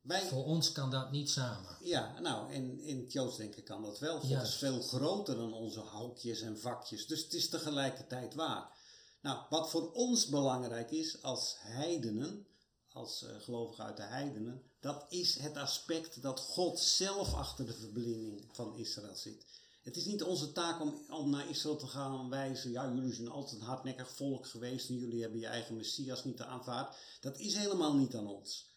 Wij, 0.01 0.27
Voor 0.27 0.45
ons 0.45 0.73
kan 0.73 0.91
dat 0.91 1.11
niet 1.11 1.31
samen. 1.31 1.77
Ja, 1.81 2.21
nou, 2.21 2.53
in, 2.53 2.81
in 2.81 2.99
het 2.99 3.13
Joods 3.13 3.37
denken 3.37 3.63
kan 3.63 3.83
dat 3.83 3.99
wel. 3.99 4.21
God 4.21 4.43
is 4.43 4.55
veel 4.55 4.83
groter 4.83 5.37
dan 5.37 5.53
onze 5.53 5.81
houkjes 5.81 6.41
en 6.41 6.59
vakjes. 6.59 7.07
Dus 7.07 7.23
het 7.23 7.35
is 7.35 7.49
tegelijkertijd 7.49 8.35
waar. 8.35 8.79
Nou, 9.21 9.41
wat 9.51 9.71
voor 9.71 9.93
ons 9.93 10.27
belangrijk 10.27 10.91
is 10.91 11.23
als 11.23 11.57
heidenen, 11.59 12.47
als 12.93 13.23
uh, 13.23 13.31
gelovigen 13.41 13.85
uit 13.85 13.97
de 13.97 14.03
heidenen, 14.03 14.63
dat 14.81 15.05
is 15.09 15.39
het 15.39 15.57
aspect 15.57 16.23
dat 16.23 16.41
God 16.41 16.79
zelf 16.79 17.35
achter 17.35 17.67
de 17.67 17.75
verblinding 17.75 18.49
van 18.53 18.77
Israël 18.77 19.17
zit. 19.17 19.45
Het 19.83 19.97
is 19.97 20.05
niet 20.05 20.23
onze 20.23 20.53
taak 20.53 20.81
om, 20.81 21.05
om 21.09 21.31
naar 21.31 21.49
Israël 21.49 21.77
te 21.77 21.87
gaan 21.87 22.31
wijzen. 22.31 22.71
Ja, 22.71 22.93
jullie 22.95 23.15
zijn 23.15 23.29
altijd 23.29 23.61
een 23.61 23.67
hardnekkig 23.67 24.11
volk 24.11 24.47
geweest 24.47 24.89
en 24.89 24.97
jullie 24.97 25.21
hebben 25.21 25.41
je 25.41 25.47
eigen 25.47 25.77
Messias 25.77 26.25
niet 26.25 26.41
aanvaard. 26.41 26.97
Dat 27.21 27.39
is 27.39 27.55
helemaal 27.55 27.95
niet 27.95 28.15
aan 28.15 28.27
ons. 28.27 28.69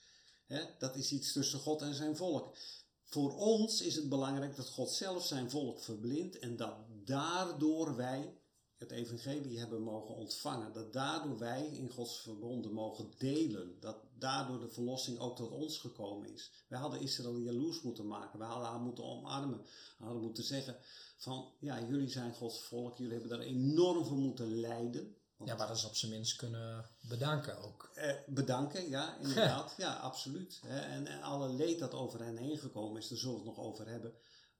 dat 0.80 0.96
is 0.96 1.12
iets 1.12 1.32
tussen 1.32 1.60
God 1.60 1.82
en 1.82 1.94
zijn 1.94 2.16
volk. 2.16 2.56
Voor 3.04 3.36
ons 3.36 3.82
is 3.82 3.96
het 3.96 4.10
belangrijk 4.10 4.56
dat 4.56 4.70
God 4.70 4.92
zelf 4.92 5.26
zijn 5.26 5.50
volk 5.50 5.82
verblindt 5.82 6.40
en 6.40 6.56
dat 6.56 6.76
daardoor 7.06 7.96
wij 7.96 8.38
het 8.84 8.92
evangelie 8.92 9.60
hebben 9.60 9.82
mogen 9.82 10.16
ontvangen. 10.16 10.74
Dat 10.74 10.94
daardoor 10.94 11.38
wij 11.38 11.66
in 11.66 11.90
Gods 11.90 12.22
verbonden 12.22 12.74
mogen 12.74 13.12
delen. 13.18 13.78
Dat 13.80 13.98
daardoor 14.18 14.60
de 14.60 14.70
verlossing 14.70 15.20
ook 15.20 15.36
tot 15.36 15.52
ons 15.52 15.78
gekomen 15.78 16.34
is. 16.34 16.52
Wij 16.68 16.80
hadden 16.80 17.02
Israël 17.02 17.38
jaloers 17.38 17.82
moeten 17.82 18.08
maken. 18.08 18.40
Wij 18.40 18.48
hadden 18.48 18.68
haar 18.68 18.80
moeten 18.80 19.04
omarmen. 19.04 19.62
We 19.98 20.04
hadden 20.04 20.24
moeten 20.24 20.44
zeggen 20.44 20.78
van, 21.18 21.52
ja, 21.60 21.82
jullie 21.82 22.10
zijn 22.10 22.34
Gods 22.34 22.62
volk. 22.62 22.98
Jullie 22.98 23.14
hebben 23.14 23.30
daar 23.30 23.48
enorm 23.48 24.06
voor 24.06 24.18
moeten 24.18 24.60
lijden. 24.60 25.16
ja, 25.46 25.56
maar 25.56 25.68
dat 25.68 25.78
is 25.78 25.86
op 25.86 25.96
zijn 25.96 26.12
minst 26.12 26.36
kunnen 26.36 26.90
bedanken 27.02 27.58
ook. 27.58 27.92
Eh, 27.94 28.16
bedanken, 28.28 28.90
ja, 28.90 29.18
inderdaad. 29.18 29.74
ja, 29.86 29.94
absoluut. 29.94 30.62
En, 30.68 31.08
en 31.08 31.22
alle 31.22 31.50
leed 31.50 31.80
dat 31.80 31.94
over 31.94 32.24
hen 32.24 32.38
heen 32.38 32.58
gekomen 32.58 33.02
is, 33.02 33.08
daar 33.08 33.18
zullen 33.18 33.36
we 33.36 33.48
het 33.48 33.56
nog 33.56 33.66
over 33.66 33.88
hebben. 33.88 34.14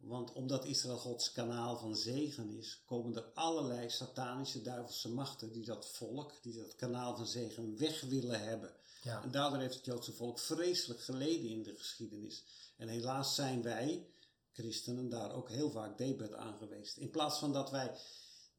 Want 0.04 0.34
omdat 0.34 0.66
Israël 0.66 0.98
Gods 0.98 1.32
kanaal 1.32 1.78
van 1.78 1.96
zegen 1.96 2.50
is, 2.50 2.82
komen 2.86 3.16
er 3.16 3.32
allerlei 3.34 3.90
satanische 3.90 4.62
duivelse 4.62 5.10
machten 5.10 5.52
die 5.52 5.66
dat 5.66 5.88
volk, 5.88 6.34
die 6.42 6.54
dat 6.54 6.76
kanaal 6.76 7.16
van 7.16 7.28
zegen 7.28 7.78
weg 7.78 8.02
willen 8.02 8.40
hebben. 8.40 8.76
Ja. 9.04 9.24
En 9.24 9.32
daardoor 9.32 9.60
heeft 9.60 9.76
het 9.76 9.86
Joodse 9.86 10.12
volk 10.12 10.40
vreselijk 10.40 11.02
geleden 11.02 11.50
in 11.50 11.64
de 11.64 11.76
geschiedenis. 11.76 12.44
En 12.78 12.88
helaas 12.88 13.36
zijn 13.36 13.62
wij, 13.62 14.08
christenen, 14.52 15.10
daar 15.10 15.34
ook 15.34 15.50
heel 15.50 15.72
vaak 15.72 15.98
debet 15.98 16.34
aan 16.34 16.58
geweest. 16.58 16.98
In 16.98 17.10
plaats 17.10 17.40
van 17.40 17.54
dat 17.54 17.72
wij, 17.72 17.96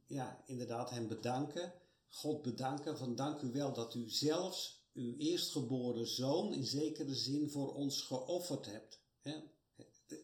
ja, 0.06 0.42
inderdaad 0.46 0.90
hem 0.90 1.08
bedanken, 1.08 1.72
God 2.08 2.42
bedanken, 2.42 2.98
van 2.98 3.14
dank 3.14 3.40
u 3.40 3.52
wel 3.52 3.72
dat 3.72 3.94
u 3.94 4.10
zelfs 4.10 4.82
uw 4.94 5.16
eerstgeboren 5.16 6.06
zoon 6.06 6.52
in 6.52 6.64
zekere 6.64 7.14
zin 7.14 7.50
voor 7.50 7.74
ons 7.74 8.02
geofferd 8.02 8.66
hebt. 8.66 8.98
Hè? 9.20 9.34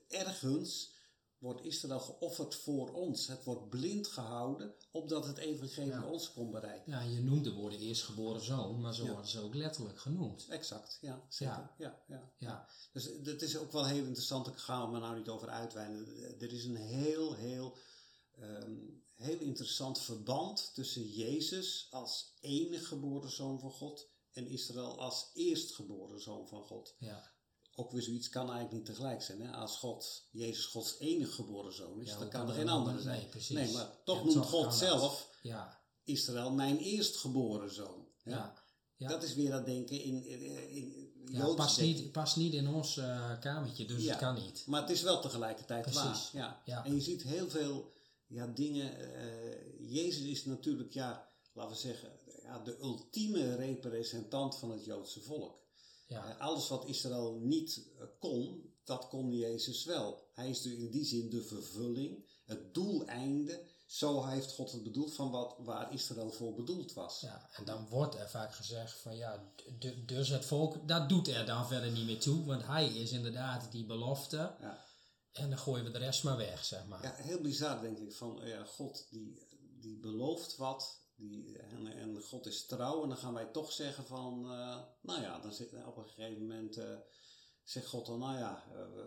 Ergens 0.09 0.99
wordt 1.41 1.65
Israël 1.65 2.01
geofferd 2.01 2.55
voor 2.55 2.93
ons. 2.93 3.27
Het 3.27 3.45
wordt 3.45 3.69
blind 3.69 4.07
gehouden, 4.07 4.75
opdat 4.91 5.27
het 5.27 5.37
evangelie 5.39 5.89
Ja. 5.91 6.05
ons 6.07 6.33
kon 6.33 6.51
bereiken. 6.51 6.93
Ja, 6.93 7.01
je 7.01 7.21
noemt 7.23 7.45
de 7.45 7.53
woorden 7.53 7.79
eerstgeboren 7.79 8.41
zoon, 8.45 8.81
maar 8.81 8.95
zo 8.95 9.05
Ja. 9.05 9.11
worden 9.13 9.31
ze 9.31 9.41
ook 9.41 9.55
letterlijk 9.55 9.99
genoemd. 10.01 10.47
Exact, 10.49 10.99
ja, 11.01 11.25
zeker. 11.29 11.71
Ja. 11.79 12.03
Ja. 12.09 12.33
Ja. 12.39 12.69
Dus 12.93 13.09
dat 13.23 13.43
is 13.43 13.57
ook 13.57 13.73
wel 13.73 13.87
heel 13.87 14.05
interessant. 14.05 14.47
Ik 14.47 14.57
ga 14.57 14.83
er 14.83 14.89
maar 14.89 15.01
nou 15.01 15.17
niet 15.19 15.29
over 15.29 15.49
uitweiden. 15.49 16.07
Er 16.41 16.53
is 16.53 16.65
een 16.65 16.77
heel, 16.77 17.35
heel, 17.35 17.77
ehm, 18.39 18.77
heel 19.17 19.39
interessant 19.39 20.01
verband 20.01 20.75
tussen 20.75 21.09
Jezus 21.09 21.87
als 21.91 22.35
enige 22.41 22.85
geboren 22.85 23.31
zoon 23.31 23.61
van 23.61 23.71
God 23.71 24.09
en 24.33 24.47
Israël 24.47 24.99
als 25.01 25.31
eerstgeboren 25.35 26.21
zoon 26.21 26.49
van 26.49 26.63
God. 26.63 26.95
Ja. 26.99 27.31
Ook 27.81 27.91
weer 27.93 28.03
zoiets 28.03 28.29
kan 28.29 28.43
eigenlijk 28.43 28.73
niet 28.73 28.85
tegelijk 28.85 29.23
zijn. 29.23 29.41
Hè? 29.41 29.51
Als 29.53 29.77
God, 29.77 30.29
Jezus 30.31 30.65
Gods 30.65 30.99
enige 30.99 31.33
geboren 31.33 31.73
zoon 31.75 32.01
is, 32.01 32.09
Ja, 32.09 32.19
dan 32.19 32.29
kan 32.29 32.49
er 32.49 32.55
geen 32.55 32.63
een 32.63 32.69
andere 32.69 33.01
zijn. 33.01 33.29
nee, 33.49 33.73
maar 33.73 34.03
toch 34.05 34.19
noemt 34.25 34.33
toch 34.33 34.51
God 34.51 34.75
zelf 34.75 35.31
Ja. 35.43 35.81
Israël 36.05 36.51
mijn 36.53 36.79
eerstgeboren 36.79 37.75
zoon. 37.75 38.07
hè? 38.23 38.31
Ja. 38.31 38.55
Ja. 38.97 39.09
Dat 39.09 39.23
is 39.23 39.35
weer 39.35 39.51
dat 39.51 39.65
denken 39.67 40.01
in, 40.03 40.25
in, 40.25 40.71
in 40.71 41.11
Ja, 41.31 41.55
past, 41.55 41.81
niet, 41.81 42.13
past 42.13 42.37
niet 42.37 42.53
in 42.53 42.69
ons 42.69 42.97
eh, 42.97 43.41
kamertje, 43.41 43.85
dus 43.87 44.03
Ja. 44.03 44.11
het 44.11 44.19
kan 44.19 44.35
niet. 44.35 44.65
Maar 44.67 44.81
het 44.81 44.91
is 44.91 45.03
wel 45.03 45.21
tegelijkertijd 45.21 45.83
Precies. 45.83 46.01
waar. 46.03 46.31
Ja. 46.33 46.63
Ja. 46.65 46.85
En 46.85 46.95
je 46.95 47.01
ziet 47.01 47.23
heel 47.23 47.49
veel 47.49 47.93
ja, 48.27 48.47
dingen. 48.47 49.15
eh, 49.15 49.91
Jezus 49.93 50.23
is 50.25 50.45
natuurlijk, 50.45 50.93
ja, 50.93 51.29
laten 51.53 51.73
we 51.73 51.79
zeggen, 51.79 52.11
ja, 52.43 52.59
de 52.59 52.79
ultieme 52.81 53.55
representant 53.57 54.57
van 54.57 54.71
het 54.71 54.85
Joodse 54.85 55.21
volk. 55.21 55.59
Ja. 56.11 56.29
Eh, 56.35 56.41
alles 56.41 56.69
wat 56.69 56.85
Israël 56.87 57.39
niet 57.41 57.83
eh, 57.99 58.07
kon, 58.19 58.73
dat 58.85 59.09
kon 59.09 59.33
Jezus 59.33 59.85
wel. 59.85 60.29
Hij 60.35 60.51
is 60.51 60.63
dus 60.63 60.73
in 60.73 60.91
die 60.91 61.05
zin 61.05 61.31
de 61.31 61.43
vervulling, 61.43 62.25
het 62.45 62.75
doeleinde. 62.75 63.69
Zo 63.87 64.25
heeft 64.25 64.53
God 64.53 64.73
het 64.73 64.83
bedoeld 64.83 65.15
van 65.15 65.31
wat, 65.31 65.57
waar 65.59 65.93
Israël 65.93 66.31
voor 66.31 66.55
bedoeld 66.55 66.93
was. 66.93 67.21
Ja, 67.21 67.49
en 67.53 67.65
dan 67.65 67.89
wordt 67.89 68.15
er 68.15 68.29
vaak 68.31 68.55
gezegd 68.55 68.93
van 69.01 69.17
ja, 69.17 69.53
dus 70.07 70.29
het 70.29 70.45
volk, 70.45 70.89
dat 70.89 71.09
doet 71.09 71.29
er 71.29 71.47
dan 71.47 71.67
verder 71.67 71.91
niet 71.91 72.07
meer 72.07 72.21
toe, 72.21 72.45
want 72.45 72.67
hij 72.67 72.89
is 72.89 73.13
inderdaad 73.13 73.73
die 73.73 73.87
belofte 73.87 74.37
Ja. 74.61 74.85
en 75.33 75.49
dan 75.49 75.59
gooien 75.59 75.85
we 75.85 75.91
de 75.91 75.99
rest 75.99 76.25
maar 76.25 76.37
weg, 76.37 76.65
zeg 76.65 76.87
maar. 76.87 77.03
Ja, 77.03 77.15
heel 77.15 77.41
bizar 77.41 77.81
denk 77.81 77.99
ik. 77.99 78.13
Van 78.13 78.41
ja, 78.45 78.65
God 78.65 79.07
die, 79.11 79.39
die 79.81 79.99
belooft 79.99 80.57
wat. 80.57 80.99
Die, 81.21 81.59
en, 81.59 81.87
en 81.87 82.23
God 82.23 82.47
is 82.47 82.67
trouw. 82.67 83.03
En 83.03 83.09
dan 83.09 83.19
gaan 83.19 83.35
wij 83.35 83.47
toch 83.47 83.73
zeggen 83.73 84.05
van. 84.05 84.43
eh, 84.45 84.79
nou 85.01 85.23
ja, 85.23 85.39
dan 85.39 85.53
zit, 85.53 85.73
op 85.87 85.97
een 85.97 86.09
gegeven 86.09 86.41
moment 86.41 86.77
eh, 86.77 86.97
zegt 87.65 87.87
God 87.87 88.07
dan. 88.07 88.19
Nou 88.19 88.39
ja, 88.39 88.65
eh, 88.73 89.03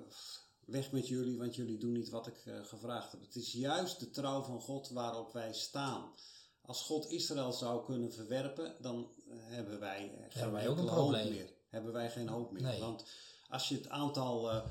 weg 0.66 0.92
met 0.92 1.08
jullie, 1.08 1.38
want 1.38 1.56
jullie 1.56 1.78
doen 1.78 1.92
niet 1.92 2.10
wat 2.10 2.28
ik 2.28 2.44
gevraagd 2.64 3.12
heb. 3.12 3.22
Het 3.22 3.36
is 3.36 3.52
juist 3.52 4.00
de 4.00 4.10
trouw 4.10 4.42
van 4.42 4.62
God 4.62 4.90
waarop 4.90 5.34
wij 5.34 5.54
staan. 5.54 6.12
Als 6.62 6.82
God 6.82 7.10
Israël 7.10 7.52
zou 7.52 7.86
kunnen 7.86 8.14
verwerpen, 8.14 8.76
dan 8.82 9.12
hebben 9.30 9.80
wij, 9.80 10.26
geen 10.30 10.52
wij 10.52 10.68
ook 10.70 10.78
een 10.78 10.86
probleem. 10.86 11.30
meer. 11.30 11.54
Hebben 11.68 11.94
wij 11.94 12.12
geen 12.12 12.28
hoop 12.28 12.52
meer. 12.52 12.62
Nee. 12.62 12.80
Want 12.80 13.06
als 13.50 13.70
je 13.70 13.76
het 13.76 13.90
aantal 13.90 14.64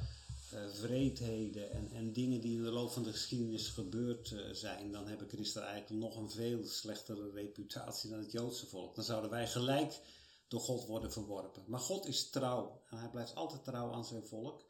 vreedheden 0.72 1.70
en, 1.70 1.90
en 1.92 2.12
dingen 2.12 2.40
die 2.40 2.56
in 2.56 2.62
de 2.62 2.70
loop 2.70 2.90
van 2.90 3.02
de 3.02 3.12
geschiedenis 3.12 3.68
gebeurd 3.68 4.32
eh, 4.32 4.50
zijn, 4.52 4.92
dan 4.92 5.06
hebben 5.06 5.28
christenen 5.28 5.68
eigenlijk 5.68 6.00
nog 6.00 6.16
een 6.16 6.30
veel 6.30 6.64
slechtere 6.64 7.30
reputatie 7.30 8.10
dan 8.10 8.18
het 8.18 8.32
Joodse 8.32 8.66
volk. 8.66 8.94
Dan 8.94 9.04
zouden 9.04 9.30
wij 9.30 9.48
gelijk 9.48 10.00
door 10.48 10.60
God 10.60 10.86
worden 10.86 11.12
verworpen. 11.12 11.64
Maar 11.66 11.80
God 11.80 12.06
is 12.06 12.30
trouw 12.30 12.82
en 12.90 12.98
hij 12.98 13.10
blijft 13.10 13.34
altijd 13.34 13.64
trouw 13.64 13.92
aan 13.92 14.04
zijn 14.04 14.26
volk. 14.26 14.64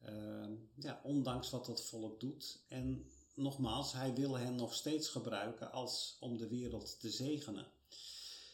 Ehm, 0.00 0.52
ja, 0.74 1.00
ondanks 1.02 1.50
wat 1.50 1.66
dat 1.66 1.84
volk 1.84 2.20
doet. 2.20 2.64
En 2.68 3.10
nogmaals, 3.34 3.92
hij 3.92 4.14
wil 4.14 4.38
hen 4.38 4.54
nog 4.54 4.74
steeds 4.74 5.08
gebruiken 5.08 5.72
als 5.72 6.16
om 6.20 6.38
de 6.38 6.48
wereld 6.48 7.00
te 7.00 7.10
zegenen. 7.10 7.66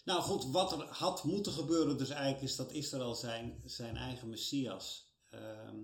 Nou 0.04 0.22
goed, 0.22 0.44
wat 0.44 0.72
er 0.72 0.84
had 0.84 1.24
moeten 1.24 1.52
gebeuren 1.52 1.98
dus 1.98 2.08
eigenlijk 2.08 2.42
is 2.42 2.56
dat 2.56 2.72
Israël 2.72 3.14
zijn, 3.14 3.62
zijn 3.64 3.96
eigen 3.96 4.28
Messias 4.28 5.06
ehm, 5.28 5.76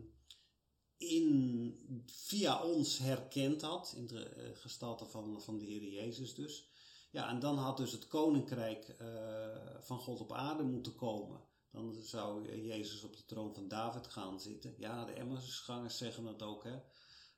in, 0.96 2.04
via 2.06 2.62
ons 2.62 2.98
herkend 2.98 3.62
had, 3.62 3.94
in 3.96 4.06
de 4.06 4.24
eh, 4.24 4.50
gestalte 4.54 5.04
van, 5.04 5.42
van 5.42 5.58
de 5.58 5.64
Heer 5.64 5.82
Jezus 5.82 6.34
dus. 6.34 6.68
Ja, 7.10 7.28
en 7.28 7.38
dan 7.38 7.58
had 7.58 7.76
dus 7.76 7.92
het 7.92 8.06
koninkrijk 8.06 8.88
eh, 8.88 9.06
van 9.80 9.98
God 9.98 10.20
op 10.20 10.32
aarde 10.32 10.62
moeten 10.62 10.94
komen. 10.94 11.40
Dan 11.70 11.94
zou 12.02 12.56
Jezus 12.62 13.02
op 13.02 13.16
de 13.16 13.24
troon 13.24 13.54
van 13.54 13.68
David 13.68 14.06
gaan 14.06 14.40
zitten. 14.40 14.74
Ja, 14.78 15.04
de 15.04 15.12
Emmausgangers 15.12 15.96
zeggen 15.96 16.24
dat 16.24 16.42
ook, 16.42 16.64
hè. 16.64 16.78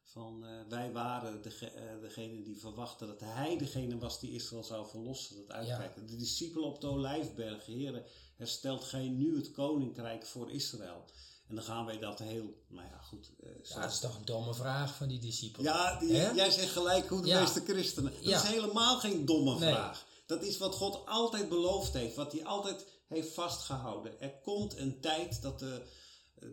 Van, 0.02 0.44
eh, 0.46 0.60
wij 0.68 0.92
waren 0.92 1.42
dege, 1.42 1.70
eh, 1.70 2.00
degene 2.00 2.42
die 2.42 2.58
verwachten 2.58 3.06
dat 3.06 3.20
hij 3.20 3.58
degene 3.58 3.98
was 3.98 4.20
die 4.20 4.32
Israël 4.32 4.64
zou 4.64 4.88
verlossen, 4.88 5.36
dat 5.36 5.50
uitkijken. 5.50 6.06
De 6.06 6.16
discipelen 6.16 6.68
op 6.68 6.80
de 6.80 6.86
Olijfberg, 6.86 7.66
heren, 7.66 8.04
herstelt 8.36 8.84
gij 8.84 9.08
nu 9.08 9.36
het 9.36 9.50
koninkrijk 9.50 10.26
voor 10.26 10.50
Israël? 10.50 11.04
En 11.48 11.54
dan 11.54 11.64
gaan 11.64 11.84
wij 11.86 11.98
dat 11.98 12.18
heel, 12.18 12.62
nou 12.68 12.86
ja, 12.88 12.98
goed. 13.02 13.30
zo- 13.62 13.74
Ja, 13.74 13.80
dat 13.80 13.90
is 13.92 13.98
toch 13.98 14.16
een 14.16 14.24
domme 14.24 14.54
vraag 14.54 14.94
van 14.96 15.08
die 15.08 15.18
discipelen. 15.20 15.72
ja, 15.72 15.98
die- 15.98 16.12
jij 16.34 16.50
zegt 16.50 16.70
gelijk 16.72 17.08
hoe 17.08 17.20
de 17.22 17.28
Ja. 17.28 17.40
meeste 17.40 17.60
christenen. 17.64 18.12
Dat 18.12 18.24
Ja. 18.24 18.42
is 18.42 18.48
helemaal 18.48 18.98
geen 18.98 19.24
domme 19.24 19.58
Nee. 19.58 19.72
vraag. 19.74 20.06
Dat 20.26 20.42
is 20.42 20.58
wat 20.58 20.74
God 20.74 21.06
altijd 21.06 21.48
beloofd 21.48 21.92
heeft, 21.92 22.16
wat 22.16 22.32
hij 22.32 22.44
altijd 22.44 22.86
heeft 23.06 23.34
vastgehouden. 23.34 24.20
Er 24.20 24.40
komt 24.42 24.76
een 24.76 25.00
tijd 25.00 25.42
dat 25.42 25.58
de, 25.58 25.82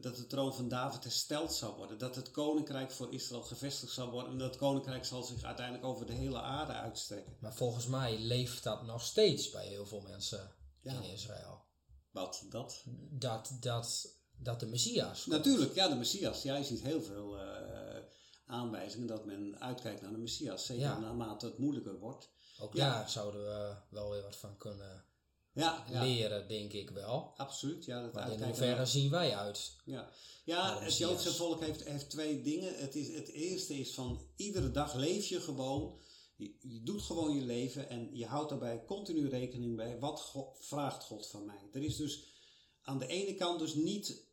dat 0.02 0.16
de 0.16 0.28
troon 0.28 0.54
van 0.54 0.68
David 0.70 1.04
hersteld 1.04 1.54
zal 1.54 1.76
worden. 1.76 1.98
Dat 1.98 2.16
het 2.16 2.32
koninkrijk 2.32 2.92
voor 2.92 3.14
Israël 3.14 3.42
gevestigd 3.44 3.94
zal 3.94 4.10
worden. 4.10 4.32
En 4.32 4.38
dat 4.38 4.56
koninkrijk 4.58 5.06
zal 5.06 5.24
zich 5.24 5.44
uiteindelijk 5.44 5.86
over 5.86 6.06
de 6.06 6.14
hele 6.14 6.42
aarde 6.42 6.74
uitstrekken. 6.74 7.38
Maar 7.40 7.54
volgens 7.54 7.86
mij 7.88 8.20
leeft 8.20 8.64
dat 8.64 8.84
nog 8.84 9.02
steeds 9.04 9.50
bij 9.50 9.68
heel 9.68 9.86
veel 9.86 10.02
mensen 10.02 10.52
Ja. 10.82 10.92
in 10.92 11.04
Israël. 11.04 11.64
Wat 12.12 12.46
dat? 12.50 12.84
Dat, 13.12 13.52
dat, 13.60 14.15
dat 14.38 14.60
de 14.60 14.66
Messias 14.66 15.24
komt. 15.24 15.36
Natuurlijk, 15.36 15.76
ja, 15.76 15.88
de 15.88 15.96
Messias. 15.96 16.42
Jij 16.42 16.64
ziet 16.64 16.82
heel 16.82 17.02
veel 17.02 17.40
eh, 17.40 18.02
aanwijzingen 18.46 19.08
dat 19.08 19.26
men 19.26 19.60
uitkijkt 19.60 20.02
naar 20.02 20.12
de 20.12 20.18
Messias. 20.18 20.66
Zeker 20.66 20.84
Ja. 20.84 21.00
naarmate 21.00 21.46
het 21.46 21.58
moeilijker 21.58 22.00
wordt. 22.00 22.30
Ook 22.60 22.74
Ja. 22.74 22.94
daar 22.94 23.10
zouden 23.10 23.42
we 23.44 23.76
wel 23.90 24.10
weer 24.12 24.22
wat 24.22 24.36
van 24.36 24.58
kunnen 24.58 25.04
Ja, 25.54 25.84
leren, 25.90 26.48
denk 26.48 26.74
ik 26.74 26.90
wel. 26.90 27.34
absoluut. 27.38 27.86
Ja, 27.86 28.02
dat 28.02 28.14
Maar 28.14 28.32
in 28.32 28.44
hoeverre 28.44 28.76
naar- 28.76 28.88
zien 28.88 29.10
wij 29.10 29.36
uit? 29.36 29.76
Ja, 29.86 30.10
ja 30.46 30.80
het. 30.80 30.98
Joodse 30.98 31.34
volk 31.34 31.60
heeft, 31.60 31.84
heeft 31.84 32.10
twee 32.10 32.42
dingen. 32.42 32.76
Het, 32.78 32.96
is, 32.96 33.16
het 33.16 33.28
eerste 33.30 33.74
is 33.80 33.94
van 33.94 34.28
iedere 34.36 34.72
dag 34.72 34.94
leef 34.94 35.26
je 35.28 35.42
gewoon. 35.42 36.00
Je, 36.36 36.56
je 36.62 36.84
doet 36.84 37.02
gewoon 37.02 37.36
je 37.36 37.42
leven 37.42 37.90
en 37.90 38.10
je 38.18 38.26
houdt 38.26 38.50
daarbij 38.50 38.84
continu 38.86 39.30
rekening 39.30 39.76
bij. 39.76 40.00
Wat 40.00 40.22
God, 40.22 40.58
vraagt 40.60 41.04
God 41.04 41.28
van 41.28 41.46
mij? 41.46 41.70
Er 41.74 41.84
is 41.84 41.96
dus 41.96 42.24
aan 42.82 43.00
de 43.00 43.08
ene 43.08 43.36
kant 43.36 43.60
dus 43.60 43.74
niet 43.74 44.25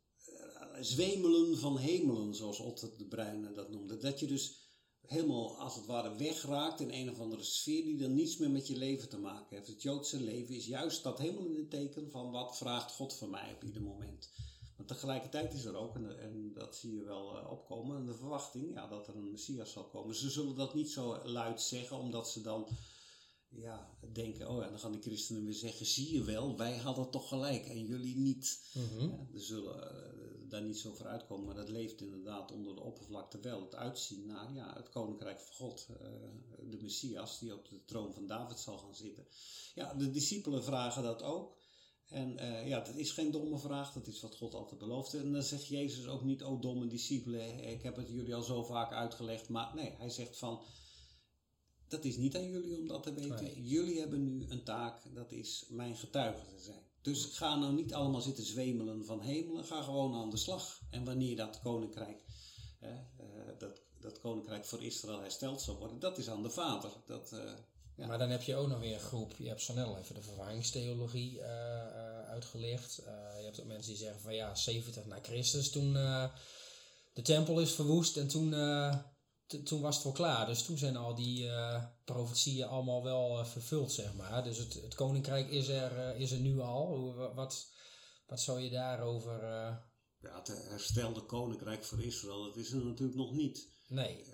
zwemelen 0.79 1.57
van 1.57 1.77
hemelen, 1.77 2.35
zoals 2.35 2.59
Otter 2.59 2.89
de 2.97 3.05
Bruin 3.05 3.53
dat 3.53 3.69
noemde. 3.69 3.97
Dat 3.97 4.19
je 4.19 4.27
dus 4.27 4.63
helemaal 5.01 5.57
als 5.57 5.75
het 5.75 5.85
ware 5.85 6.15
wegraakt 6.15 6.79
in 6.79 6.91
een 6.91 7.11
of 7.11 7.19
andere 7.19 7.43
sfeer 7.43 7.83
die 7.83 7.97
dan 7.97 8.13
niets 8.13 8.37
meer 8.37 8.51
met 8.51 8.67
je 8.67 8.77
leven 8.77 9.09
te 9.09 9.19
maken 9.19 9.55
heeft. 9.55 9.67
Het 9.67 9.81
Joodse 9.81 10.21
leven 10.21 10.55
is 10.55 10.65
juist 10.65 11.03
dat 11.03 11.19
helemaal 11.19 11.45
in 11.45 11.55
het 11.55 11.69
teken 11.69 12.11
van 12.11 12.31
wat 12.31 12.57
vraagt 12.57 12.91
God 12.91 13.13
van 13.13 13.29
mij 13.29 13.53
op 13.53 13.63
ieder 13.63 13.81
moment. 13.81 14.29
Maar 14.77 14.85
tegelijkertijd 14.85 15.53
is 15.53 15.65
er 15.65 15.75
ook, 15.75 15.95
en, 15.95 16.19
en 16.19 16.53
dat 16.53 16.75
zie 16.75 16.93
je 16.93 17.03
wel 17.03 17.37
eh, 17.37 17.51
opkomen, 17.51 18.05
de 18.05 18.13
verwachting 18.13 18.73
ja, 18.73 18.87
dat 18.87 19.07
er 19.07 19.15
een 19.15 19.31
Messias 19.31 19.71
zal 19.71 19.87
komen. 19.87 20.15
Ze 20.15 20.29
zullen 20.29 20.55
dat 20.55 20.73
niet 20.73 20.89
zo 20.89 21.19
luid 21.23 21.61
zeggen, 21.61 21.97
omdat 21.97 22.29
ze 22.29 22.41
dan 22.41 22.67
ja, 23.49 23.97
denken, 24.13 24.49
oh 24.49 24.61
ja, 24.61 24.69
dan 24.69 24.79
gaan 24.79 24.91
de 24.91 25.01
christenen 25.01 25.43
weer 25.43 25.53
zeggen, 25.53 25.85
zie 25.85 26.13
je 26.13 26.23
wel, 26.23 26.57
wij 26.57 26.77
hadden 26.77 27.09
toch 27.09 27.27
gelijk 27.27 27.65
en 27.65 27.85
jullie 27.85 28.17
niet. 28.17 28.59
Mhm. 28.73 29.09
Ja, 29.09 29.27
er 29.33 29.41
zullen 29.41 29.91
eh, 29.91 30.12
daar 30.53 30.61
niet 30.63 30.79
zo 30.79 30.93
voor 30.93 31.07
uitkomen, 31.07 31.45
maar 31.45 31.55
dat 31.55 31.69
leeft 31.69 32.01
inderdaad 32.01 32.51
onder 32.51 32.75
de 32.75 32.81
oppervlakte 32.81 33.39
wel. 33.39 33.61
Het 33.61 33.75
uitzien 33.75 34.25
naar 34.25 34.53
ja, 34.53 34.73
het 34.75 34.89
koninkrijk 34.89 35.39
van 35.39 35.55
God, 35.55 35.87
eh, 35.89 36.07
de 36.69 36.77
Messias 36.81 37.39
die 37.39 37.53
op 37.53 37.69
de 37.69 37.85
troon 37.85 38.13
van 38.13 38.27
David 38.27 38.59
zal 38.59 38.77
gaan 38.77 38.95
zitten. 38.95 39.27
Ja, 39.75 39.93
de 39.93 40.11
discipelen 40.11 40.63
vragen 40.63 41.03
dat 41.03 41.23
ook. 41.23 41.57
En 42.05 42.37
eh, 42.37 42.67
ja, 42.67 42.79
dat 42.79 42.95
is 42.95 43.11
geen 43.11 43.31
domme 43.31 43.57
vraag, 43.57 43.93
dat 43.93 44.07
is 44.07 44.21
wat 44.21 44.35
God 44.35 44.53
altijd 44.53 44.79
beloofde. 44.79 45.17
En 45.17 45.31
dan 45.31 45.43
zegt 45.43 45.67
Jezus 45.67 46.07
ook 46.07 46.23
niet, 46.23 46.43
oh 46.43 46.61
domme 46.61 46.87
discipelen, 46.87 47.59
ik 47.59 47.81
heb 47.81 47.95
het 47.95 48.09
jullie 48.09 48.35
al 48.35 48.43
zo 48.43 48.63
vaak 48.63 48.91
uitgelegd. 48.91 49.49
Maar 49.49 49.75
nee, 49.75 49.91
hij 49.97 50.09
zegt 50.09 50.37
van, 50.37 50.63
dat 51.87 52.05
is 52.05 52.17
niet 52.17 52.35
aan 52.35 52.49
jullie 52.49 52.77
om 52.77 52.87
dat 52.87 53.03
te 53.03 53.13
weten. 53.13 53.43
Nee. 53.43 53.63
Jullie 53.63 53.99
hebben 53.99 54.23
nu 54.23 54.45
een 54.49 54.63
taak, 54.63 55.13
dat 55.13 55.31
is 55.31 55.65
mijn 55.69 55.95
getuige 55.95 56.45
te 56.45 56.59
zijn. 56.59 56.82
Dus 57.03 57.25
ga 57.25 57.55
nou 57.55 57.73
niet 57.73 57.93
allemaal 57.93 58.21
zitten 58.21 58.43
zwemelen 58.43 59.05
van 59.05 59.21
hemelen, 59.21 59.65
ga 59.65 59.81
gewoon 59.81 60.15
aan 60.15 60.29
de 60.29 60.37
slag. 60.37 60.79
En 60.89 61.03
wanneer 61.03 61.35
dat 61.35 61.59
koninkrijk, 61.61 62.23
uh, 62.81 62.89
dat, 63.57 63.81
dat 63.99 64.19
koninkrijk 64.19 64.65
voor 64.65 64.83
Israël 64.83 65.21
hersteld 65.21 65.61
zal 65.61 65.77
worden, 65.77 65.99
dat 65.99 66.17
is 66.17 66.29
aan 66.29 66.43
de 66.43 66.49
Vader. 66.49 66.91
Dat, 67.05 67.31
uh, 67.33 67.39
ja. 67.95 68.07
Maar 68.07 68.17
dan 68.17 68.29
heb 68.29 68.41
je 68.41 68.55
ook 68.55 68.67
nog 68.67 68.79
weer 68.79 68.93
een 68.93 68.99
groep, 68.99 69.35
je 69.37 69.47
hebt 69.47 69.69
al 69.77 69.97
even 69.97 70.15
de 70.15 70.21
verwarringstheologie 70.21 71.37
uh, 71.37 71.45
uitgelegd. 72.29 72.95
je 73.37 73.43
hebt 73.43 73.59
ook 73.59 73.67
mensen 73.67 73.91
die 73.91 74.01
zeggen 74.01 74.21
van 74.21 74.35
ja, 74.35 74.55
70 74.55 75.05
na 75.05 75.19
Christus, 75.21 75.71
toen 75.71 75.93
de 77.13 77.21
tempel 77.21 77.59
is 77.59 77.71
verwoest 77.71 78.17
en 78.17 78.27
toen 78.27 78.49
toen 79.61 79.81
was 79.81 79.95
het 79.95 80.03
wel 80.03 80.13
klaar. 80.13 80.45
Dus 80.45 80.63
toen 80.63 80.77
zijn 80.77 80.95
al 80.95 81.15
die 81.15 81.45
uh, 81.45 81.83
profetieën 82.05 82.67
allemaal 82.67 83.03
wel 83.03 83.39
uh, 83.39 83.45
vervuld, 83.45 83.91
zeg 83.91 84.13
maar. 84.13 84.43
Dus 84.43 84.57
het, 84.57 84.73
het 84.73 84.95
koninkrijk 84.95 85.49
is 85.49 85.67
er, 85.67 85.97
uh, 85.97 86.19
is 86.19 86.31
er 86.31 86.39
nu 86.39 86.59
al. 86.59 87.13
Wat, 87.35 87.71
wat 88.27 88.39
zou 88.39 88.59
je 88.59 88.69
daarover... 88.69 89.43
Ja, 90.19 90.35
het 90.37 90.47
herstelde 90.47 91.21
koninkrijk 91.21 91.83
voor 91.83 92.03
Israël, 92.03 92.43
dat 92.43 92.57
is 92.57 92.71
er 92.71 92.85
natuurlijk 92.85 93.17
nog 93.17 93.31
niet. 93.31 93.67
Nee. 93.87 94.25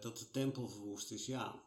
dat 0.00 0.18
de 0.18 0.30
tempel 0.30 0.68
verwoest 0.68 1.10
is, 1.10 1.26
ja. 1.26 1.62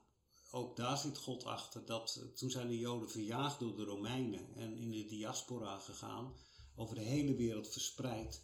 Ook 0.52 0.76
daar 0.76 0.97
zit 0.97 1.18
God 1.18 1.43
achter. 1.43 1.86
Dat, 1.86 2.22
toen 2.36 2.49
zijn 2.49 2.68
de 2.68 2.78
Joden 2.78 3.10
verjaagd 3.10 3.60
door 3.60 3.76
de 3.76 3.84
Romeinen 3.84 4.56
en 4.56 4.78
in 4.78 4.91
de 4.91 5.06
diaspora 5.06 5.80
gegaan. 5.80 6.34
Over 6.76 6.95
de 6.95 7.02
hele 7.02 7.36
wereld 7.36 7.68
verspreid. 7.68 8.41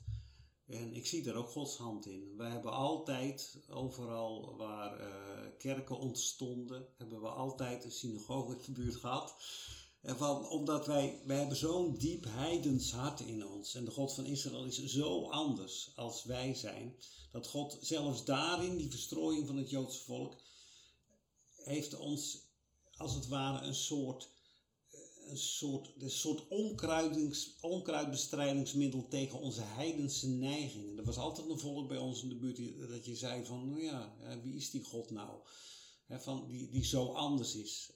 En 0.67 0.93
ik 0.93 1.07
zie 1.07 1.23
daar 1.23 1.35
ook 1.35 1.49
Gods 1.49 1.77
hand 1.77 2.05
in. 2.05 2.33
Wij 2.37 2.49
hebben 2.49 2.71
altijd, 2.71 3.57
overal 3.69 4.55
waar 4.57 4.99
uh, 4.99 5.07
kerken 5.57 5.99
ontstonden, 5.99 6.87
hebben 6.97 7.21
we 7.21 7.27
altijd 7.27 7.83
een 7.83 7.91
synagoge 7.91 8.51
in 8.53 8.59
de 8.65 8.71
buurt 8.71 8.95
gehad. 8.95 9.35
En 10.01 10.17
van, 10.17 10.49
omdat 10.49 10.85
wij, 10.85 11.21
wij 11.25 11.37
hebben 11.37 11.57
zo'n 11.57 11.97
diep 11.97 12.25
heidens 12.27 12.91
hart 12.91 13.19
in 13.19 13.47
ons. 13.47 13.75
En 13.75 13.85
de 13.85 13.91
God 13.91 14.13
van 14.13 14.25
Israël 14.25 14.65
is 14.65 14.85
zo 14.85 15.29
anders 15.29 15.91
als 15.95 16.23
wij 16.23 16.53
zijn. 16.53 16.95
Dat 17.31 17.47
God 17.47 17.77
zelfs 17.81 18.25
daarin, 18.25 18.77
die 18.77 18.91
verstrooiing 18.91 19.47
van 19.47 19.57
het 19.57 19.69
Joodse 19.69 20.03
volk, 20.03 20.41
heeft 21.55 21.97
ons 21.97 22.45
als 22.97 23.13
het 23.13 23.27
ware 23.27 23.65
een 23.65 23.75
soort 23.75 24.29
een 25.29 25.37
soort, 25.37 25.93
een 25.99 26.11
soort 26.11 26.47
onkruidbestrijdingsmiddel 27.61 29.07
tegen 29.07 29.39
onze 29.39 29.61
heidense 29.61 30.27
neigingen. 30.27 30.97
Er 30.97 31.03
was 31.03 31.17
altijd 31.17 31.49
een 31.49 31.59
volk 31.59 31.87
bij 31.87 31.97
ons 31.97 32.23
in 32.23 32.29
de 32.29 32.35
buurt 32.35 32.89
dat 32.89 33.05
je 33.05 33.15
zei 33.15 33.45
van, 33.45 33.69
nou 33.69 33.81
ja, 33.81 34.15
wie 34.43 34.55
is 34.55 34.69
die 34.71 34.83
God 34.83 35.09
nou? 35.09 35.39
van, 36.09 36.47
die, 36.47 36.69
die 36.69 36.85
zo 36.85 37.05
anders 37.13 37.55
is. 37.55 37.91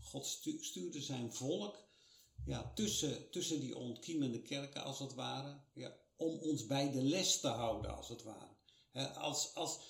God 0.00 0.26
stuurde 0.60 1.02
zijn 1.02 1.32
volk 1.32 1.84
ja, 2.46 2.72
tussen, 2.74 3.30
tussen 3.30 3.60
die 3.60 3.76
ontkiemende 3.76 4.42
kerken 4.42 4.84
als 4.84 4.98
het 4.98 5.14
ware, 5.14 5.60
ja, 5.74 5.96
om 6.16 6.38
ons 6.38 6.66
bij 6.66 6.90
de 6.90 7.02
les 7.02 7.40
te 7.40 7.48
houden 7.48 7.96
als 7.96 8.08
het 8.08 8.22
ware. 8.22 8.52
als, 9.14 9.54
als, 9.54 9.80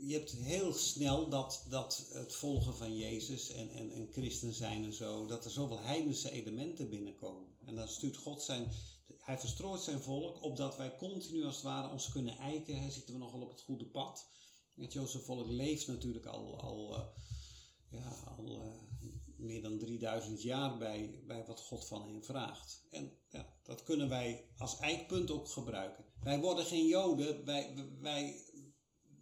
je 0.00 0.14
hebt 0.14 0.30
heel 0.30 0.72
snel 0.72 1.28
dat, 1.28 1.64
dat 1.68 2.06
het 2.12 2.34
volgen 2.34 2.74
van 2.74 2.96
Jezus 2.96 3.50
en, 3.50 3.70
en, 3.70 3.90
en 3.90 4.08
christen 4.12 4.52
zijn 4.52 4.84
en 4.84 4.92
zo, 4.92 5.26
dat 5.26 5.44
er 5.44 5.50
zoveel 5.50 5.80
heidense 5.80 6.30
elementen 6.30 6.88
binnenkomen. 6.88 7.48
En 7.64 7.74
dan 7.74 7.88
stuurt 7.88 8.16
God 8.16 8.42
zijn, 8.42 8.72
hij 9.18 9.38
verstrooit 9.38 9.80
zijn 9.80 10.00
volk, 10.00 10.42
opdat 10.42 10.76
wij 10.76 10.96
continu 10.96 11.44
als 11.44 11.54
het 11.54 11.64
ware 11.64 11.92
ons 11.92 12.08
kunnen 12.08 12.36
eiken. 12.36 12.80
Hij 12.80 12.90
zitten 12.90 13.14
we 13.14 13.20
nogal 13.20 13.40
op 13.40 13.50
het 13.50 13.60
goede 13.60 13.86
pad. 13.86 14.26
Het 14.74 14.92
Joodse 14.92 15.18
volk 15.18 15.48
leeft 15.48 15.86
natuurlijk 15.86 16.26
al, 16.26 16.60
al, 16.60 16.96
uh, 16.96 17.04
ja, 17.90 18.34
al 18.36 18.46
uh, 18.46 19.10
meer 19.36 19.62
dan 19.62 19.78
3000 19.78 20.42
jaar 20.42 20.78
bij, 20.78 21.22
bij 21.26 21.44
wat 21.46 21.60
God 21.60 21.86
van 21.86 22.02
hen 22.02 22.24
vraagt. 22.24 22.82
En 22.90 23.12
ja, 23.30 23.46
dat 23.62 23.82
kunnen 23.82 24.08
wij 24.08 24.44
als 24.58 24.78
eikpunt 24.78 25.30
ook 25.30 25.48
gebruiken. 25.48 26.04
Wij 26.22 26.40
worden 26.40 26.64
geen 26.64 26.86
Joden, 26.86 27.44
wij, 27.44 27.74
wij 28.00 28.42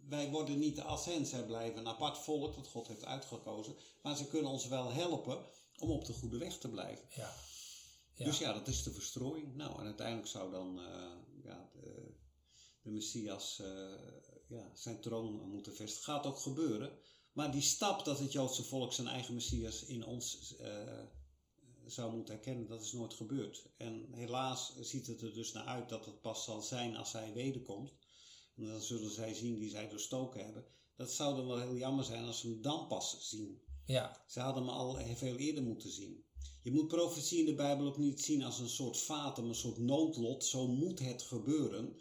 wij 0.09 0.29
worden 0.29 0.59
niet 0.59 0.75
de 0.75 0.83
ascens, 0.83 1.29
zij 1.29 1.45
blijven 1.45 1.79
een 1.79 1.87
apart 1.87 2.17
volk 2.17 2.55
dat 2.55 2.67
God 2.67 2.87
heeft 2.87 3.05
uitgekozen. 3.05 3.75
Maar 4.01 4.17
ze 4.17 4.27
kunnen 4.27 4.51
ons 4.51 4.67
wel 4.67 4.91
helpen 4.91 5.45
om 5.77 5.89
op 5.89 6.05
de 6.05 6.13
goede 6.13 6.37
weg 6.37 6.57
te 6.57 6.69
blijven. 6.69 7.05
Ja. 7.15 7.33
ja. 8.13 8.25
Dus 8.25 8.37
ja, 8.37 8.53
dat 8.53 8.67
is 8.67 8.83
de 8.83 8.91
verstrooiing. 8.91 9.55
Nou, 9.55 9.79
en 9.79 9.85
uiteindelijk 9.85 10.27
zou 10.27 10.51
dan 10.51 10.79
uh, 10.79 10.85
ja, 11.43 11.69
de, 11.73 12.13
de 12.81 12.89
Messias 12.89 13.59
uh, 13.61 13.67
ja, 14.47 14.71
zijn 14.73 15.01
troon 15.01 15.49
moeten 15.49 15.75
vestigen. 15.75 16.13
Gaat 16.13 16.25
ook 16.25 16.39
gebeuren. 16.39 16.97
Maar 17.33 17.51
die 17.51 17.61
stap 17.61 18.05
dat 18.05 18.19
het 18.19 18.31
Joodse 18.31 18.63
volk 18.63 18.93
zijn 18.93 19.07
eigen 19.07 19.33
Messias 19.33 19.83
in 19.83 20.05
ons 20.05 20.55
uh, 20.61 20.67
zou 21.85 22.15
moeten 22.15 22.33
herkennen, 22.33 22.67
dat 22.67 22.81
is 22.81 22.91
nooit 22.91 23.13
gebeurd. 23.13 23.69
En 23.77 24.07
helaas 24.11 24.75
ziet 24.79 25.07
het 25.07 25.21
er 25.21 25.33
dus 25.33 25.51
naar 25.51 25.65
uit 25.65 25.89
dat 25.89 26.05
het 26.05 26.21
pas 26.21 26.43
zal 26.43 26.61
zijn 26.61 26.95
als 26.95 27.11
hij 27.11 27.33
wederkomt. 27.33 27.93
En 28.57 28.65
dan 28.65 28.81
zullen 28.81 29.11
zij 29.11 29.33
zien 29.33 29.57
die 29.57 29.69
zij 29.69 29.89
doorstoken 29.89 30.45
hebben. 30.45 30.65
Dat 30.95 31.11
zou 31.11 31.35
dan 31.35 31.47
wel 31.47 31.59
heel 31.59 31.75
jammer 31.75 32.05
zijn 32.05 32.23
als 32.23 32.39
ze 32.39 32.47
hem 32.47 32.61
dan 32.61 32.87
pas 32.87 33.29
zien. 33.29 33.61
Ja. 33.85 34.23
Ze 34.27 34.39
hadden 34.39 34.63
hem 34.63 34.71
al 34.71 34.99
veel 35.15 35.35
eerder 35.35 35.63
moeten 35.63 35.91
zien. 35.91 36.25
Je 36.61 36.71
moet 36.71 36.87
profetie 36.87 37.39
in 37.39 37.45
de 37.45 37.55
Bijbel 37.55 37.85
ook 37.85 37.97
niet 37.97 38.21
zien 38.21 38.43
als 38.43 38.59
een 38.59 38.69
soort 38.69 38.97
fatum, 38.97 39.45
een 39.45 39.55
soort 39.55 39.77
noodlot. 39.77 40.45
Zo 40.45 40.67
moet 40.67 40.99
het 40.99 41.21
gebeuren. 41.21 41.95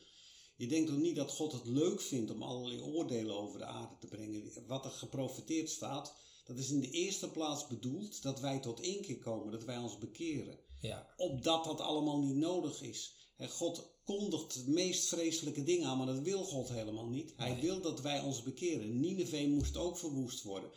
Je 0.57 0.67
denkt 0.67 0.91
ook 0.91 0.99
niet 0.99 1.17
dat 1.17 1.31
God 1.31 1.53
het 1.53 1.67
leuk 1.67 2.01
vindt 2.01 2.31
om 2.31 2.43
allerlei 2.43 2.81
oordelen 2.81 3.37
over 3.37 3.59
de 3.59 3.65
aarde 3.65 3.95
te 3.99 4.07
brengen. 4.07 4.67
Wat 4.67 4.85
er 4.85 4.91
geprofeteerd 4.91 5.71
staat, 5.71 6.15
dat 6.45 6.59
is 6.59 6.71
in 6.71 6.81
de 6.81 6.91
eerste 6.91 7.31
plaats 7.31 7.67
bedoeld 7.67 8.23
dat 8.23 8.41
wij 8.41 8.61
tot 8.61 8.81
inkeer 8.81 9.19
komen, 9.19 9.53
dat 9.53 9.65
wij 9.65 9.79
ons 9.79 9.99
bekeren. 9.99 10.59
Ja. 10.81 11.15
Opdat 11.17 11.65
dat 11.65 11.81
allemaal 11.81 12.19
niet 12.19 12.37
nodig 12.37 12.83
is. 12.83 13.15
God 13.49 13.96
kondigt 14.07 14.65
de 14.65 14.71
meest 14.71 15.09
vreselijke 15.09 15.65
dingen 15.65 15.89
aan, 15.89 15.97
maar 15.97 16.07
dat 16.07 16.21
wil 16.21 16.45
God 16.45 16.69
helemaal 16.69 17.07
niet. 17.07 17.33
Hij 17.37 17.61
wil 17.61 17.81
dat 17.81 18.01
wij 18.01 18.21
ons 18.21 18.43
bekeren. 18.43 19.01
Nineveh 19.01 19.49
moest 19.49 19.77
ook 19.77 19.99
verwoest 19.99 20.43
worden. 20.43 20.71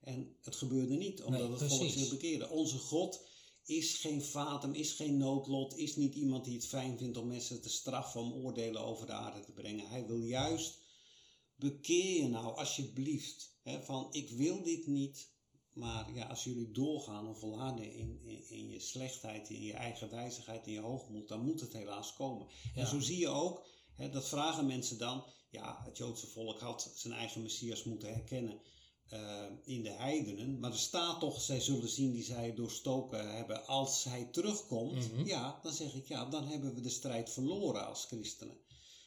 En 0.00 0.36
het 0.42 0.56
gebeurde 0.56 0.94
niet, 0.94 1.22
omdat 1.22 1.60
het 1.60 1.72
volk 1.72 1.90
zich 1.90 2.08
bekeerde. 2.08 2.48
Onze 2.48 2.78
God 2.78 3.20
is 3.64 3.96
geen 3.96 4.22
fatum, 4.22 4.72
is 4.72 4.92
geen 4.92 5.16
noodlot, 5.16 5.76
is 5.76 5.96
niet 5.96 6.14
iemand 6.14 6.44
die 6.44 6.54
het 6.54 6.66
fijn 6.66 6.98
vindt 6.98 7.16
om 7.16 7.26
mensen 7.26 7.60
te 7.60 7.70
straffen, 7.70 8.20
om 8.20 8.32
oordelen 8.32 8.84
over 8.84 9.06
de 9.06 9.12
aarde 9.12 9.40
te 9.40 9.52
brengen. 9.52 9.88
Hij 9.88 10.06
wil 10.06 10.18
juist 10.18 10.78
bekeer 11.56 12.22
je 12.22 12.28
nou 12.28 12.56
alsjeblieft. 12.56 13.52
Hè, 13.62 13.82
van 13.82 14.08
ik 14.10 14.30
wil 14.30 14.62
dit 14.62 14.86
niet, 14.86 15.28
maar 15.74 16.12
ja, 16.14 16.26
als 16.26 16.44
jullie 16.44 16.72
doorgaan 16.72 17.28
of 17.28 17.38
volharden 17.38 17.92
in, 17.92 18.20
in, 18.24 18.48
in, 18.48 18.70
je 18.70 18.80
slechtheid, 18.80 19.50
in 19.50 19.62
je 19.62 19.72
eigen 19.72 20.10
wijzigheid, 20.10 20.66
in 20.66 20.72
je 20.72 20.80
hoogmoed, 20.80 21.28
dan 21.28 21.44
moet 21.44 21.60
het 21.60 21.72
helaas 21.72 22.12
komen. 22.12 22.46
En 22.74 22.86
zo 22.86 23.00
zie 23.00 23.18
je 23.18 23.28
ook, 23.28 23.66
hè, 23.94 24.10
dat 24.10 24.28
vragen 24.28 24.66
mensen 24.66 24.98
dan, 24.98 25.24
ja, 25.50 25.82
het 25.84 25.96
Joodse 25.96 26.26
volk 26.26 26.60
had 26.60 26.92
zijn 26.94 27.14
eigen 27.14 27.42
Messias 27.42 27.84
moeten 27.84 28.12
herkennen 28.12 28.60
uh, 29.12 29.44
in 29.64 29.82
de 29.82 29.90
heidenen. 29.90 30.58
Maar 30.58 30.70
er 30.70 30.78
staat 30.78 31.20
toch, 31.20 31.40
zij 31.40 31.60
zullen 31.60 31.88
zien 31.88 32.12
die 32.12 32.24
zij 32.24 32.54
doorstoken 32.54 33.36
hebben 33.36 33.66
als 33.66 34.04
hij 34.04 34.24
terugkomt. 34.24 35.12
Mhm. 35.12 35.26
Ja, 35.26 35.58
dan 35.62 35.72
zeg 35.72 35.94
ik, 35.94 36.08
ja, 36.08 36.24
dan 36.24 36.46
hebben 36.46 36.74
we 36.74 36.80
de 36.80 36.88
strijd 36.88 37.30
verloren 37.30 37.86
als 37.86 38.04
christenen. 38.04 38.58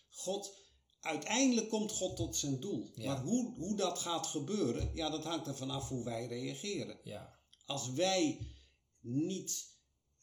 God 0.09 0.66
uiteindelijk 1.08 1.70
komt 1.70 1.91
God 1.91 2.16
tot 2.16 2.36
zijn 2.36 2.60
doel. 2.60 2.91
Maar 2.95 3.22
hoe, 3.22 3.53
hoe 3.55 3.76
dat 3.76 3.99
gaat 3.99 4.28
gebeuren, 4.28 4.91
ja, 4.93 5.10
dat 5.10 5.24
hangt 5.24 5.47
er 5.47 5.55
vanaf 5.55 5.89
hoe 5.89 6.03
wij 6.03 6.28
reageren. 6.28 6.99
Ja. 7.03 7.39
Als 7.66 7.91
wij 7.91 8.47
niet 8.99 9.76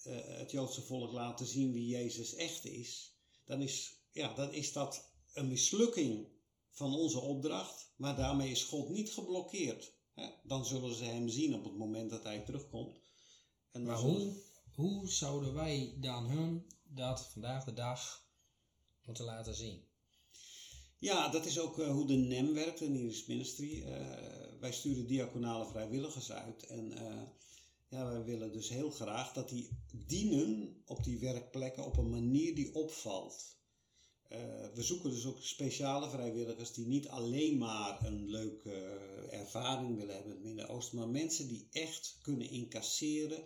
uh, 0.05 0.16
het 0.24 0.51
Joodse 0.51 0.82
volk 0.82 1.12
laten 1.12 1.47
zien 1.47 1.72
wie 1.72 1.87
Jezus 1.87 2.35
echt 2.35 2.64
is, 2.64 3.16
dan 3.45 3.62
is, 3.62 3.99
ja, 4.12 4.35
dan 4.35 4.53
is 4.53 4.72
dat 4.72 5.12
een 5.32 5.49
mislukking 5.49 6.28
van 6.70 6.95
onze 6.95 7.18
opdracht, 7.18 7.93
maar 7.97 8.16
daarmee 8.16 8.51
is 8.51 8.64
God 8.64 8.89
niet 8.89 9.12
geblokkeerd. 9.12 9.93
Hè? 10.14 10.28
Dan 10.43 10.64
zullen 10.64 10.95
ze 10.95 11.05
hem 11.05 11.28
zien 11.28 11.55
op 11.55 11.64
het 11.64 11.76
moment 11.76 12.11
dat 12.11 12.22
hij 12.22 12.39
terugkomt. 12.41 12.99
En 13.72 13.85
maar 13.85 13.99
hoe, 13.99 14.32
hoe 14.74 15.09
zouden 15.09 15.55
wij 15.55 15.97
dan 16.01 16.24
hun 16.24 16.66
dat 16.85 17.26
vandaag 17.32 17.64
de 17.64 17.72
dag 17.72 18.28
moeten 19.05 19.24
laten 19.24 19.55
zien? 19.55 19.93
Ja, 21.05 21.28
dat 21.28 21.46
is 21.46 21.59
ook 21.59 21.78
uh, 21.78 21.90
hoe 21.90 22.07
de 22.07 22.16
NEM 22.16 22.55
werkt, 22.55 22.78
de 22.78 22.88
News 22.88 23.26
Ministry. 23.26 23.82
Uh, 23.82 24.16
wij 24.61 24.72
sturen 24.72 25.07
diaconale 25.07 25.66
vrijwilligers 25.66 26.32
uit. 26.32 26.66
En 26.66 26.92
uh, 26.92 27.22
ja, 27.88 28.07
wij 28.07 28.24
willen 28.24 28.52
dus 28.52 28.68
heel 28.68 28.90
graag 28.90 29.32
dat 29.32 29.48
die 29.48 29.68
dienen 30.07 30.82
op 30.86 31.05
die 31.05 31.18
werkplekken 31.18 31.84
op 31.84 31.96
een 31.96 32.11
manier 32.11 32.55
die 32.55 32.74
opvalt. 32.74 33.57
we 34.74 34.82
zoeken 34.82 35.11
dus 35.11 35.26
ook 35.26 35.42
speciale 35.42 36.11
vrijwilligers 36.11 36.72
die 36.72 36.86
niet 36.86 37.09
alleen 37.09 37.59
maar 37.59 38.05
een 38.05 38.30
leuke 38.30 38.72
ervaring 39.30 39.96
willen 39.96 40.14
hebben 40.14 40.32
in 40.32 40.38
het 40.38 40.46
Midden-Oosten, 40.46 40.98
maar 40.98 41.09
mensen 41.09 41.48
die 41.48 41.68
echt 41.70 42.18
kunnen 42.22 42.50
incasseren, 42.50 43.44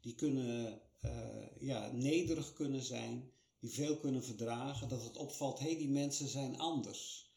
die 0.00 0.14
kunnen 0.14 0.80
ja, 1.58 1.92
nederig 1.92 2.52
kunnen 2.52 2.82
zijn 2.82 3.33
die 3.64 3.72
veel 3.72 3.96
kunnen 3.96 4.24
verdragen, 4.24 4.88
dat 4.88 5.02
het 5.02 5.16
opvalt, 5.16 5.58
hé, 5.58 5.66
hey, 5.66 5.76
die 5.76 5.88
mensen 5.88 6.28
zijn 6.28 6.58
anders. 6.58 7.30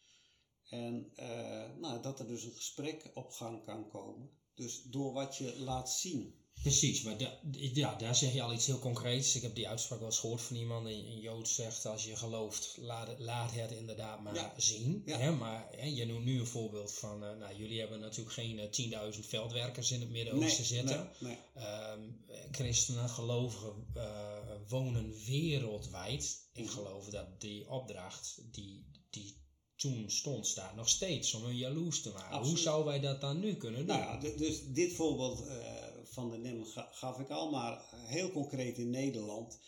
En 0.69 1.11
uh, 1.19 1.77
nou, 1.79 2.01
dat 2.01 2.19
er 2.19 2.27
dus 2.27 2.43
een 2.43 2.51
gesprek 2.51 3.11
op 3.13 3.31
gang 3.31 3.63
kan 3.63 3.87
komen. 3.87 4.29
Dus 4.53 4.83
door 4.83 5.13
wat 5.13 5.37
je 5.37 5.59
laat 5.59 5.91
zien. 5.91 6.35
Precies, 6.67 7.01
maar 7.01 7.17
da, 7.17 7.39
ja, 7.51 7.95
daar 7.95 8.15
zeg 8.15 8.33
je 8.33 8.41
al 8.41 8.53
iets 8.53 8.65
heel 8.65 8.79
concreets. 8.79 9.35
Ik 9.35 9.41
heb 9.41 9.55
die 9.55 9.67
uitspraak 9.67 9.99
wel 9.99 10.07
eens 10.07 10.19
gehoord 10.19 10.41
van 10.41 10.55
iemand. 10.55 10.87
Een, 10.87 11.19
Jood 11.19 11.47
zegt, 11.47 11.85
als 11.85 12.03
je 12.05 12.15
gelooft, 12.15 12.75
laat, 12.79 13.07
het- 13.07 13.19
laat 13.19 13.51
het 13.53 13.71
inderdaad 13.71 14.23
maar 14.23 14.35
Ja. 14.35 14.53
zien. 14.57 15.01
Ja. 15.05 15.17
Hè? 15.17 15.31
Maar 15.31 15.67
hè, 15.71 15.85
je 15.85 16.05
noemt 16.05 16.25
nu 16.25 16.39
een 16.39 16.45
voorbeeld 16.47 16.93
van, 16.93 17.23
eh, 17.23 17.35
nou, 17.37 17.55
jullie 17.57 17.79
hebben 17.79 17.99
natuurlijk 17.99 18.33
geen 18.33 18.59
eh, 18.59 18.69
10.000 18.69 19.25
veldwerkers 19.25 19.91
in 19.91 19.99
het 19.99 20.09
Midden-Oosten 20.09 20.65
zitten. 20.65 21.09
nee, 21.19 21.37
nee. 21.55 21.63
Ehm, 21.63 21.99
christenen, 22.51 23.09
gelovigen 23.09 23.85
eh, 23.93 24.37
wonen 24.67 25.13
wereldwijd. 25.25 26.37
Ik 26.53 26.63
Mhm. 26.63 26.73
geloof 26.73 27.05
dat 27.09 27.41
die 27.41 27.69
opdracht 27.69 28.41
die, 28.51 28.85
die 29.09 29.45
toen 29.75 30.09
stond, 30.09 30.47
staat 30.47 30.75
nog 30.75 30.89
steeds 30.89 31.33
om 31.33 31.43
hun 31.43 31.57
jaloers 31.57 32.01
te 32.01 32.11
maken. 32.11 32.47
Hoe 32.47 32.57
zouden 32.57 32.85
wij 32.85 32.99
dat 32.99 33.21
dan 33.21 33.39
nu 33.39 33.55
kunnen 33.55 33.85
doen? 33.87 33.97
Nou 33.97 34.25
ja, 34.25 34.35
dus 34.37 34.61
dit 34.67 34.93
voorbeeld 34.93 35.47
eh, 35.47 35.86
van 36.17 36.29
de 36.29 36.37
NEM 36.37 36.63
ga- 36.65 36.89
gaf 36.91 37.19
ik 37.19 37.29
al, 37.29 37.49
maar 37.49 37.81
heel 37.91 38.31
concreet 38.31 38.77
in 38.77 38.89
Nederland. 38.89 39.59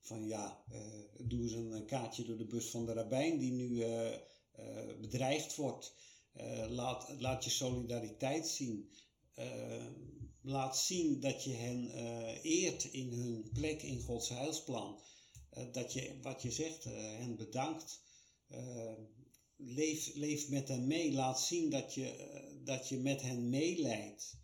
Van 0.00 0.26
ja, 0.26 0.64
eh, 0.68 0.80
doe 1.18 1.42
eens 1.42 1.52
een 1.52 1.84
kaartje 1.86 2.24
door 2.24 2.36
de 2.36 2.46
bus 2.46 2.70
van 2.70 2.86
de 2.86 2.92
rabbijn 2.92 3.38
die 3.38 3.52
nu 3.52 3.80
eh, 3.82 4.12
eh, 4.12 4.96
bedreigd 5.00 5.54
wordt. 5.54 5.92
Eh, 6.32 6.64
laat, 6.68 7.14
laat 7.18 7.44
je 7.44 7.50
solidariteit 7.50 8.48
zien. 8.48 8.90
Eh, 9.34 9.86
laat 10.40 10.76
zien 10.78 11.20
dat 11.20 11.44
je 11.44 11.52
hen 11.54 11.88
eh, 11.90 12.44
eert 12.44 12.84
in 12.84 13.12
hun 13.12 13.50
plek 13.52 13.82
in 13.82 14.00
Gods 14.00 14.28
heilsplan. 14.28 15.00
Eh, 15.50 15.64
dat 15.72 15.92
je, 15.92 16.18
wat 16.22 16.42
je 16.42 16.50
zegt, 16.50 16.84
eh, 16.84 16.92
hen 16.94 17.36
bedankt. 17.36 18.00
Eh, 18.48 18.92
leef, 19.56 20.14
leef 20.14 20.48
met 20.48 20.68
hen 20.68 20.86
mee. 20.86 21.12
Laat 21.12 21.40
zien 21.40 21.70
dat 21.70 21.94
je, 21.94 22.08
eh, 22.10 22.50
dat 22.64 22.88
je 22.88 22.98
met 22.98 23.22
hen 23.22 23.48
meeleidt. 23.48 24.40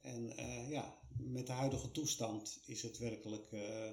En 0.00 0.36
eh, 0.36 0.70
ja, 0.70 0.98
met 1.16 1.46
de 1.46 1.52
huidige 1.52 1.90
toestand 1.90 2.60
is 2.64 2.82
het 2.82 2.98
werkelijk 2.98 3.52
eh, 3.52 3.90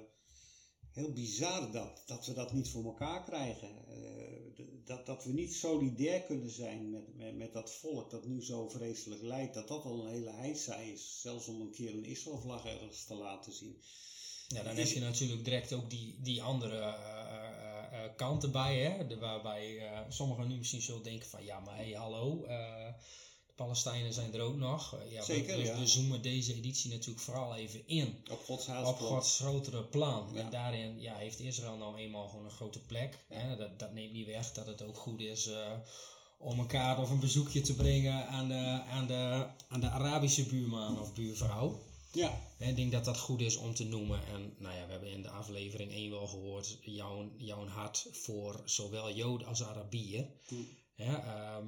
heel 0.90 1.12
bizar 1.12 1.72
dat, 1.72 2.02
dat 2.06 2.26
we 2.26 2.32
dat 2.32 2.52
niet 2.52 2.68
voor 2.68 2.84
elkaar 2.84 3.24
krijgen. 3.24 3.86
Eh, 3.88 4.64
dat, 4.84 5.06
dat 5.06 5.24
we 5.24 5.32
niet 5.32 5.54
solidair 5.54 6.22
kunnen 6.22 6.50
zijn 6.50 6.90
met, 6.90 7.36
met, 7.36 7.52
dat 7.52 7.74
volk 7.74 8.10
dat 8.10 8.26
nu 8.26 8.42
zo 8.42 8.68
vreselijk 8.68 9.22
lijdt. 9.22 9.54
Dat 9.54 9.68
dat 9.68 9.84
al 9.84 10.04
een 10.04 10.12
hele 10.12 10.30
heisa 10.30 10.76
is. 10.76 11.20
Zelfs 11.20 11.46
om 11.46 11.60
een 11.60 11.72
keer 11.72 11.94
een 11.94 12.04
Israëlvlag 12.04 12.64
ergens 12.66 13.04
te 13.04 13.14
laten 13.14 13.52
zien. 13.52 13.82
Ja, 14.48 14.62
dan 14.62 14.76
heb 14.76 14.86
je 14.86 15.00
natuurlijk 15.00 15.44
direct 15.44 15.72
ook 15.72 15.90
die, 15.90 16.18
die 16.22 16.42
andere 16.42 16.78
eh, 16.78 18.04
eh, 18.04 18.16
kanten 18.16 18.52
bij, 18.52 18.78
hè? 18.78 19.06
De, 19.06 19.18
waarbij 19.18 19.90
sommigen 20.08 20.48
nu 20.48 20.56
misschien 20.56 20.82
zullen 20.82 21.02
denken 21.02 21.28
van 21.28 21.44
ja, 21.44 21.60
maar 21.60 21.76
hey, 21.76 21.90
hallo, 21.90 22.46
Palestijnen 23.58 24.12
zijn 24.12 24.34
er 24.34 24.40
ook 24.40 24.56
nog. 24.56 24.94
Eh, 24.94 25.12
ja, 25.12 25.22
Zeker, 25.22 25.56
we, 25.56 25.62
ja. 25.62 25.78
we 25.78 25.86
zoomen 25.86 26.22
deze 26.22 26.54
editie 26.54 26.90
natuurlijk 26.90 27.20
vooral 27.20 27.54
even 27.54 27.82
in 27.86 28.24
Op 28.30 28.44
Gods 28.44 28.68
op. 28.68 28.98
Gods 28.98 29.38
grotere 29.38 29.84
plan. 29.84 30.30
Ja. 30.32 30.40
En 30.40 30.50
daarin 30.50 31.00
ja, 31.00 31.14
heeft 31.16 31.40
Israël 31.40 31.76
nou 31.76 31.96
eenmaal 31.96 32.28
gewoon 32.28 32.44
een 32.44 32.50
grote 32.50 32.80
plek. 32.80 33.24
Hè? 33.28 33.56
Dat, 33.56 33.78
dat 33.78 33.92
neemt 33.92 34.12
niet 34.12 34.26
weg 34.26 34.52
dat 34.52 34.66
het 34.66 34.82
ook 34.82 34.96
goed 34.96 35.20
is 35.20 35.46
eh, 35.46 35.72
om 36.38 36.58
een 36.58 36.66
kaart 36.66 36.98
of 36.98 37.10
een 37.10 37.20
bezoekje 37.20 37.60
te 37.60 37.74
brengen 37.74 38.26
aan 38.26 38.48
de, 38.48 38.82
aan 38.90 39.06
de, 39.06 39.46
aan 39.68 39.80
de 39.80 39.90
Arabische 39.90 40.42
buurman 40.42 41.00
of 41.00 41.14
buurvrouw. 41.14 41.80
Ja, 42.12 42.40
Hè, 42.58 42.68
Ik 42.68 42.76
denk 42.76 42.92
dat 42.92 43.04
dat 43.04 43.18
goed 43.18 43.40
is 43.40 43.56
om 43.56 43.74
te 43.74 43.84
noemen. 43.84 44.26
En 44.26 44.54
nou 44.58 44.74
ja, 44.76 44.86
we 44.86 44.90
hebben 44.92 45.10
in 45.10 45.22
de 45.22 45.30
aflevering 45.30 45.92
1 45.92 46.10
wel 46.10 46.26
gehoord, 46.26 46.78
jouw, 46.80 47.30
jouw 47.36 47.66
hart 47.66 48.08
voor 48.12 48.62
zowel 48.64 49.12
Joden 49.12 49.46
als 49.46 49.62
Arabieren. 49.62 50.30
Hm. 50.48 50.54
Hè, 50.94 51.16
ehm, 51.16 51.66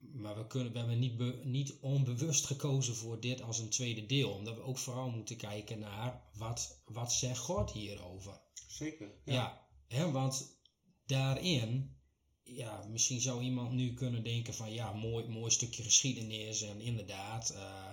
maar 0.00 0.36
we, 0.36 0.46
kunnen, 0.46 0.72
we 0.72 0.78
hebben 0.78 0.98
niet, 0.98 1.16
be- 1.16 1.40
niet 1.42 1.76
onbewust 1.80 2.46
gekozen 2.46 2.94
voor 2.94 3.20
dit 3.20 3.40
als 3.42 3.58
een 3.58 3.68
tweede 3.68 4.06
deel. 4.06 4.30
Omdat 4.32 4.54
we 4.54 4.62
ook 4.62 4.78
vooral 4.78 5.08
moeten 5.08 5.36
kijken 5.36 5.78
naar 5.78 6.22
wat, 6.32 6.80
wat 6.84 7.12
zegt 7.12 7.38
God 7.38 7.70
hierover. 7.72 8.40
zeker. 8.66 9.14
Ja, 9.24 9.66
hè, 9.86 10.10
want 10.10 10.58
daarin, 11.06 11.96
ja, 12.42 12.84
misschien 12.88 13.20
zou 13.20 13.42
iemand 13.42 13.70
nu 13.72 13.92
kunnen 13.94 14.22
denken 14.22 14.54
van 14.54 14.72
ja, 14.72 14.92
mooi, 14.92 15.26
mooi 15.28 15.50
stukje 15.50 15.82
geschiedenis 15.82 16.62
en 16.62 16.80
inderdaad, 16.80 17.50
eh, 17.50 17.88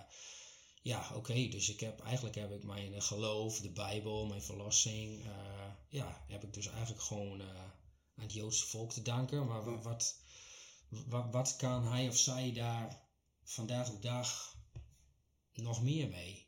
ja, 0.82 1.12
oké, 1.14 1.48
dus 1.48 1.70
ik 1.70 1.80
heb, 1.80 2.00
eigenlijk 2.00 2.36
heb 2.36 2.52
ik 2.52 2.64
mijn 2.64 3.02
geloof, 3.02 3.60
de 3.60 3.70
Bijbel, 3.72 4.26
mijn 4.26 4.42
verlossing, 4.42 5.26
eh, 5.26 5.72
ja, 5.90 6.24
heb 6.28 6.44
ik 6.44 6.54
dus 6.54 6.68
eigenlijk 6.68 7.02
gewoon 7.02 7.42
eh, 7.42 7.48
aan 8.16 8.24
het 8.24 8.34
Joodse 8.34 8.66
volk 8.66 8.92
te 8.94 9.02
danken. 9.02 9.46
Maar 9.46 9.64
wa- 9.64 9.72
Ja. 9.72 9.82
wat, 9.82 10.22
wat, 10.90 11.26
wat 11.32 11.56
kan 11.56 11.84
hij 11.88 12.08
of 12.08 12.18
zij 12.18 12.54
daar 12.54 13.02
vandaag 13.44 13.92
de 13.92 14.00
dag 14.00 14.56
nog 15.54 15.84
meer 15.84 16.10
mee? 16.10 16.46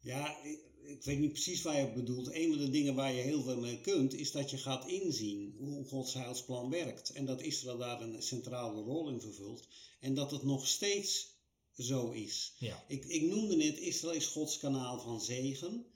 Ja, 0.00 0.42
ik, 0.42 0.60
ik 0.82 1.02
weet 1.02 1.18
niet 1.18 1.32
precies 1.32 1.62
waar 1.62 1.74
je 1.74 1.80
het 1.80 1.94
bedoelt. 1.94 2.32
Een 2.32 2.48
van 2.48 2.58
de 2.58 2.70
dingen 2.70 2.94
waar 2.94 3.12
je 3.12 3.20
heel 3.20 3.42
veel 3.42 3.60
mee 3.60 3.80
kunt, 3.80 4.14
is 4.14 4.30
dat 4.30 4.50
je 4.50 4.58
gaat 4.58 4.86
inzien 4.86 5.54
hoe 5.58 5.84
Gods 5.84 6.14
heilsplan 6.14 6.70
werkt. 6.70 7.10
En 7.10 7.26
dat 7.26 7.40
Israël 7.40 7.78
daar 7.78 8.00
een 8.00 8.22
centrale 8.22 8.82
rol 8.82 9.08
in 9.08 9.20
vervult. 9.20 9.68
En 10.00 10.14
dat 10.14 10.30
het 10.30 10.42
nog 10.42 10.66
steeds 10.66 11.34
zo 11.76 12.10
is. 12.10 12.54
Ja, 12.58 12.84
Ik, 12.88 13.04
ik 13.04 13.22
noemde 13.22 13.56
net, 13.56 13.78
Israël 13.78 14.14
is 14.14 14.26
Gods 14.26 14.58
kanaal 14.58 15.00
van 15.00 15.20
zegen. 15.20 15.86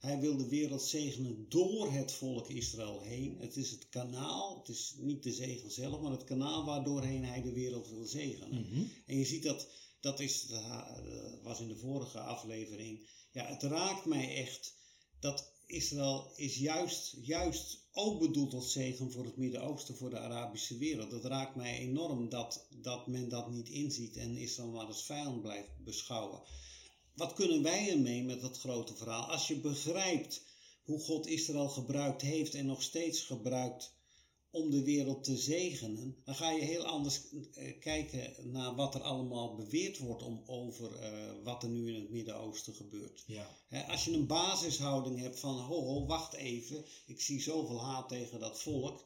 Hij 0.00 0.20
wil 0.20 0.36
de 0.36 0.48
wereld 0.48 0.82
zegenen 0.82 1.46
door 1.48 1.92
het 1.92 2.12
volk 2.12 2.48
Israël 2.48 3.00
heen. 3.00 3.38
Het 3.38 3.56
is 3.56 3.70
het 3.70 3.88
kanaal, 3.88 4.58
het 4.58 4.68
is 4.68 4.94
niet 4.98 5.22
de 5.22 5.32
zegen 5.32 5.70
zelf, 5.70 6.00
maar 6.00 6.10
het 6.10 6.24
kanaal 6.24 6.64
waardoorheen 6.64 7.24
hij 7.24 7.42
de 7.42 7.52
wereld 7.52 7.88
wil 7.88 8.04
zegenen. 8.04 8.48
Mhm. 8.48 8.84
En 9.06 9.16
je 9.16 9.24
ziet 9.24 9.42
dat, 9.42 9.68
dat 10.00 10.20
is, 10.20 10.46
dat 10.46 10.62
was 11.42 11.60
in 11.60 11.68
de 11.68 11.76
vorige 11.76 12.20
aflevering. 12.20 13.08
Ja, 13.32 13.46
het 13.46 13.62
raakt 13.62 14.04
mij 14.04 14.36
echt 14.36 14.74
dat 15.18 15.52
Israël 15.66 16.32
is 16.36 16.56
juist, 16.56 17.16
juist 17.22 17.88
ook 17.92 18.20
bedoeld 18.20 18.54
als 18.54 18.72
zegen 18.72 19.12
voor 19.12 19.24
het 19.24 19.36
Midden-Oosten, 19.36 19.96
voor 19.96 20.10
de 20.10 20.18
Arabische 20.18 20.78
wereld. 20.78 21.10
Dat 21.10 21.24
raakt 21.24 21.56
mij 21.56 21.78
enorm 21.78 22.28
dat, 22.28 22.66
dat 22.82 23.06
men 23.06 23.28
dat 23.28 23.50
niet 23.50 23.68
inziet 23.68 24.16
en 24.16 24.36
Israël 24.36 24.70
maar 24.70 24.86
als 24.86 25.04
vijand 25.04 25.42
blijft 25.42 25.84
beschouwen. 25.84 26.42
Wat 27.14 27.32
kunnen 27.32 27.62
wij 27.62 27.90
ermee 27.90 28.22
met 28.22 28.40
dat 28.40 28.58
grote 28.58 28.96
verhaal? 28.96 29.30
Als 29.30 29.48
je 29.48 29.56
begrijpt 29.56 30.42
hoe 30.84 31.00
God 31.00 31.26
Israël 31.26 31.68
gebruikt 31.68 32.22
heeft 32.22 32.54
en 32.54 32.66
nog 32.66 32.82
steeds 32.82 33.20
gebruikt 33.20 33.92
om 34.50 34.70
de 34.70 34.82
wereld 34.82 35.24
te 35.24 35.36
zegenen, 35.36 36.16
dan 36.24 36.34
ga 36.34 36.50
je 36.50 36.62
heel 36.62 36.84
anders 36.84 37.20
eh, 37.52 37.78
kijken 37.80 38.50
naar 38.50 38.74
wat 38.74 38.94
er 38.94 39.02
allemaal 39.02 39.54
beweerd 39.54 39.98
wordt 39.98 40.22
om, 40.22 40.42
over 40.46 40.94
eh, 40.94 41.32
wat 41.44 41.62
er 41.62 41.68
nu 41.68 41.88
in 41.88 42.00
het 42.00 42.10
Midden-Oosten 42.10 42.74
gebeurt. 42.74 43.24
ja, 43.26 43.56
als 43.88 44.04
je 44.04 44.12
een 44.12 44.26
basishouding 44.26 45.18
hebt 45.18 45.40
van, 45.40 45.58
ho, 45.58 45.82
ho, 45.82 46.06
wacht 46.06 46.32
even, 46.32 46.84
ik 47.06 47.20
zie 47.20 47.40
zoveel 47.40 47.80
haat 47.84 48.08
tegen 48.08 48.40
dat 48.40 48.60
volk, 48.60 49.04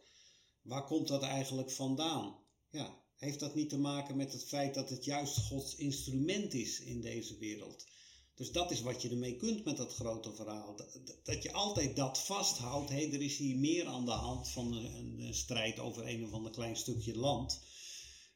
waar 0.63 0.85
komt 0.85 1.09
dat 1.09 1.23
eigenlijk 1.23 1.71
vandaan? 1.71 2.37
Ja, 2.71 3.03
heeft 3.17 3.41
dat 3.41 3.55
niet 3.55 3.69
te 3.69 3.79
maken 3.79 4.17
met 4.17 4.33
het 4.33 4.45
feit 4.45 4.75
dat 4.75 4.91
het 4.91 5.05
juist 5.05 5.39
Gods 5.39 5.75
instrument 5.75 6.55
is 6.55 6.81
in 6.81 7.01
deze 7.01 7.39
wereld? 7.39 7.87
Dus 8.35 8.51
dat 8.53 8.71
is 8.71 8.81
wat 8.81 9.03
je 9.03 9.09
ermee 9.09 9.37
kunt 9.37 9.65
met 9.65 9.77
dat 9.77 9.95
grote 9.95 10.33
verhaal. 10.33 10.77
Dat, 10.77 11.01
dat 11.23 11.43
je 11.43 11.53
altijd 11.53 11.97
dat 11.97 12.19
vasthoudt. 12.19 12.89
Hé, 12.91 13.07
er 13.07 13.23
is 13.23 13.37
hier 13.37 13.57
meer 13.57 13.87
aan 13.87 14.05
de 14.05 14.11
hand 14.11 14.49
van 14.49 14.73
een, 14.73 15.19
een 15.19 15.35
strijd 15.35 15.79
over 15.79 16.07
een 16.09 16.25
of 16.25 16.33
ander 16.33 16.51
klein 16.53 16.77
stukje 16.77 17.17
land. 17.17 17.61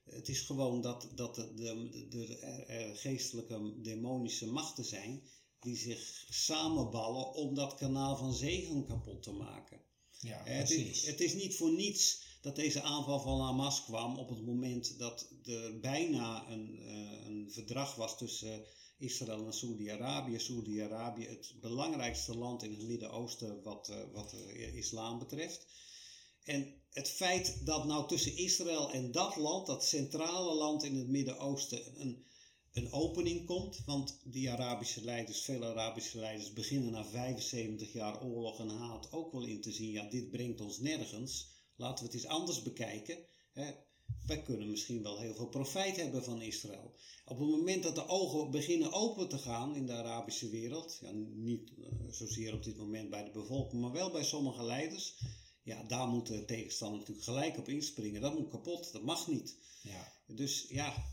Het 0.05 0.29
is 0.29 0.41
gewoon 0.41 0.81
dat, 0.81 1.09
dat 1.15 1.35
de, 1.35 1.55
de, 1.55 2.07
de, 2.09 2.37
er- 2.37 2.97
geestelijke 2.97 3.75
demonische 3.83 4.47
machten 4.47 4.85
zijn 4.85 5.23
die 5.61 5.77
zich 5.77 6.25
samenballen 6.29 7.33
om 7.33 7.55
dat 7.55 7.75
kanaal 7.75 8.17
van 8.17 8.35
zegen 8.35 8.85
kapot 8.85 9.23
te 9.23 9.33
maken. 9.33 9.81
ja, 10.21 10.43
Het 10.45 10.67
precies. 10.67 11.03
is, 11.03 11.07
het 11.07 11.21
is 11.21 11.35
niet 11.35 11.57
voor 11.57 11.71
niets 11.73 12.23
dat 12.41 12.57
deze 12.57 12.83
aanval 12.83 13.21
van 13.21 13.41
Hamas 13.41 13.85
kwam 13.85 14.19
op 14.19 14.29
het 14.29 14.43
moment 14.45 14.99
dat 14.99 15.31
er 15.45 15.81
bijna 15.81 16.51
een, 16.51 16.79
eh, 16.79 17.27
een 17.27 17.51
verdrag 17.53 17.95
was 17.95 18.17
tussen 18.19 18.65
Israël 18.99 19.47
en 19.47 19.53
Saoedi-Arabië. 19.53 20.39
Saoedi-Arabië, 20.39 21.27
het 21.27 21.55
belangrijkste 21.61 22.37
land 22.37 22.63
in 22.63 22.71
het 22.71 22.83
Midden-Oosten 22.83 23.63
wat, 23.63 23.89
eh, 23.89 23.97
wat 24.13 24.31
de 24.31 24.73
islam 24.73 25.19
betreft. 25.19 25.67
En 26.45 26.75
het 26.91 27.09
feit 27.09 27.67
dat 27.67 27.85
nou 27.85 28.09
tussen 28.09 28.37
Israël 28.37 28.93
en 28.93 29.13
dat 29.13 29.37
land, 29.37 29.67
dat 29.67 29.85
centrale 29.85 30.55
land 30.55 30.85
in 30.85 30.97
het 30.97 31.09
Midden-Oosten, 31.09 32.01
een, 32.01 32.25
een 32.73 32.93
opening 32.93 33.47
komt. 33.47 33.83
Want 33.85 34.21
die 34.25 34.51
Arabische 34.51 35.05
leiders, 35.05 35.41
veel 35.41 35.65
Arabische 35.65 36.19
leiders, 36.19 36.53
beginnen 36.53 36.91
na 36.91 37.05
75 37.05 37.93
jaar 37.93 38.23
oorlog 38.23 38.61
en 38.61 38.69
haat 38.69 39.13
ook 39.13 39.33
wel 39.33 39.45
in 39.45 39.61
te 39.61 39.73
zien. 39.73 39.91
Ja, 39.91 40.09
dit 40.09 40.31
brengt 40.31 40.61
ons 40.61 40.79
nergens. 40.79 41.57
Laten 41.77 42.05
we 42.05 42.11
het 42.11 42.21
eens 42.21 42.33
anders 42.33 42.63
bekijken. 42.63 43.19
Hè. 43.53 43.73
Wij 44.27 44.43
kunnen 44.43 44.71
misschien 44.71 45.03
wel 45.03 45.19
heel 45.19 45.35
veel 45.35 45.49
profijt 45.49 45.97
hebben 45.97 46.25
van 46.25 46.43
Israël. 46.43 46.95
Op 47.25 47.39
het 47.39 47.49
moment 47.49 47.83
dat 47.83 47.95
de 47.95 48.09
ogen 48.09 48.51
beginnen 48.51 48.93
open 48.93 49.29
te 49.29 49.39
gaan 49.39 49.75
in 49.75 49.87
de 49.87 49.93
Arabische 49.93 50.49
wereld, 50.49 50.99
ja, 51.01 51.11
niet 51.35 51.73
eh, 51.79 51.93
zozeer 52.11 52.55
op 52.55 52.65
dit 52.65 52.77
moment 52.77 53.11
bij 53.11 53.25
de 53.25 53.31
bevolking, 53.31 53.83
maar 53.83 53.93
wel 53.93 54.11
bij 54.11 54.25
sommige 54.25 54.63
leiders, 54.63 55.19
ja, 55.63 55.83
daar 55.83 56.09
moet 56.09 56.27
de 56.27 56.45
tegenstander 56.45 56.99
natuurlijk 56.99 57.27
gelijk 57.27 57.59
op 57.59 57.69
inspringen. 57.69 58.21
Dat 58.21 58.39
moet 58.39 58.49
kapot, 58.49 58.93
dat 58.93 59.03
mag 59.03 59.29
niet. 59.29 59.57
ja. 59.83 60.13
Dus 60.27 60.67
ja, 60.69 61.05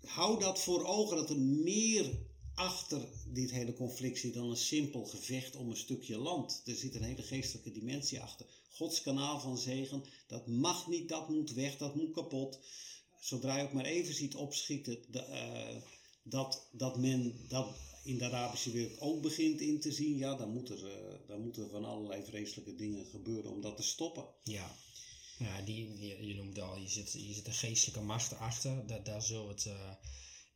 hou 0.00 0.38
dat 0.40 0.60
voor 0.60 0.84
ogen 0.84 1.16
dat 1.16 1.30
er 1.30 1.38
meer 1.38 2.28
achter 2.60 3.08
dit 3.32 3.50
hele 3.50 3.74
conflict 3.74 4.34
dan 4.34 4.50
een 4.50 4.56
simpel 4.56 5.04
gevecht 5.04 5.56
om 5.56 5.70
een 5.70 5.76
stukje 5.76 6.18
land. 6.18 6.62
Er 6.64 6.74
zit 6.74 6.94
een 6.94 7.02
hele 7.02 7.22
geestelijke 7.22 7.72
dimensie 7.72 8.20
achter. 8.20 8.46
Gods 8.70 9.02
kanaal 9.02 9.40
van 9.40 9.58
zegen, 9.58 10.04
dat 10.26 10.46
mag 10.46 10.88
niet, 10.88 11.08
dat 11.08 11.28
moet 11.28 11.52
weg, 11.52 11.76
dat 11.76 11.94
moet 11.94 12.12
kapot. 12.12 12.58
Zodra 13.20 13.56
je 13.56 13.62
ook 13.62 13.72
maar 13.72 13.84
even 13.84 14.14
ziet 14.14 14.34
opschieten 14.34 14.98
uh, 15.12 15.76
dat, 16.22 16.66
dat 16.72 16.98
men 16.98 17.34
dat 17.48 17.74
in 18.04 18.18
de 18.18 18.24
Arabische 18.24 18.70
wereld 18.70 19.00
ook 19.00 19.22
begint 19.22 19.60
in 19.60 19.80
te 19.80 19.92
zien, 19.92 20.16
ja, 20.16 20.34
dan, 20.34 20.52
moet 20.52 20.68
er, 20.68 20.84
uh, 20.84 20.92
dan 21.26 21.40
moeten 21.40 21.70
van 21.70 21.84
allerlei 21.84 22.24
vreselijke 22.24 22.74
dingen 22.74 23.06
gebeuren 23.06 23.50
om 23.50 23.60
dat 23.60 23.76
te 23.76 23.82
stoppen. 23.82 24.24
Ja, 24.44 24.76
ja 25.38 25.62
die, 25.62 25.98
je, 26.26 26.34
noemt 26.34 26.60
al, 26.60 26.76
je 26.76 26.88
zit, 26.88 27.12
je 27.12 27.34
zit 27.34 27.46
een 27.46 27.52
geestelijke 27.52 28.02
macht 28.02 28.34
achter. 28.34 28.86
Daar, 28.86 29.04
daar 29.04 29.22
zullen 29.22 29.46
we 29.46 29.52
het 29.52 29.64
uh, 29.64 29.90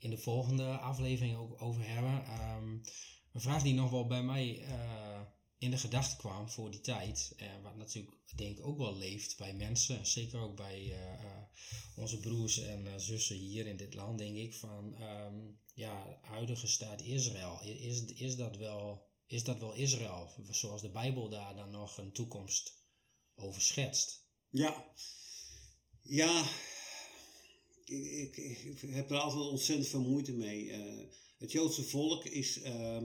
in 0.04 0.10
de 0.10 0.18
volgende 0.18 0.78
aflevering 0.78 1.36
ook 1.36 1.62
over 1.62 1.86
hebben. 1.86 2.40
Um, 2.40 2.82
een 3.32 3.40
vraag 3.40 3.62
die 3.62 3.74
nog 3.74 3.90
wel 3.90 4.06
bij 4.06 4.22
mij 4.22 4.58
uh, 4.58 5.20
in 5.58 5.70
de 5.70 5.78
gedachte 5.78 6.16
kwam 6.16 6.50
voor 6.50 6.70
die 6.70 6.80
tijd, 6.80 7.32
uh, 7.36 7.62
wat 7.62 7.76
natuurlijk 7.76 8.16
denk 8.36 8.58
ik 8.58 8.66
ook 8.66 8.78
wel 8.78 8.96
leeft 8.96 9.36
bij 9.36 9.54
mensen, 9.54 10.06
zeker 10.06 10.40
ook 10.40 10.56
bij 10.56 10.96
onze 11.96 12.20
broers 12.20 12.58
en 12.58 13.00
zussen 13.00 13.36
hier 13.36 13.66
in 13.66 13.76
dit 13.76 13.94
land, 13.94 14.18
denk 14.18 14.36
ik, 14.36 14.54
van 14.54 15.02
um, 15.02 15.60
ja, 15.74 16.18
huidige 16.22 16.66
staat 16.66 17.02
Israël, 17.02 17.62
is, 17.62 18.04
is, 18.04 18.36
dat 18.36 18.56
wel, 18.56 19.06
is 19.26 19.44
dat 19.44 19.58
wel 19.58 19.72
Israël, 19.72 20.30
zoals 20.50 20.80
de 20.80 20.90
Bijbel 20.90 21.28
daar 21.28 21.54
dan 21.54 21.70
nog 21.70 21.98
een 21.98 22.12
toekomst 22.12 22.84
over 23.34 23.62
schetst? 23.62 24.26
Ja, 24.48 24.84
ja, 26.02 26.44
ik, 27.84 28.56
heb 28.86 29.10
er 29.10 29.18
altijd 29.18 29.44
ontzettend 29.44 29.88
veel 29.88 30.02
moeite 30.02 30.32
mee. 30.32 30.64
Uh, 30.64 31.04
het 31.38 31.52
Joodse 31.52 31.82
volk 31.82 32.24
is 32.24 32.62
uh, 32.62 33.02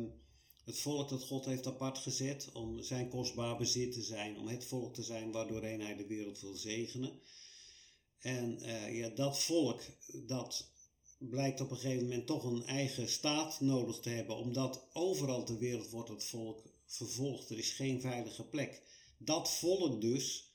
het 0.66 0.80
volk 0.80 1.10
dat 1.10 1.24
God 1.24 1.46
heeft 1.46 1.68
apart 1.68 1.98
gezet 1.98 2.50
om 2.54 2.82
zijn 2.82 3.10
kostbaar 3.10 3.58
bezit 3.58 3.92
te 3.92 4.02
zijn, 4.02 4.38
om 4.38 4.48
het 4.48 4.66
volk 4.66 4.94
te 4.94 5.04
zijn 5.04 5.32
waardoorheen 5.32 5.82
hij 5.82 5.96
de 5.96 6.08
wereld 6.08 6.40
wil 6.40 6.54
zegenen. 6.54 7.20
En 8.20 8.60
uh, 8.62 8.98
ja, 8.98 9.10
dat 9.10 9.40
volk, 9.40 9.82
dat 10.26 10.72
blijkt 11.18 11.62
op 11.62 11.72
een 11.72 11.78
gegeven 11.78 12.04
moment 12.04 12.28
toch 12.28 12.44
een 12.44 12.66
eigen 12.66 13.10
staat 13.10 13.60
nodig 13.60 14.00
te 14.00 14.10
hebben, 14.10 14.36
omdat 14.36 14.88
overal 14.94 15.46
ter 15.46 15.58
wereld 15.58 15.90
wordt 15.90 16.10
het 16.10 16.24
volk 16.24 16.64
vervolgd. 16.86 17.50
Er 17.50 17.58
is 17.58 17.72
geen 17.72 18.02
veilige 18.02 18.44
plek. 18.44 18.82
Dat 19.18 19.52
volk 19.52 20.02
dus 20.02 20.49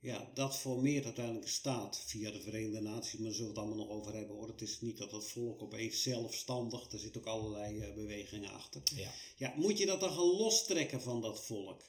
ja, 0.00 0.30
dat 0.34 0.56
formeert 0.56 1.04
uiteindelijk 1.04 1.44
een 1.44 1.52
staat 1.52 2.02
via 2.06 2.30
de 2.30 2.40
Verenigde 2.40 2.80
Naties, 2.80 3.18
maar 3.18 3.26
daar 3.26 3.34
zullen 3.34 3.54
we 3.54 3.60
het 3.60 3.68
allemaal 3.68 3.86
nog 3.86 3.96
over 3.96 4.14
hebben 4.14 4.36
hoor. 4.36 4.48
Het 4.48 4.62
is 4.62 4.80
niet 4.80 4.98
dat 4.98 5.12
het 5.12 5.24
volk 5.24 5.62
opeens 5.62 6.02
zelfstandig, 6.02 6.92
er 6.92 6.98
zitten 6.98 7.20
ook 7.20 7.26
allerlei 7.26 7.76
uh, 7.76 7.94
bewegingen 7.94 8.50
achter. 8.50 8.82
Ja. 8.94 9.12
ja, 9.36 9.54
moet 9.56 9.78
je 9.78 9.86
dat 9.86 10.00
dan 10.00 10.12
gaan 10.12 10.36
lostrekken 10.36 11.02
van 11.02 11.20
dat 11.20 11.44
volk? 11.44 11.82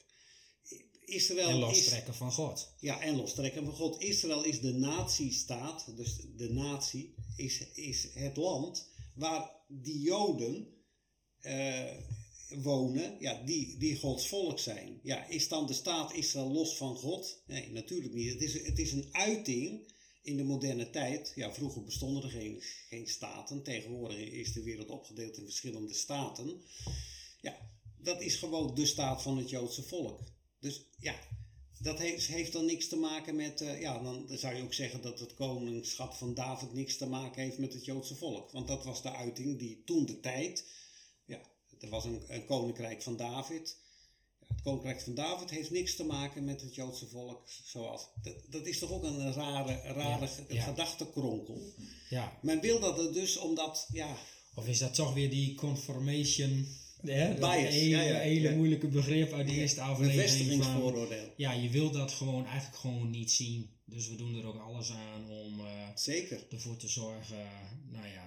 Israël 1.04 1.48
en 1.48 1.58
lostrekken 1.58 2.12
is, 2.12 2.18
van 2.18 2.32
God. 2.32 2.72
Ja, 2.78 3.00
en 3.00 3.16
lostrekken 3.16 3.64
van 3.64 3.74
God. 3.74 4.00
Israël 4.00 4.44
is 4.44 4.60
de 4.60 4.72
natiestaat, 4.72 5.96
dus 5.96 6.16
de 6.36 6.50
natie 6.50 7.14
is, 7.36 7.66
is 7.74 8.08
het 8.14 8.36
land 8.36 8.88
waar 9.14 9.50
die 9.68 10.00
Joden 10.00 10.68
uh, 11.40 11.90
wonen, 12.60 13.16
ja, 13.18 13.42
die, 13.44 13.78
die 13.78 13.96
Gods 13.96 14.28
volk 14.28 14.58
zijn. 14.58 15.00
Ja, 15.02 15.26
is 15.28 15.48
dan 15.48 15.66
de 15.66 15.72
staat 15.72 16.14
Israël 16.14 16.52
los 16.52 16.76
van 16.76 16.96
God? 16.96 17.42
Nee, 17.46 17.70
natuurlijk 17.70 18.14
niet. 18.14 18.32
Het 18.32 18.42
is, 18.42 18.66
het 18.66 18.78
is 18.78 18.92
een 18.92 19.08
uiting 19.12 19.92
in 20.22 20.36
de 20.36 20.44
moderne 20.44 20.90
tijd. 20.90 21.32
Ja, 21.34 21.54
vroeger 21.54 21.84
bestonden 21.84 22.22
er 22.22 22.30
geen, 22.30 22.62
geen 22.88 23.06
staten. 23.06 23.62
Tegenwoordig 23.62 24.18
is 24.18 24.52
de 24.52 24.62
wereld 24.62 24.88
opgedeeld 24.88 25.36
in 25.36 25.44
verschillende 25.44 25.94
staten. 25.94 26.62
Ja, 27.40 27.70
dat 27.98 28.22
is 28.22 28.36
gewoon 28.36 28.74
de 28.74 28.86
staat 28.86 29.22
van 29.22 29.38
het 29.38 29.50
Joodse 29.50 29.82
volk. 29.82 30.20
Dus 30.60 30.86
ja, 30.98 31.20
dat 31.78 31.98
heeft, 31.98 32.26
heeft 32.26 32.52
dan 32.52 32.64
niks 32.64 32.88
te 32.88 32.96
maken 32.96 33.36
met, 33.36 33.60
uh, 33.60 33.80
ja, 33.80 34.02
dan 34.02 34.26
zou 34.28 34.54
je 34.54 34.62
ook 34.62 34.74
zeggen 34.74 35.02
dat 35.02 35.20
het 35.20 35.34
koningschap 35.34 36.14
van 36.14 36.34
David 36.34 36.72
niks 36.72 36.96
te 36.96 37.06
maken 37.06 37.42
heeft 37.42 37.58
met 37.58 37.72
het 37.72 37.84
Joodse 37.84 38.14
volk. 38.14 38.50
Want 38.50 38.68
dat 38.68 38.84
was 38.84 39.02
de 39.02 39.12
uiting 39.12 39.58
die 39.58 39.82
toen 39.84 40.06
de 40.06 40.20
tijd 40.20 40.64
er 41.82 41.88
was 41.88 42.04
een, 42.04 42.22
een 42.28 42.46
koninkrijk 42.46 43.02
van 43.02 43.16
David. 43.16 43.76
Het 44.48 44.62
koninkrijk 44.62 45.00
van 45.00 45.14
David 45.14 45.50
heeft 45.50 45.70
niks 45.70 45.96
te 45.96 46.04
maken 46.04 46.44
met 46.44 46.60
het 46.60 46.74
Joodse 46.74 47.06
volk. 47.06 47.48
Zoals, 47.64 48.08
dat, 48.22 48.34
dat 48.50 48.66
is 48.66 48.78
toch 48.78 48.90
ook 48.90 49.02
een 49.02 49.32
rare, 49.32 49.80
rare 49.82 50.28
ja, 50.48 50.62
gedachtekronkel. 50.62 51.72
Ja. 52.10 52.38
Men 52.42 52.60
wil 52.60 52.80
dat 52.80 52.98
er 52.98 53.12
dus 53.12 53.36
omdat, 53.36 53.88
ja... 53.92 54.16
Of 54.54 54.66
is 54.66 54.78
dat 54.78 54.94
toch 54.94 55.14
weer 55.14 55.30
die 55.30 55.54
conformation... 55.54 56.66
Hè? 57.02 57.28
Dat 57.28 57.50
Bias. 57.50 57.74
Hele, 57.74 58.02
ja, 58.02 58.18
hele 58.18 58.56
moeilijke 58.56 58.88
begrip 58.88 59.32
uit 59.32 59.46
de 59.46 59.54
eerste 59.54 59.80
aflevering. 59.80 60.64
Van, 60.64 61.08
ja, 61.36 61.52
je 61.52 61.68
wil 61.68 61.90
dat 61.90 62.12
gewoon 62.12 62.46
eigenlijk 62.46 62.76
gewoon 62.76 63.10
niet 63.10 63.30
zien. 63.30 63.70
Dus 63.84 64.08
we 64.08 64.16
doen 64.16 64.34
er 64.34 64.46
ook 64.46 64.60
alles 64.60 64.90
aan 64.90 65.30
om 65.30 65.60
uh, 65.60 65.66
Zeker. 65.94 66.46
ervoor 66.50 66.76
te 66.76 66.88
zorgen, 66.88 67.48
nou 67.90 68.06
ja, 68.06 68.21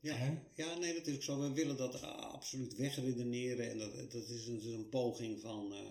ja, 0.00 0.42
ja, 0.54 0.78
nee, 0.78 0.94
dat 0.94 1.06
is 1.06 1.14
ook 1.14 1.22
zo. 1.22 1.40
We 1.40 1.52
willen 1.52 1.76
dat 1.76 2.02
absoluut 2.02 2.76
wegredeneren. 2.76 3.70
En 3.70 3.78
dat, 3.78 4.10
dat 4.12 4.28
is 4.28 4.46
een, 4.46 4.66
een 4.66 4.88
poging 4.88 5.40
van, 5.40 5.72
uh, 5.72 5.90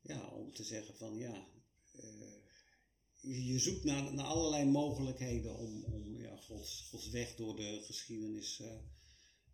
ja, 0.00 0.28
om 0.28 0.52
te 0.52 0.64
zeggen 0.64 0.96
van, 0.96 1.16
ja, 1.16 1.46
uh, 1.94 3.46
je, 3.46 3.58
zoekt 3.58 3.84
naar, 3.84 4.14
naar 4.14 4.26
allerlei 4.26 4.64
mogelijkheden 4.64 5.56
om, 5.56 5.84
om 5.84 6.20
ja, 6.20 6.36
Gods, 6.36 6.86
Gods 6.90 7.08
weg 7.08 7.34
door 7.34 7.56
de 7.56 7.82
geschiedenis 7.84 8.58
uh, 8.58 8.72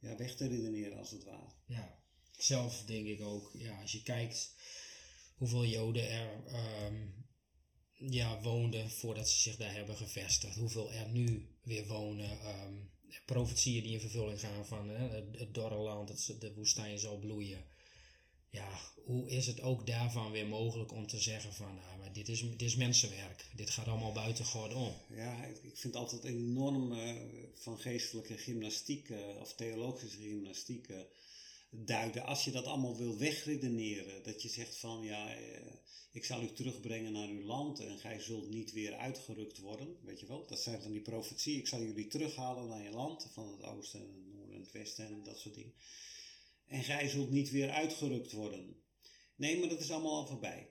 ja, 0.00 0.16
weg 0.16 0.36
te 0.36 0.46
redeneren, 0.46 0.98
als 0.98 1.10
het 1.10 1.24
ware. 1.24 1.52
Ja, 1.66 2.02
zelf 2.38 2.82
denk 2.84 3.06
ik 3.06 3.20
ook, 3.20 3.50
ja, 3.54 3.80
als 3.80 3.92
je 3.92 4.02
kijkt 4.02 4.54
hoeveel 5.36 5.66
Joden 5.66 6.10
er 6.10 6.44
um, 6.86 7.26
ja, 7.92 8.40
woonden 8.40 8.90
voordat 8.90 9.28
ze 9.28 9.40
zich 9.40 9.56
daar 9.56 9.74
hebben 9.74 9.96
gevestigd, 9.96 10.56
hoeveel 10.56 10.92
er 10.92 11.08
nu 11.08 11.48
weer 11.62 11.86
wonen. 11.86 12.46
Um, 12.46 12.92
profetieën 13.24 13.82
die 13.82 13.92
in 13.92 14.00
vervulling 14.00 14.40
gaan 14.40 14.66
van 14.66 14.88
hè, 14.88 15.08
het, 15.38 15.54
dorre 15.54 15.76
land, 15.76 16.08
het, 16.08 16.40
de 16.40 16.54
woestijn 16.54 16.98
zal 16.98 17.18
bloeien. 17.18 17.64
Ja, 18.50 18.68
hoe 19.04 19.28
is 19.28 19.46
het 19.46 19.60
ook 19.60 19.86
daarvan 19.86 20.30
weer 20.30 20.46
mogelijk 20.46 20.92
om 20.92 21.06
te 21.06 21.20
zeggen 21.20 21.52
van, 21.52 21.74
nou, 21.74 21.98
maar 21.98 22.12
dit, 22.12 22.28
is, 22.28 22.40
dit 22.40 22.62
is 22.62 22.76
mensenwerk. 22.76 23.44
Dit 23.56 23.70
gaat 23.70 23.86
allemaal 23.86 24.12
buiten 24.12 24.44
God 24.44 24.74
om. 24.74 24.92
Ja, 25.08 25.44
ik 25.44 25.76
vind 25.76 25.96
altijd 25.96 26.24
enorm 26.24 26.92
uh, 26.92 27.12
van 27.54 27.78
geestelijke 27.78 28.38
gymnastiek 28.38 29.08
uh, 29.08 29.18
of 29.40 29.54
theologische 29.54 30.18
gymnastiek 30.18 30.88
uh, 30.88 30.96
duiden. 31.76 32.24
Als 32.24 32.44
je 32.44 32.50
dat 32.50 32.64
allemaal 32.64 32.96
wil 32.96 33.18
wegredeneren, 33.18 34.22
dat 34.22 34.42
je 34.42 34.48
zegt 34.48 34.76
van, 34.76 35.02
ja, 35.02 35.36
ik 36.12 36.24
zal 36.24 36.42
u 36.42 36.52
terugbrengen 36.52 37.12
naar 37.12 37.28
uw 37.28 37.42
land 37.42 37.80
en 37.80 37.98
gij 37.98 38.20
zult 38.20 38.48
niet 38.48 38.72
weer 38.72 38.94
uitgerukt 38.94 39.58
worden. 39.58 39.96
Weet 40.02 40.20
je 40.20 40.26
wel, 40.26 40.46
dat 40.46 40.60
zijn 40.60 40.82
van 40.82 40.92
die 40.92 41.00
profetie. 41.00 41.58
Ik 41.58 41.66
zal 41.66 41.82
jullie 41.82 42.06
terughalen 42.06 42.68
naar 42.68 42.82
je 42.82 42.90
land, 42.90 43.28
van 43.32 43.48
het 43.48 43.62
oosten 43.62 44.00
en 44.00 44.06
het 44.06 44.26
noorden 44.26 44.54
en 44.54 44.60
het 44.60 44.72
westen 44.72 45.06
en 45.06 45.22
dat 45.22 45.38
soort 45.38 45.54
dingen. 45.54 45.74
En 46.66 46.82
gij 46.82 47.08
zult 47.08 47.30
niet 47.30 47.50
weer 47.50 47.70
uitgerukt 47.70 48.32
worden. 48.32 48.76
Nee, 49.36 49.58
maar 49.58 49.68
dat 49.68 49.80
is 49.80 49.90
allemaal 49.90 50.16
al 50.16 50.26
voorbij. 50.26 50.70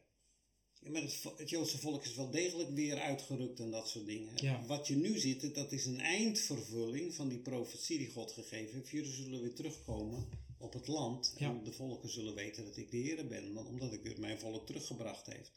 maar 0.82 1.02
het, 1.02 1.24
het, 1.38 1.50
Joodse 1.50 1.78
volk 1.78 2.06
is 2.06 2.16
wel 2.16 2.30
degelijk 2.30 2.70
weer 2.70 3.00
uitgerukt 3.00 3.60
en 3.60 3.72
dat 3.72 3.90
soort 3.90 4.06
dingen. 4.06 4.68
Wat 4.68 4.88
je 4.88 4.96
nu 4.96 5.20
ziet, 5.20 5.56
dat 5.56 5.72
is 5.72 5.86
een 5.86 6.00
eindvervulling 6.00 7.16
van 7.16 7.28
die 7.30 7.40
profetie 7.40 7.98
die 7.98 8.12
God 8.12 8.32
gegeven 8.32 8.76
heeft. 8.76 8.90
Jullie 8.90 9.14
zullen 9.14 9.42
weer 9.42 9.56
terugkomen 9.56 10.28
op 10.64 10.74
het 10.74 10.88
land. 10.88 11.34
En 11.38 11.64
de 11.64 11.72
volken 11.72 12.10
zullen 12.10 12.36
weten 12.36 12.66
dat 12.66 12.78
ik 12.78 12.92
de 12.92 12.98
Heer 12.98 13.28
ben, 13.28 13.58
omdat 13.58 13.94
ik 13.94 14.18
mijn 14.18 14.40
volk 14.40 14.66
teruggebracht 14.66 15.26
heeft. 15.26 15.52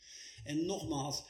En 0.44 0.66
nogmaals, 0.66 1.22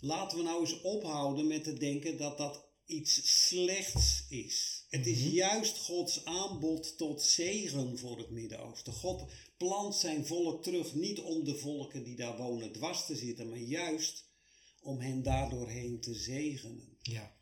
laten 0.00 0.38
we 0.38 0.44
nou 0.44 0.60
eens 0.60 0.80
ophouden 0.80 1.46
met 1.46 1.64
te 1.64 1.72
denken 1.72 2.16
dat 2.16 2.38
dat 2.38 2.66
iets 2.88 3.46
slechts 3.48 4.24
is. 4.28 4.84
Het 4.88 5.06
is 5.06 5.18
mhm. 5.18 5.34
juist 5.34 5.78
Gods 5.78 6.24
aanbod 6.24 6.98
tot 6.98 7.22
zegen 7.22 7.98
voor 7.98 8.18
het 8.18 8.30
Midden-Oosten. 8.30 8.92
God 8.92 9.30
plant 9.56 9.94
zijn 9.94 10.26
volk 10.26 10.62
terug 10.62 10.94
niet 10.94 11.20
om 11.20 11.44
de 11.44 11.56
volken 11.56 12.04
die 12.04 12.16
daar 12.16 12.36
wonen 12.36 12.72
dwars 12.72 13.06
te 13.06 13.16
zitten, 13.16 13.48
maar 13.48 13.58
juist 13.58 14.24
om 14.80 15.00
hen 15.00 15.22
daardoorheen 15.22 16.00
te 16.00 16.14
zegenen. 16.14 16.96
Ja. 17.02 17.36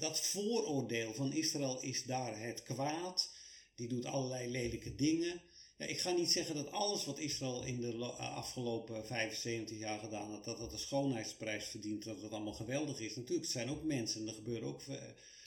dat 0.00 0.20
vooroordeel 0.20 1.14
van 1.14 1.32
Israël 1.32 1.80
is 1.80 2.04
daar 2.04 2.40
het 2.40 2.62
kwaad 2.62 3.30
die 3.78 3.88
doet 3.88 4.04
allerlei 4.04 4.50
lelijke 4.50 4.94
dingen. 4.94 5.42
Ja, 5.76 5.86
ik 5.86 6.00
ga 6.00 6.10
niet 6.10 6.32
zeggen 6.32 6.54
dat 6.54 6.70
alles 6.70 7.04
wat 7.04 7.18
Israël 7.18 7.64
in 7.64 7.80
de 7.80 7.92
eh, 7.92 8.36
afgelopen 8.36 9.06
75 9.06 9.78
jaar 9.78 9.98
gedaan 9.98 10.30
heeft, 10.30 10.44
dat 10.44 10.58
dat 10.58 10.72
een 10.72 10.78
schoonheidsprijs 10.78 11.64
verdient, 11.64 12.04
dat 12.04 12.22
het 12.22 12.32
allemaal 12.32 12.52
geweldig 12.52 13.00
is. 13.00 13.16
Natuurlijk, 13.16 13.46
het 13.46 13.56
zijn 13.56 13.70
ook 13.70 13.82
mensen 13.82 14.20
en 14.20 14.28
er 14.28 14.34
gebeuren 14.34 14.68
ook 14.68 14.82
eh, 14.82 15.02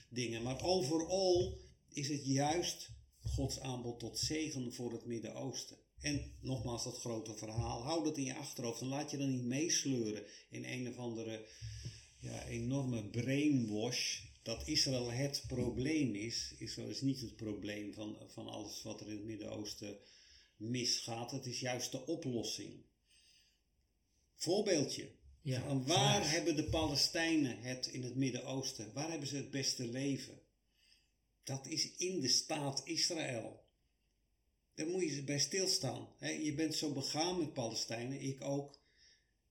dingen. 0.10 0.44
Maar 0.44 0.64
overal 0.64 1.58
is 1.90 2.08
het 2.08 2.26
juist 2.26 2.90
Gods 3.24 3.60
aanbod 3.60 4.00
tot 4.00 4.20
zegen 4.20 4.74
voor 4.74 4.92
het 4.92 5.06
Midden-Oosten. 5.06 5.78
En 6.00 6.32
nogmaals 6.42 6.84
dat 6.84 7.00
grote 7.00 7.34
verhaal, 7.34 7.84
hou 7.84 8.04
dat 8.04 8.18
in 8.18 8.24
je 8.24 8.36
achterhoofd 8.36 8.82
en 8.82 8.88
laat 8.88 9.12
je 9.12 9.18
dan 9.18 9.32
niet 9.32 9.46
meesleuren 9.46 10.24
in 10.50 10.66
een 10.66 10.88
of 10.88 10.98
andere 10.98 11.46
ja, 12.20 12.46
enorme 12.46 13.04
brainwash 13.04 14.20
dat 14.42 14.68
Israël 14.68 15.12
het 15.12 15.44
probleem 15.48 16.16
is. 16.16 16.54
Israël 16.58 16.90
is 16.90 17.02
niet 17.02 17.22
het 17.22 17.36
probleem 17.36 17.94
van, 17.94 18.18
van 18.28 18.48
alles 18.48 18.82
wat 18.84 19.02
er 19.02 19.08
in 19.08 19.16
het 19.16 19.26
Midden-Oosten 19.26 19.98
misgaat. 20.56 21.32
Het 21.32 21.46
is 21.46 21.60
juist 21.60 21.92
de 21.92 22.06
oplossing. 22.06 22.84
Voorbeeldje. 24.36 25.12
Ja, 25.42 25.62
Van 25.62 25.86
waar 25.86 26.32
hebben 26.32 26.56
de 26.56 26.64
Palestijnen 26.64 27.62
het 27.62 27.88
in 27.88 28.04
het 28.04 28.16
Midden-Oosten? 28.16 28.94
Waar 28.94 29.10
hebben 29.10 29.28
ze 29.28 29.36
het 29.36 29.52
beste 29.52 29.88
leven? 29.88 30.42
Dat 31.44 31.68
is 31.68 31.96
in 31.96 32.20
de 32.20 32.28
staat 32.28 32.82
Israël. 32.84 33.64
Daar 34.76 34.88
moet 34.88 35.02
je 35.04 35.24
bij 35.24 35.40
stilstaan. 35.40 36.08
hè. 36.18 36.30
je 36.30 36.54
bent 36.54 36.76
zo 36.76 36.94
begaan 36.94 37.38
met 37.38 37.54
Palestijnen, 37.54 38.22
ik 38.22 38.44
ook. 38.44 38.80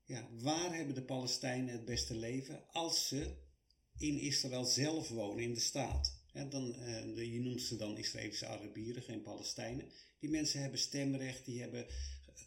Ja, 0.04 0.28
waar 0.30 0.74
hebben 0.74 0.94
de 0.94 1.02
Palestijnen 1.02 1.72
het 1.72 1.84
beste 1.84 2.14
leven? 2.14 2.64
Als 2.72 3.08
ze 3.08 3.36
in 4.00 4.18
Israël 4.18 4.64
zelf 4.64 5.08
wonen, 5.08 5.42
in 5.42 5.54
de 5.54 5.60
staat. 5.60 6.18
Dan, 6.48 6.74
eh, 6.74 7.32
je 7.32 7.40
noemt 7.40 7.62
ze 7.62 7.76
dan 7.76 7.98
Israëlische 7.98 8.46
Arabieren, 8.46 9.02
geen 9.02 9.22
Palestijnen. 9.22 9.84
Die 10.18 10.30
mensen 10.30 10.60
hebben 10.60 10.78
stemrecht, 10.78 11.44
die 11.44 11.60
hebben 11.60 11.86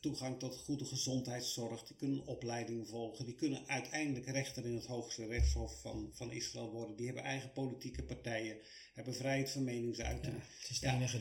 toegang 0.04 0.39
tot 0.39 0.56
goede 0.56 0.86
gezondheidszorg, 0.86 1.84
die 1.84 1.95
kunnen 1.95 2.26
opleiding 2.26 2.88
volgen, 2.88 3.26
die 3.26 3.36
kunnen 3.36 3.68
uiteindelijk 3.68 4.26
rechter 4.26 4.66
in 4.66 4.76
het 4.76 4.86
hoogste 4.86 5.26
rechtshof 5.26 5.82
van, 5.82 6.10
van 6.14 6.32
Israël 6.32 6.72
worden. 6.72 6.95
Die 6.95 7.06
hebben 7.06 7.24
eigen 7.24 7.51
politieke 7.51 8.04
partijen, 8.04 8.58
hebben 8.93 9.16
vrijheid 9.16 9.49
van 9.49 9.64
meningsuiting. 9.64 10.36
Ja, 10.36 10.43
het 10.60 10.70
is 10.70 10.80
Ja, 10.80 10.95
enige 10.95 11.20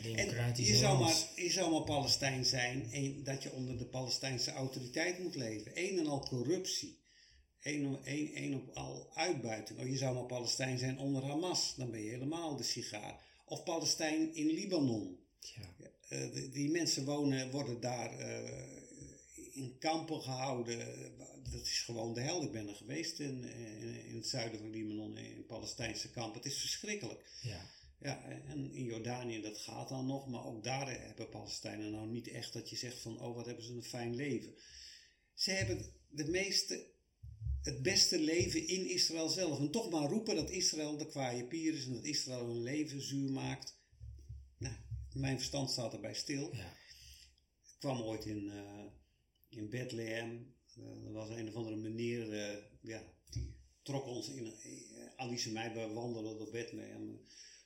je 0.65 0.77
zou, 0.77 0.99
maar, 0.99 1.17
je 1.37 1.51
zou 1.51 1.71
maar 1.71 1.85
Palestijn 1.85 2.45
zijn 2.45 2.93
en 2.93 3.25
dat 3.25 3.43
je 3.43 3.53
onder 3.53 3.79
de 3.79 3.87
Palestijnse 3.87 4.53
autoriteit 4.53 5.19
moet 5.19 5.35
leven. 5.35 5.73
Een 5.75 5.99
en 5.99 6.07
al 6.07 6.29
corruptie. 6.29 7.01
Een, 7.63 8.55
op- 8.55 8.77
al 8.77 9.11
uitbuiting. 9.15 9.79
Of 9.79 9.87
je 9.87 9.97
zou 9.97 10.15
maar 10.15 10.27
Palestijn 10.27 10.79
zijn 10.79 10.99
onder 10.99 11.25
Hamas. 11.25 11.75
Dan 11.77 11.91
ben 11.91 12.03
je 12.03 12.11
helemaal 12.11 12.57
de 12.57 12.63
sigaar. 12.63 13.25
Of 13.45 13.63
Palestijn 13.63 14.35
in 14.35 14.47
Libanon. 14.47 15.19
Ja. 15.41 15.91
Eh, 16.09 16.33
die, 16.33 16.49
die 16.49 16.71
mensen 16.71 17.05
wonen, 17.05 17.51
worden 17.51 17.81
daar 17.81 18.19
eh, 18.19 18.83
in 19.53 19.77
kampen 19.79 20.23
gehouden. 20.23 20.79
Dat 21.51 21.63
is 21.63 21.81
gewoon 21.81 22.15
de 22.15 22.21
hel. 22.21 22.43
Ik 22.43 22.53
ben 22.53 22.69
er 22.69 22.75
geweest 22.75 23.19
in, 23.19 23.45
in, 23.45 24.05
in 24.07 24.17
het 24.17 24.27
zuiden 24.27 24.59
van 24.59 24.71
Libanon, 24.71 25.17
in 25.17 25.47
Palestijnse 25.47 26.11
kampen. 26.11 26.43
Het 26.43 26.53
is 26.53 26.61
verschrikkelijk. 26.61 27.31
Ja. 27.43 27.71
Ja, 28.03 28.25
en 28.25 28.73
in 28.73 28.85
Jordanië 28.85 29.41
dat 29.41 29.59
gaat 29.59 29.89
dan 29.89 30.07
nog, 30.07 30.29
maar 30.29 30.45
ook 30.45 30.65
daar 30.65 31.01
hebben 31.01 31.29
Palestijnen 31.29 31.91
nou 31.91 32.09
niet 32.09 32.29
echt 32.29 32.53
dat 32.53 32.71
je 32.71 32.77
zegt 32.77 32.99
van, 32.99 33.21
oh 33.21 33.37
wat 33.37 33.47
hebben 33.47 33.65
ze 33.65 33.73
een 33.73 33.83
fijn 33.85 34.15
leven. 34.15 34.55
Ze 35.35 35.51
hebben 35.51 35.93
de 36.09 36.29
meeste, 36.29 36.87
het 37.63 37.83
beste 37.83 38.21
leven 38.21 38.67
in 38.69 38.91
Israël 38.91 39.29
zelf. 39.29 39.59
En 39.59 39.71
toch 39.71 39.91
maar 39.91 40.09
roepen 40.09 40.37
dat 40.37 40.51
Israël 40.51 40.97
de 40.97 41.07
kwaaie 41.07 41.45
pier 41.45 41.75
is 41.75 41.87
en 41.87 41.93
dat 41.93 42.05
Israël 42.05 42.47
hun 42.47 42.63
leven 42.63 43.03
zuur 43.03 43.31
maakt. 43.31 43.81
Nou, 44.59 44.75
mijn 45.13 45.37
verstand 45.37 45.71
staat 45.71 45.93
erbij 45.93 46.15
stil. 46.15 46.55
Ja. 46.55 46.77
Ik 47.63 47.79
kwam 47.79 48.01
ooit 48.01 48.25
in, 48.25 48.51
eh, 48.51 48.85
in 49.49 49.71
Bethlehem. 49.71 50.55
Eh, 50.77 51.07
er 51.07 51.13
was 51.13 51.29
een 51.29 51.49
of 51.49 51.55
andere 51.55 51.77
meneer, 51.77 52.33
eh, 52.33 52.63
ja, 52.81 53.05
die 53.31 53.55
trok 53.83 54.07
ons 54.07 54.29
in. 54.29 54.55
Alice 55.17 55.47
en 55.47 55.53
mij, 55.53 55.73
we 55.73 55.93
wandelden 55.93 56.39
door 56.39 56.51
Bethlehem. 56.51 57.21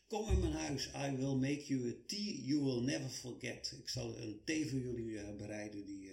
Kom 0.06 0.28
in 0.28 0.40
mijn 0.40 0.52
huis, 0.52 0.86
I 0.86 1.16
will 1.16 1.34
make 1.34 1.66
you 1.66 1.90
a 1.90 1.94
tea 2.06 2.42
you 2.44 2.62
will 2.62 2.80
never 2.80 3.10
forget. 3.10 3.76
Ik 3.78 3.88
zal 3.88 4.18
een 4.18 4.40
thee 4.44 4.68
voor 4.68 4.78
jullie 4.78 5.34
bereiden 5.36 5.84
die 5.84 6.05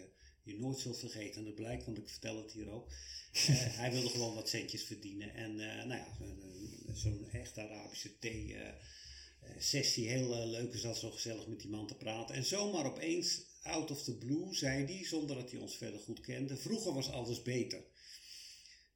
je 0.43 0.59
nooit 0.59 0.79
zult 0.79 0.99
vergeten. 0.99 1.39
En 1.39 1.45
dat 1.45 1.55
blijkt, 1.55 1.85
want 1.85 1.97
ik 1.97 2.09
vertel 2.09 2.37
het 2.43 2.51
hier 2.51 2.69
ook. 2.69 2.91
Eh, 3.33 3.55
hij 3.77 3.91
wilde 3.91 4.09
gewoon 4.09 4.35
wat 4.35 4.49
centjes 4.49 4.83
verdienen. 4.83 5.33
En 5.33 5.59
eh, 5.59 5.85
nou 5.85 5.99
ja, 5.99 6.07
zo'n- 6.19 6.95
zo'n 6.95 7.29
echt 7.29 7.57
Arabische 7.57 8.19
thee. 8.19 8.53
eh, 8.55 8.67
eh, 8.67 8.75
sessie 9.59 10.09
heel 10.09 10.33
eh, 10.41 10.45
leuk. 10.49 10.73
is 10.73 10.85
al 10.85 10.95
zo 10.95 11.11
gezellig 11.11 11.47
met 11.47 11.59
die 11.59 11.69
man 11.69 11.87
te 11.87 11.95
praten. 11.95 12.35
En 12.35 12.45
zomaar 12.45 12.85
opeens, 12.85 13.41
out 13.63 13.91
of 13.91 14.03
the 14.03 14.17
blue, 14.17 14.55
zei 14.55 14.85
hij, 14.85 15.05
zonder 15.05 15.35
dat 15.35 15.51
hij 15.51 15.59
ons 15.59 15.77
verder 15.77 15.99
goed 15.99 16.19
kende: 16.21 16.57
Vroeger 16.57 16.93
was 16.93 17.09
alles 17.09 17.41
beter. 17.41 17.83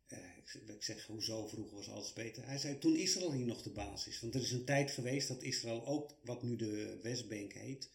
Eh, 0.07 0.17
ik, 0.37 0.47
zeg- 0.49 0.61
ik 0.75 0.83
zeg, 0.83 1.05
hoezo 1.05 1.47
vroeger 1.47 1.75
was 1.75 1.89
alles 1.89 2.13
beter? 2.13 2.45
Hij 2.45 2.57
zei, 2.57 2.77
toen 2.79 2.95
Israël 2.95 3.31
hier 3.33 3.45
nog 3.45 3.61
de 3.63 3.69
baas 3.71 4.07
is. 4.07 4.19
Want 4.19 4.35
er 4.35 4.41
is 4.41 4.51
een 4.51 4.65
tijd 4.65 4.91
geweest 4.91 5.27
dat 5.27 5.43
Israël 5.43 5.85
ook, 5.85 6.15
wat 6.23 6.43
nu 6.43 6.55
de 6.55 6.99
Westbank 7.03 7.53
heet, 7.53 7.89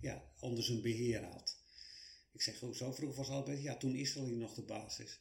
ja, 0.00 0.24
onder 0.40 0.64
zijn 0.64 0.82
beheer 0.82 1.22
had. 1.24 1.56
Ik 2.36 2.42
zeg, 2.42 2.60
hoezo 2.60 2.92
vroeger 2.92 3.16
was 3.16 3.28
alles 3.28 3.44
beter? 3.44 3.62
Ja, 3.62 3.76
toen 3.76 3.94
Israël 3.94 4.26
hier 4.26 4.36
nog 4.36 4.54
de 4.54 4.62
baas 4.62 4.98
is. 4.98 5.20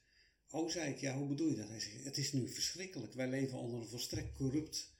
Oh, 0.49 0.70
zei 0.70 0.91
ik, 0.91 0.99
ja, 0.99 1.18
hoe 1.18 1.28
bedoel 1.28 1.49
je 1.49 1.55
dat? 1.55 1.70
Hij 1.70 1.80
zegt, 1.80 2.03
het 2.03 2.18
is 2.18 2.32
nu 2.32 2.49
verschrikkelijk. 2.49 3.13
Wij 3.13 3.28
leven 3.28 3.57
onder 3.57 3.80
een 3.80 3.88
volstrekt 3.88 4.34
corrupt 4.34 4.91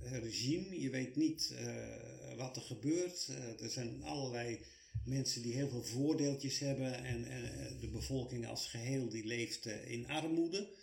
eh, 0.00 0.18
regime. 0.18 0.80
Je 0.80 0.90
weet 0.90 1.16
niet 1.16 1.50
eh, 1.50 2.36
wat 2.36 2.56
er 2.56 2.62
gebeurt. 2.62 3.28
Eh, 3.28 3.62
er 3.62 3.70
zijn 3.70 4.02
allerlei 4.02 4.64
mensen 5.04 5.42
die 5.42 5.54
heel 5.54 5.68
veel 5.68 5.84
voordeeltjes 5.84 6.58
hebben. 6.58 7.04
En, 7.04 7.24
en 7.24 7.78
de 7.80 7.88
bevolking 7.88 8.46
als 8.46 8.66
geheel 8.66 9.08
die 9.08 9.24
leeft 9.24 9.66
in 9.66 10.08
armoede. 10.08 10.74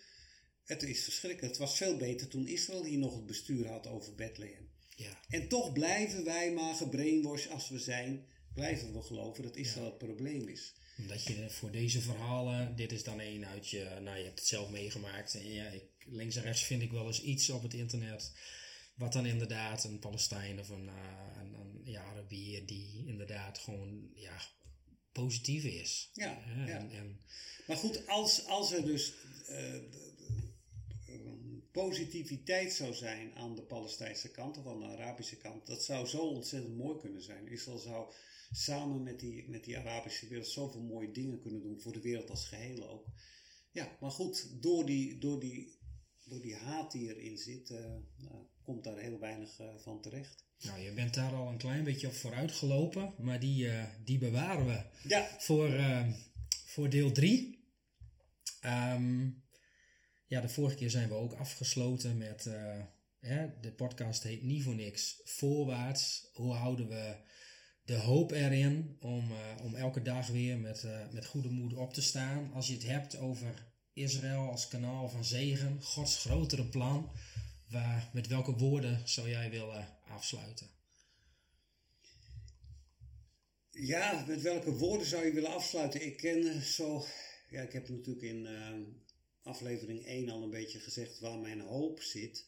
Het 0.63 0.83
is 0.83 1.03
verschrikkelijk. 1.03 1.51
Het 1.53 1.61
was 1.61 1.77
veel 1.77 1.97
beter 1.97 2.27
toen 2.27 2.47
Israël 2.47 2.85
hier 2.85 2.99
nog 2.99 3.15
het 3.15 3.25
bestuur 3.25 3.67
had 3.67 3.87
over 3.87 4.15
Bethlehem. 4.15 4.69
Ja. 4.95 5.19
En 5.27 5.47
toch 5.47 5.73
blijven 5.73 6.23
wij 6.23 6.53
maar 6.53 6.75
gebrainwashed 6.75 7.51
als 7.51 7.69
we 7.69 7.79
zijn. 7.79 8.25
Blijven 8.53 8.93
we 8.93 9.01
geloven 9.01 9.43
dat 9.43 9.55
Israël 9.55 9.85
het 9.85 9.97
probleem 9.97 10.47
is. 10.47 10.73
Omdat 10.97 11.23
je 11.23 11.49
voor 11.49 11.71
deze 11.71 12.01
verhalen, 12.01 12.75
dit 12.75 12.91
is 12.91 13.03
dan 13.03 13.19
één 13.19 13.45
uit 13.45 13.69
je, 13.69 13.97
nou 14.01 14.17
je 14.17 14.23
hebt 14.23 14.39
het 14.39 14.47
zelf 14.47 14.69
meegemaakt. 14.69 15.35
En 15.35 15.53
ja, 15.53 15.67
ik, 15.67 15.83
links 16.05 16.35
en 16.35 16.41
rechts 16.41 16.63
vind 16.63 16.81
ik 16.81 16.91
wel 16.91 17.07
eens 17.07 17.21
iets 17.21 17.49
op 17.49 17.63
het 17.63 17.73
internet. 17.73 18.31
Wat 18.95 19.13
dan 19.13 19.25
inderdaad 19.25 19.83
een 19.83 19.99
Palestijn 19.99 20.59
of 20.59 20.69
een, 20.69 20.87
eh, 20.87 21.41
een, 21.41 21.53
een 21.53 21.81
ja, 21.83 22.03
Arabier 22.03 22.65
die 22.65 23.03
inderdaad 23.07 23.57
gewoon 23.57 24.11
ja, 24.13 24.41
positief 25.11 25.63
is. 25.63 26.09
Ja, 26.13 26.43
ja. 26.65 26.67
En, 26.67 26.91
en, 26.91 27.19
Maar 27.67 27.77
goed, 27.77 28.07
als, 28.07 28.45
als 28.45 28.71
er 28.71 28.85
dus 28.85 29.13
een 31.05 31.63
positiviteit 31.71 32.73
zou 32.73 32.93
zijn 32.93 33.35
aan 33.35 33.55
de 33.55 33.61
Palestijnse 33.61 34.31
kant 34.31 34.57
of 34.57 34.67
aan 34.67 34.79
de 34.79 34.85
Arabische 34.85 35.37
kant, 35.37 35.67
dat 35.67 35.83
zou 35.83 36.07
zo 36.07 36.17
ontzettend 36.17 36.77
mooi 36.77 36.99
kunnen 36.99 37.21
zijn. 37.21 37.47
Israël 37.47 37.77
zou 37.77 38.13
samen 38.51 39.03
met 39.03 39.19
die, 39.19 39.49
met 39.49 39.63
die 39.63 39.77
Arabische 39.77 40.27
wereld 40.27 40.47
zoveel 40.47 40.81
mooie 40.81 41.11
dingen 41.11 41.39
kunnen 41.39 41.61
doen, 41.61 41.79
voor 41.81 41.93
de 41.93 42.01
wereld 42.01 42.29
als 42.29 42.47
geheel 42.47 42.89
ook. 42.89 43.07
Ja, 43.71 43.97
maar 43.99 44.11
goed, 44.11 44.61
door 44.61 44.85
die, 44.85 45.17
door 45.17 45.39
die, 45.39 45.79
door 46.25 46.41
die 46.41 46.55
haat 46.55 46.91
die 46.91 47.15
erin 47.15 47.37
zit, 47.37 47.69
eh, 47.69 47.77
nou, 48.17 48.45
komt 48.63 48.83
daar 48.83 48.97
heel 48.97 49.19
weinig 49.19 49.59
eh, 49.59 49.75
van 49.77 50.01
terecht. 50.01 50.45
nou, 50.59 50.79
je 50.79 50.93
bent 50.93 51.13
daar 51.13 51.33
al 51.33 51.47
een 51.47 51.57
klein 51.57 51.83
beetje 51.83 52.07
op 52.07 52.13
vooruit 52.13 52.51
gelopen, 52.51 53.13
maar 53.17 53.39
die, 53.39 53.69
eh, 53.69 53.85
die 54.03 54.17
bewaren 54.17 54.65
we 54.65 55.07
Ja, 55.07 55.29
voor, 55.39 55.69
voor 56.65 56.89
deel 56.89 57.11
3. 57.11 57.59
ja, 60.27 60.41
de 60.41 60.49
vorige 60.49 60.75
keer 60.75 60.89
zijn 60.89 61.09
we 61.09 61.13
ook 61.15 61.33
afgesloten 61.33 62.17
met. 62.17 62.43
hè, 63.19 63.59
de 63.59 63.73
podcast 63.73 64.23
heet 64.23 64.43
niet 64.43 64.63
voor 64.63 64.75
niks. 64.75 65.21
Voorwaarts. 65.23 66.29
Hoe 66.33 66.53
houden 66.53 66.87
we 66.87 67.15
de 67.85 67.95
hoop 67.95 68.31
erin 68.31 68.97
om, 68.99 69.31
eh, 69.31 69.63
om 69.63 69.75
elke 69.75 70.01
dag 70.01 70.27
weer 70.27 70.57
met, 70.57 70.83
eh, 70.83 71.09
met 71.11 71.25
goede 71.25 71.49
moed 71.49 71.73
op 71.73 71.93
te 71.93 72.01
staan? 72.01 72.51
Als 72.53 72.67
je 72.67 72.73
het 72.73 72.83
hebt 72.83 73.17
over 73.17 73.73
Israël 73.93 74.49
als 74.49 74.67
kanaal 74.67 75.09
van 75.09 75.25
zegen, 75.25 75.83
Gods 75.83 76.17
grotere 76.17 76.65
plan. 76.65 77.11
Waar, 77.69 78.09
met 78.13 78.27
welke 78.27 78.51
woorden 78.51 79.01
zou 79.09 79.29
jij 79.29 79.49
willen 79.49 79.87
afsluiten? 80.07 80.67
Ja, 83.69 84.25
met 84.27 84.41
welke 84.41 84.71
woorden 84.71 85.07
zou 85.07 85.25
je 85.25 85.33
willen 85.33 85.53
afsluiten? 85.53 86.05
Ik 86.05 86.17
ken 86.17 86.47
eh, 86.47 86.61
zo. 86.61 87.05
Ja, 87.49 87.61
ik 87.61 87.71
heb 87.71 87.89
natuurlijk 87.89 88.25
in 88.25 88.47
aflevering 89.43 90.05
1 90.05 90.29
al 90.29 90.43
een 90.43 90.49
beetje 90.49 90.79
gezegd 90.79 91.19
waar 91.19 91.37
mijn 91.37 91.61
hoop 91.61 92.01
zit. 92.01 92.45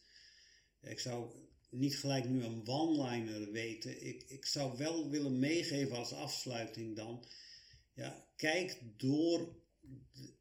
Ik 0.82 1.00
zou 1.00 1.43
niet 1.74 1.96
gelijk 1.96 2.28
nu 2.28 2.42
een 2.42 2.66
one-liner 2.66 3.52
weten. 3.52 4.06
Ik, 4.06 4.24
ik 4.28 4.46
zou 4.46 4.76
wel 4.76 5.10
willen 5.10 5.38
meegeven 5.38 5.96
als 5.96 6.12
afsluiting 6.12 6.96
dan. 6.96 7.24
Ja, 7.92 8.26
kijk 8.36 8.78
door 8.96 9.48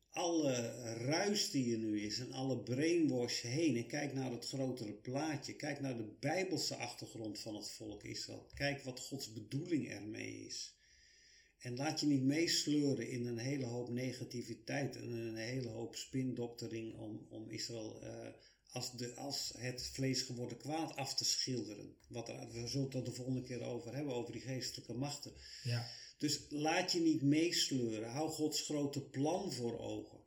alle 0.10 0.54
ruis 0.96 1.52
die 1.52 1.74
er 1.74 1.80
nu 1.80 2.02
is 2.02 2.20
en 2.20 2.32
alle 2.32 2.58
brainwash 2.58 3.42
heen. 3.42 3.78
En 3.78 3.88
kijk 3.88 4.14
naar 4.14 4.32
het 4.32 4.46
grotere 4.46 4.94
plaatje. 4.94 5.56
Kijk 5.56 5.80
naar 5.80 5.98
de 5.98 6.16
bijbelse 6.20 6.76
achtergrond 6.76 7.40
van 7.40 7.56
het 7.56 7.72
volk 7.72 8.04
Israël. 8.04 8.48
Kijk 8.54 8.84
wat 8.84 9.00
Gods 9.00 9.34
bedoeling 9.34 9.90
ermee 9.90 10.46
is. 10.46 10.76
En 11.60 11.76
laat 11.76 12.00
je 12.00 12.06
niet 12.06 12.24
meesleuren 12.24 13.10
in 13.10 13.26
een 13.26 13.38
hele 13.38 13.66
hoop 13.66 13.90
negativiteit 13.90 14.96
en 14.96 15.12
een 15.12 15.36
hele 15.36 15.68
hoop 15.68 15.96
spindoktering 15.96 16.98
om, 16.98 17.28
om 17.30 17.50
Israël 17.50 18.02
eh, 18.02 18.28
als, 18.74 18.92
de, 18.92 19.16
als 19.16 19.54
het 19.58 19.88
vlees 19.88 20.22
geworden 20.22 20.58
kwaad 20.58 20.96
af 20.96 21.16
te 21.16 21.26
schilderen. 21.26 21.96
Wat 22.08 22.30
er, 22.30 22.52
we 22.52 22.68
zullen 22.68 22.86
het 22.86 22.96
er 22.96 23.04
de 23.04 23.14
volgende 23.14 23.42
keer 23.42 23.62
over 23.62 23.96
hebben, 23.96 24.14
over 24.14 24.32
die 24.32 24.42
geestelijke 24.42 24.94
machten. 24.94 25.34
Ja, 25.64 25.90
Dus 26.18 26.46
laat 26.50 26.92
je 26.92 27.00
niet 27.00 27.22
meesleuren. 27.22 28.10
Hou 28.10 28.30
Gods 28.30 28.62
grote 28.62 29.02
plan 29.02 29.52
voor 29.52 29.80
ogen. 29.80 30.20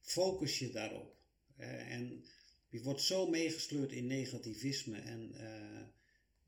Focus 0.00 0.58
je 0.58 0.70
daarop. 0.70 1.16
Eh, 1.56 1.92
en 1.92 2.24
je 2.68 2.82
wordt 2.82 3.02
zo 3.02 3.26
meegesleurd 3.26 3.92
in 3.92 4.06
negativisme. 4.06 4.98
En 4.98 5.34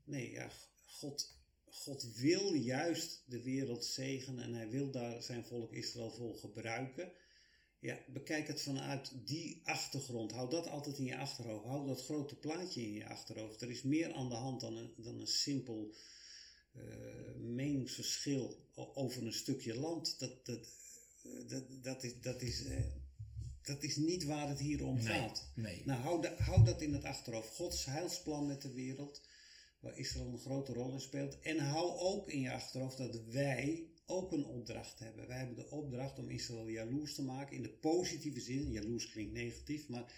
nee, 0.03 0.31
ja, 0.31 0.51
God, 0.85 1.37
God 1.65 2.13
wil 2.15 2.53
juist 2.53 3.23
de 3.25 3.41
wereld 3.41 3.85
zegenen 3.85 4.43
en 4.43 4.53
hij 4.53 4.69
wil 4.69 4.91
daar 4.91 5.23
zijn 5.23 5.45
volk 5.45 5.73
Israël 5.73 6.11
voor 6.11 6.37
gebruiken. 6.37 7.11
Ja, 7.79 7.97
bekijk 8.07 8.47
het 8.47 8.61
vanuit 8.61 9.11
die 9.25 9.61
achtergrond. 9.63 10.31
Hou 10.31 10.49
dat 10.49 10.67
altijd 10.67 10.97
in 10.97 11.05
je 11.05 11.17
achterhoofd. 11.17 11.65
Hou 11.65 11.87
dat 11.87 12.03
grote 12.03 12.35
plaatje 12.35 12.81
in 12.81 12.93
je 12.93 13.07
achterhoofd. 13.07 13.61
Er 13.61 13.69
is 13.69 13.83
meer 13.83 14.13
aan 14.13 14.29
de 14.29 14.35
hand 14.35 14.61
dan 14.61 14.77
een, 14.77 14.93
dan 14.97 15.19
een 15.19 15.27
simpel 15.27 15.95
uh, 16.75 16.83
meningsverschil 17.35 18.57
over 18.75 19.25
een 19.25 19.33
stukje 19.33 19.79
land. 19.79 20.19
Dat, 20.19 20.45
dat, 20.45 20.67
dat, 21.47 21.83
dat, 21.83 22.03
is, 22.03 22.21
dat, 22.21 22.41
is, 22.41 22.65
uh, 22.65 22.79
dat 23.61 23.83
is 23.83 23.95
niet 23.95 24.23
waar 24.23 24.47
het 24.47 24.59
hier 24.59 24.85
om 24.85 24.99
gaat. 24.99 25.51
Nee. 25.55 25.81
Nou, 25.85 26.01
hou, 26.01 26.27
hou 26.27 26.65
dat 26.65 26.81
in 26.81 26.93
het 26.93 27.03
achterhoofd. 27.03 27.55
Gods 27.55 27.85
heilsplan 27.85 28.47
met 28.47 28.61
de 28.61 28.73
wereld, 28.73 29.21
waar 29.79 29.97
Israël 29.97 30.27
een 30.27 30.39
grote 30.39 30.73
rol 30.73 30.93
in 30.93 31.01
speelt. 31.01 31.39
En 31.39 31.59
hou 31.59 31.99
ook 31.99 32.29
in 32.29 32.39
je 32.39 32.51
achterhoofd 32.51 32.97
dat 32.97 33.23
wij 33.25 33.89
ook 34.07 34.31
een 34.31 34.45
opdracht 34.45 34.99
hebben. 34.99 35.27
Wij 35.27 35.37
hebben 35.37 35.55
de 35.55 35.69
opdracht 35.69 36.19
om 36.19 36.29
Israël 36.29 36.69
jaloers 36.69 37.15
te 37.15 37.23
maken 37.23 37.55
in 37.55 37.61
de 37.61 37.69
positieve 37.69 38.39
zin. 38.39 38.71
Jaloers 38.71 39.09
klinkt 39.09 39.33
negatief, 39.33 39.87
maar 39.87 40.13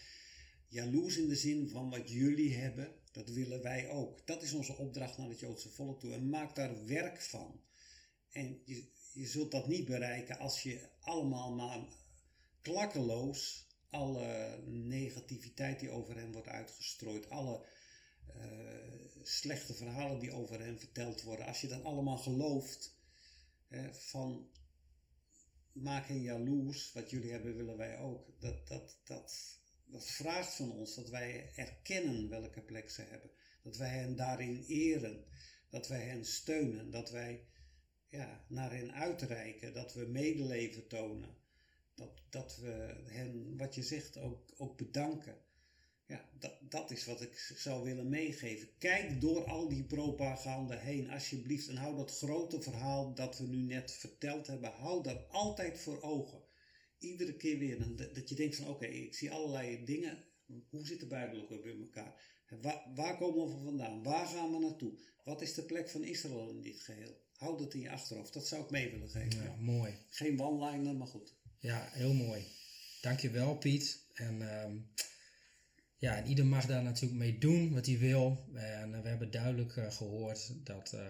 jaloers 0.67 1.17
in 1.17 1.27
de 1.27 1.35
zin 1.35 1.69
van 1.69 1.89
wat 1.89 2.09
jullie 2.09 2.55
hebben, 2.55 2.95
dat 3.11 3.29
willen 3.29 3.61
wij 3.61 3.89
ook. 3.89 4.27
Dat 4.27 4.43
is 4.43 4.53
onze 4.53 4.77
opdracht 4.77 5.17
naar 5.17 5.29
het 5.29 5.39
Joodse 5.39 5.69
volk 5.69 5.99
toe. 5.99 6.13
En 6.13 6.29
maak 6.29 6.55
daar 6.55 6.85
werk 6.85 7.21
van. 7.21 7.61
En 8.31 8.61
je, 8.65 8.83
je 9.13 9.27
zult 9.27 9.51
dat 9.51 9.67
niet 9.67 9.85
bereiken 9.85 10.37
als 10.37 10.63
je 10.63 10.89
allemaal 10.99 11.55
maar 11.55 11.87
klakkeloos 12.61 13.67
alle 13.89 14.59
negativiteit 14.65 15.79
die 15.79 15.89
over 15.89 16.15
hen 16.15 16.31
wordt 16.31 16.47
uitgestrooid, 16.47 17.29
alle 17.29 17.65
uh, 18.35 18.43
slechte 19.23 19.73
verhalen 19.73 20.19
die 20.19 20.31
over 20.31 20.59
hen 20.59 20.79
verteld 20.79 21.21
worden, 21.21 21.45
als 21.45 21.61
je 21.61 21.67
dat 21.67 21.83
allemaal 21.83 22.17
gelooft, 22.17 22.98
van 23.91 24.49
maak 25.71 26.07
hen 26.07 26.21
jaloers, 26.21 26.91
wat 26.93 27.09
jullie 27.09 27.31
hebben 27.31 27.55
willen 27.55 27.77
wij 27.77 27.97
ook. 27.99 28.39
Dat, 28.39 28.67
dat, 28.67 28.99
dat, 29.03 29.59
dat 29.85 30.07
vraagt 30.07 30.53
van 30.53 30.71
ons 30.71 30.95
dat 30.95 31.09
wij 31.09 31.51
erkennen 31.55 32.29
welke 32.29 32.61
plek 32.61 32.89
ze 32.89 33.01
hebben. 33.01 33.31
Dat 33.63 33.77
wij 33.77 33.89
hen 33.89 34.15
daarin 34.15 34.63
eren, 34.67 35.25
dat 35.69 35.87
wij 35.87 36.01
hen 36.01 36.25
steunen, 36.25 36.91
dat 36.91 37.11
wij 37.11 37.47
ja, 38.07 38.45
naar 38.47 38.71
hen 38.71 38.93
uitreiken, 38.93 39.73
dat 39.73 39.93
we 39.93 40.05
medeleven 40.05 40.87
tonen. 40.87 41.37
Dat, 41.95 42.21
dat 42.29 42.57
we 42.57 43.03
hen, 43.05 43.57
wat 43.57 43.75
je 43.75 43.83
zegt, 43.83 44.17
ook, 44.17 44.53
ook 44.57 44.77
bedanken. 44.77 45.37
Ja, 46.09 46.29
dat, 46.39 46.53
dat 46.69 46.91
is 46.91 47.05
wat 47.05 47.21
ik 47.21 47.53
zou 47.55 47.83
willen 47.83 48.09
meegeven. 48.09 48.69
Kijk 48.77 49.21
door 49.21 49.45
al 49.45 49.67
die 49.67 49.83
propaganda 49.83 50.77
heen, 50.77 51.09
alsjeblieft. 51.09 51.67
En 51.67 51.75
hou 51.75 51.95
dat 51.95 52.17
grote 52.17 52.61
verhaal 52.61 53.13
dat 53.13 53.37
we 53.37 53.47
nu 53.47 53.57
net 53.57 53.91
verteld 53.91 54.47
hebben, 54.47 54.71
hou 54.71 55.03
dat 55.03 55.29
altijd 55.29 55.79
voor 55.79 56.01
ogen. 56.01 56.41
Iedere 56.97 57.35
keer 57.35 57.57
weer. 57.57 57.95
Dat 58.13 58.29
je 58.29 58.35
denkt 58.35 58.55
van 58.55 58.67
oké, 58.67 58.85
ik 58.85 59.15
zie 59.15 59.31
allerlei 59.31 59.85
dingen. 59.85 60.23
Hoe 60.69 60.85
zit 60.85 60.99
de 60.99 61.07
Bijbel 61.07 61.41
ook 61.41 61.49
weer 61.49 61.61
bij 61.61 61.77
elkaar? 61.79 62.21
Waar, 62.61 62.91
waar 62.95 63.17
komen 63.17 63.57
we 63.57 63.63
vandaan? 63.63 64.03
Waar 64.03 64.27
gaan 64.27 64.51
we 64.51 64.59
naartoe? 64.59 64.93
Wat 65.23 65.41
is 65.41 65.53
de 65.53 65.63
plek 65.63 65.89
van 65.89 66.03
Israël 66.03 66.49
in 66.49 66.61
dit 66.61 66.81
geheel? 66.81 67.21
Hou 67.35 67.57
dat 67.57 67.73
in 67.73 67.79
je 67.79 67.91
achterhoofd. 67.91 68.33
Dat 68.33 68.47
zou 68.47 68.63
ik 68.63 68.69
mee 68.69 68.89
willen 68.91 69.09
geven. 69.09 69.43
Ja, 69.43 69.55
mooi. 69.59 69.93
Geen 70.09 70.41
one-liner, 70.41 70.95
maar 70.95 71.07
goed. 71.07 71.35
Ja, 71.59 71.89
heel 71.91 72.13
mooi. 72.13 72.43
Dankjewel 73.01 73.57
Piet. 73.57 74.05
En... 74.13 74.63
Um 74.63 74.91
ja, 75.99 76.15
en 76.15 76.27
ieder 76.27 76.45
mag 76.45 76.65
daar 76.65 76.83
natuurlijk 76.83 77.19
mee 77.19 77.37
doen 77.37 77.73
wat 77.73 77.85
hij 77.85 77.97
wil. 77.97 78.49
En 78.53 78.93
eh, 78.93 79.01
we 79.01 79.07
hebben 79.07 79.31
duidelijk 79.31 79.75
uh, 79.75 79.91
gehoord 79.91 80.65
dat 80.65 80.93
uh, 80.93 81.01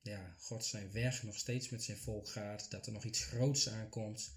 ja, 0.00 0.34
God 0.38 0.64
zijn 0.64 0.92
weg 0.92 1.22
nog 1.22 1.36
steeds 1.36 1.68
met 1.68 1.82
zijn 1.82 1.98
volk 1.98 2.28
gaat. 2.28 2.70
Dat 2.70 2.86
er 2.86 2.92
nog 2.92 3.04
iets 3.04 3.24
groots 3.24 3.68
aankomt. 3.68 4.36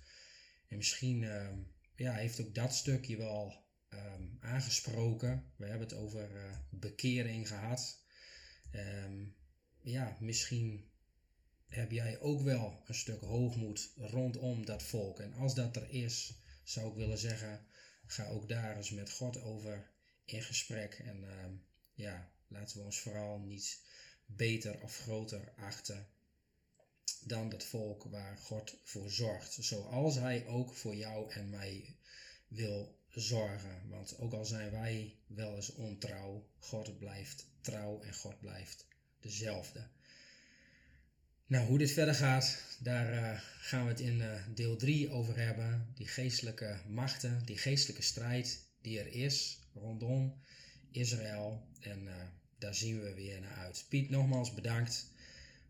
En 0.67 0.77
misschien 0.77 1.21
uh, 1.21 1.49
ja, 1.95 2.13
heeft 2.13 2.41
ook 2.41 2.55
dat 2.55 2.73
stukje 2.73 3.17
wel 3.17 3.65
ehm, 3.89 4.23
aangesproken. 4.39 5.51
We 5.55 5.65
hebben 5.65 5.87
het 5.87 5.97
over 5.97 6.35
eh, 6.35 6.57
bekering 6.69 7.47
gehad. 7.47 8.03
Ehm, 8.71 9.25
ja, 9.81 10.17
misschien 10.19 10.91
heb 11.67 11.91
jij 11.91 12.19
ook 12.19 12.41
wel 12.41 12.81
een 12.85 12.95
stuk 12.95 13.21
hoogmoed 13.21 13.93
rondom 13.95 14.65
dat 14.65 14.83
volk. 14.83 15.19
En 15.19 15.33
als 15.33 15.55
dat 15.55 15.75
er 15.75 15.89
is, 15.89 16.41
zou 16.63 16.89
ik 16.89 16.95
willen 16.95 17.17
zeggen 17.17 17.65
ga 18.13 18.27
ook 18.27 18.49
daar 18.49 18.77
eens 18.77 18.89
met 18.89 19.11
God 19.11 19.41
over 19.41 19.91
in 20.25 20.41
gesprek. 20.41 20.93
En 20.93 21.23
uh, 21.23 21.45
ja, 21.93 22.31
laten 22.47 22.77
we 22.77 22.83
ons 22.83 22.99
vooral 22.99 23.39
niet 23.39 23.81
beter 24.25 24.81
of 24.81 24.97
groter 24.97 25.53
achten 25.55 26.07
dan 27.25 27.49
dat 27.49 27.63
volk 27.63 28.03
waar 28.03 28.37
God 28.37 28.79
voor 28.83 29.09
zorgt. 29.09 29.53
Zoals 29.53 30.15
Hij 30.15 30.45
ook 30.45 30.73
voor 30.73 30.95
jou 30.95 31.31
en 31.31 31.49
mij 31.49 31.97
wil 32.47 32.99
zorgen. 33.09 33.89
Want 33.89 34.17
ook 34.17 34.33
al 34.33 34.45
zijn 34.45 34.71
wij 34.71 35.19
wel 35.27 35.55
eens 35.55 35.73
ontrouw, 35.73 36.47
God 36.57 36.99
blijft 36.99 37.47
trouw 37.61 38.01
en 38.01 38.13
God 38.13 38.39
blijft 38.39 38.87
dezelfde. 39.19 39.87
Nou, 41.47 41.67
hoe 41.67 41.77
dit 41.77 41.91
verder 41.91 42.15
gaat, 42.15 42.77
daar 42.79 43.13
uh, 43.13 43.39
gaan 43.59 43.83
we 43.83 43.89
het 43.89 43.99
in 43.99 44.19
uh, 44.19 44.33
deel 44.55 44.75
3 44.75 45.11
over 45.11 45.37
hebben. 45.37 45.87
Die 45.95 46.07
geestelijke 46.07 46.77
machten, 46.87 47.41
die 47.45 47.57
geestelijke 47.57 48.01
strijd 48.03 48.67
die 48.81 48.99
er 48.99 49.13
is 49.13 49.59
rondom 49.73 50.33
Israël. 50.91 51.67
En 51.79 52.03
uh, 52.03 52.13
daar 52.57 52.75
zien 52.75 53.01
we 53.01 53.13
weer 53.13 53.41
naar 53.41 53.57
uit. 53.57 53.85
Piet, 53.89 54.09
nogmaals 54.09 54.53
bedankt. 54.53 55.11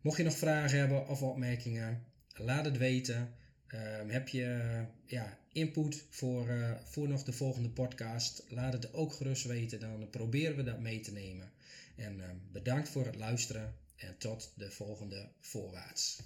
Mocht 0.01 0.17
je 0.17 0.23
nog 0.23 0.37
vragen 0.37 0.79
hebben 0.79 1.07
of 1.07 1.21
opmerkingen, 1.21 2.03
laat 2.33 2.65
het 2.65 2.77
weten. 2.77 3.33
Ehm, 3.67 4.09
heb 4.09 4.27
je 4.27 4.83
ja, 5.05 5.37
input 5.51 6.05
voor, 6.09 6.47
voor 6.83 7.07
nog 7.07 7.23
de 7.23 7.33
volgende 7.33 7.69
podcast? 7.69 8.43
Laat 8.49 8.73
het 8.73 8.93
ook 8.93 9.13
gerust 9.13 9.45
weten, 9.45 9.79
dan 9.79 10.09
proberen 10.09 10.55
we 10.55 10.63
dat 10.63 10.79
mee 10.79 10.99
te 10.99 11.11
nemen. 11.11 11.51
En 11.95 12.21
bedankt 12.51 12.89
voor 12.89 13.05
het 13.05 13.15
luisteren 13.15 13.75
en 14.03 14.17
tot 14.17 14.51
de 14.55 14.71
volgende 14.71 15.29
voorwaarts. 15.39 16.19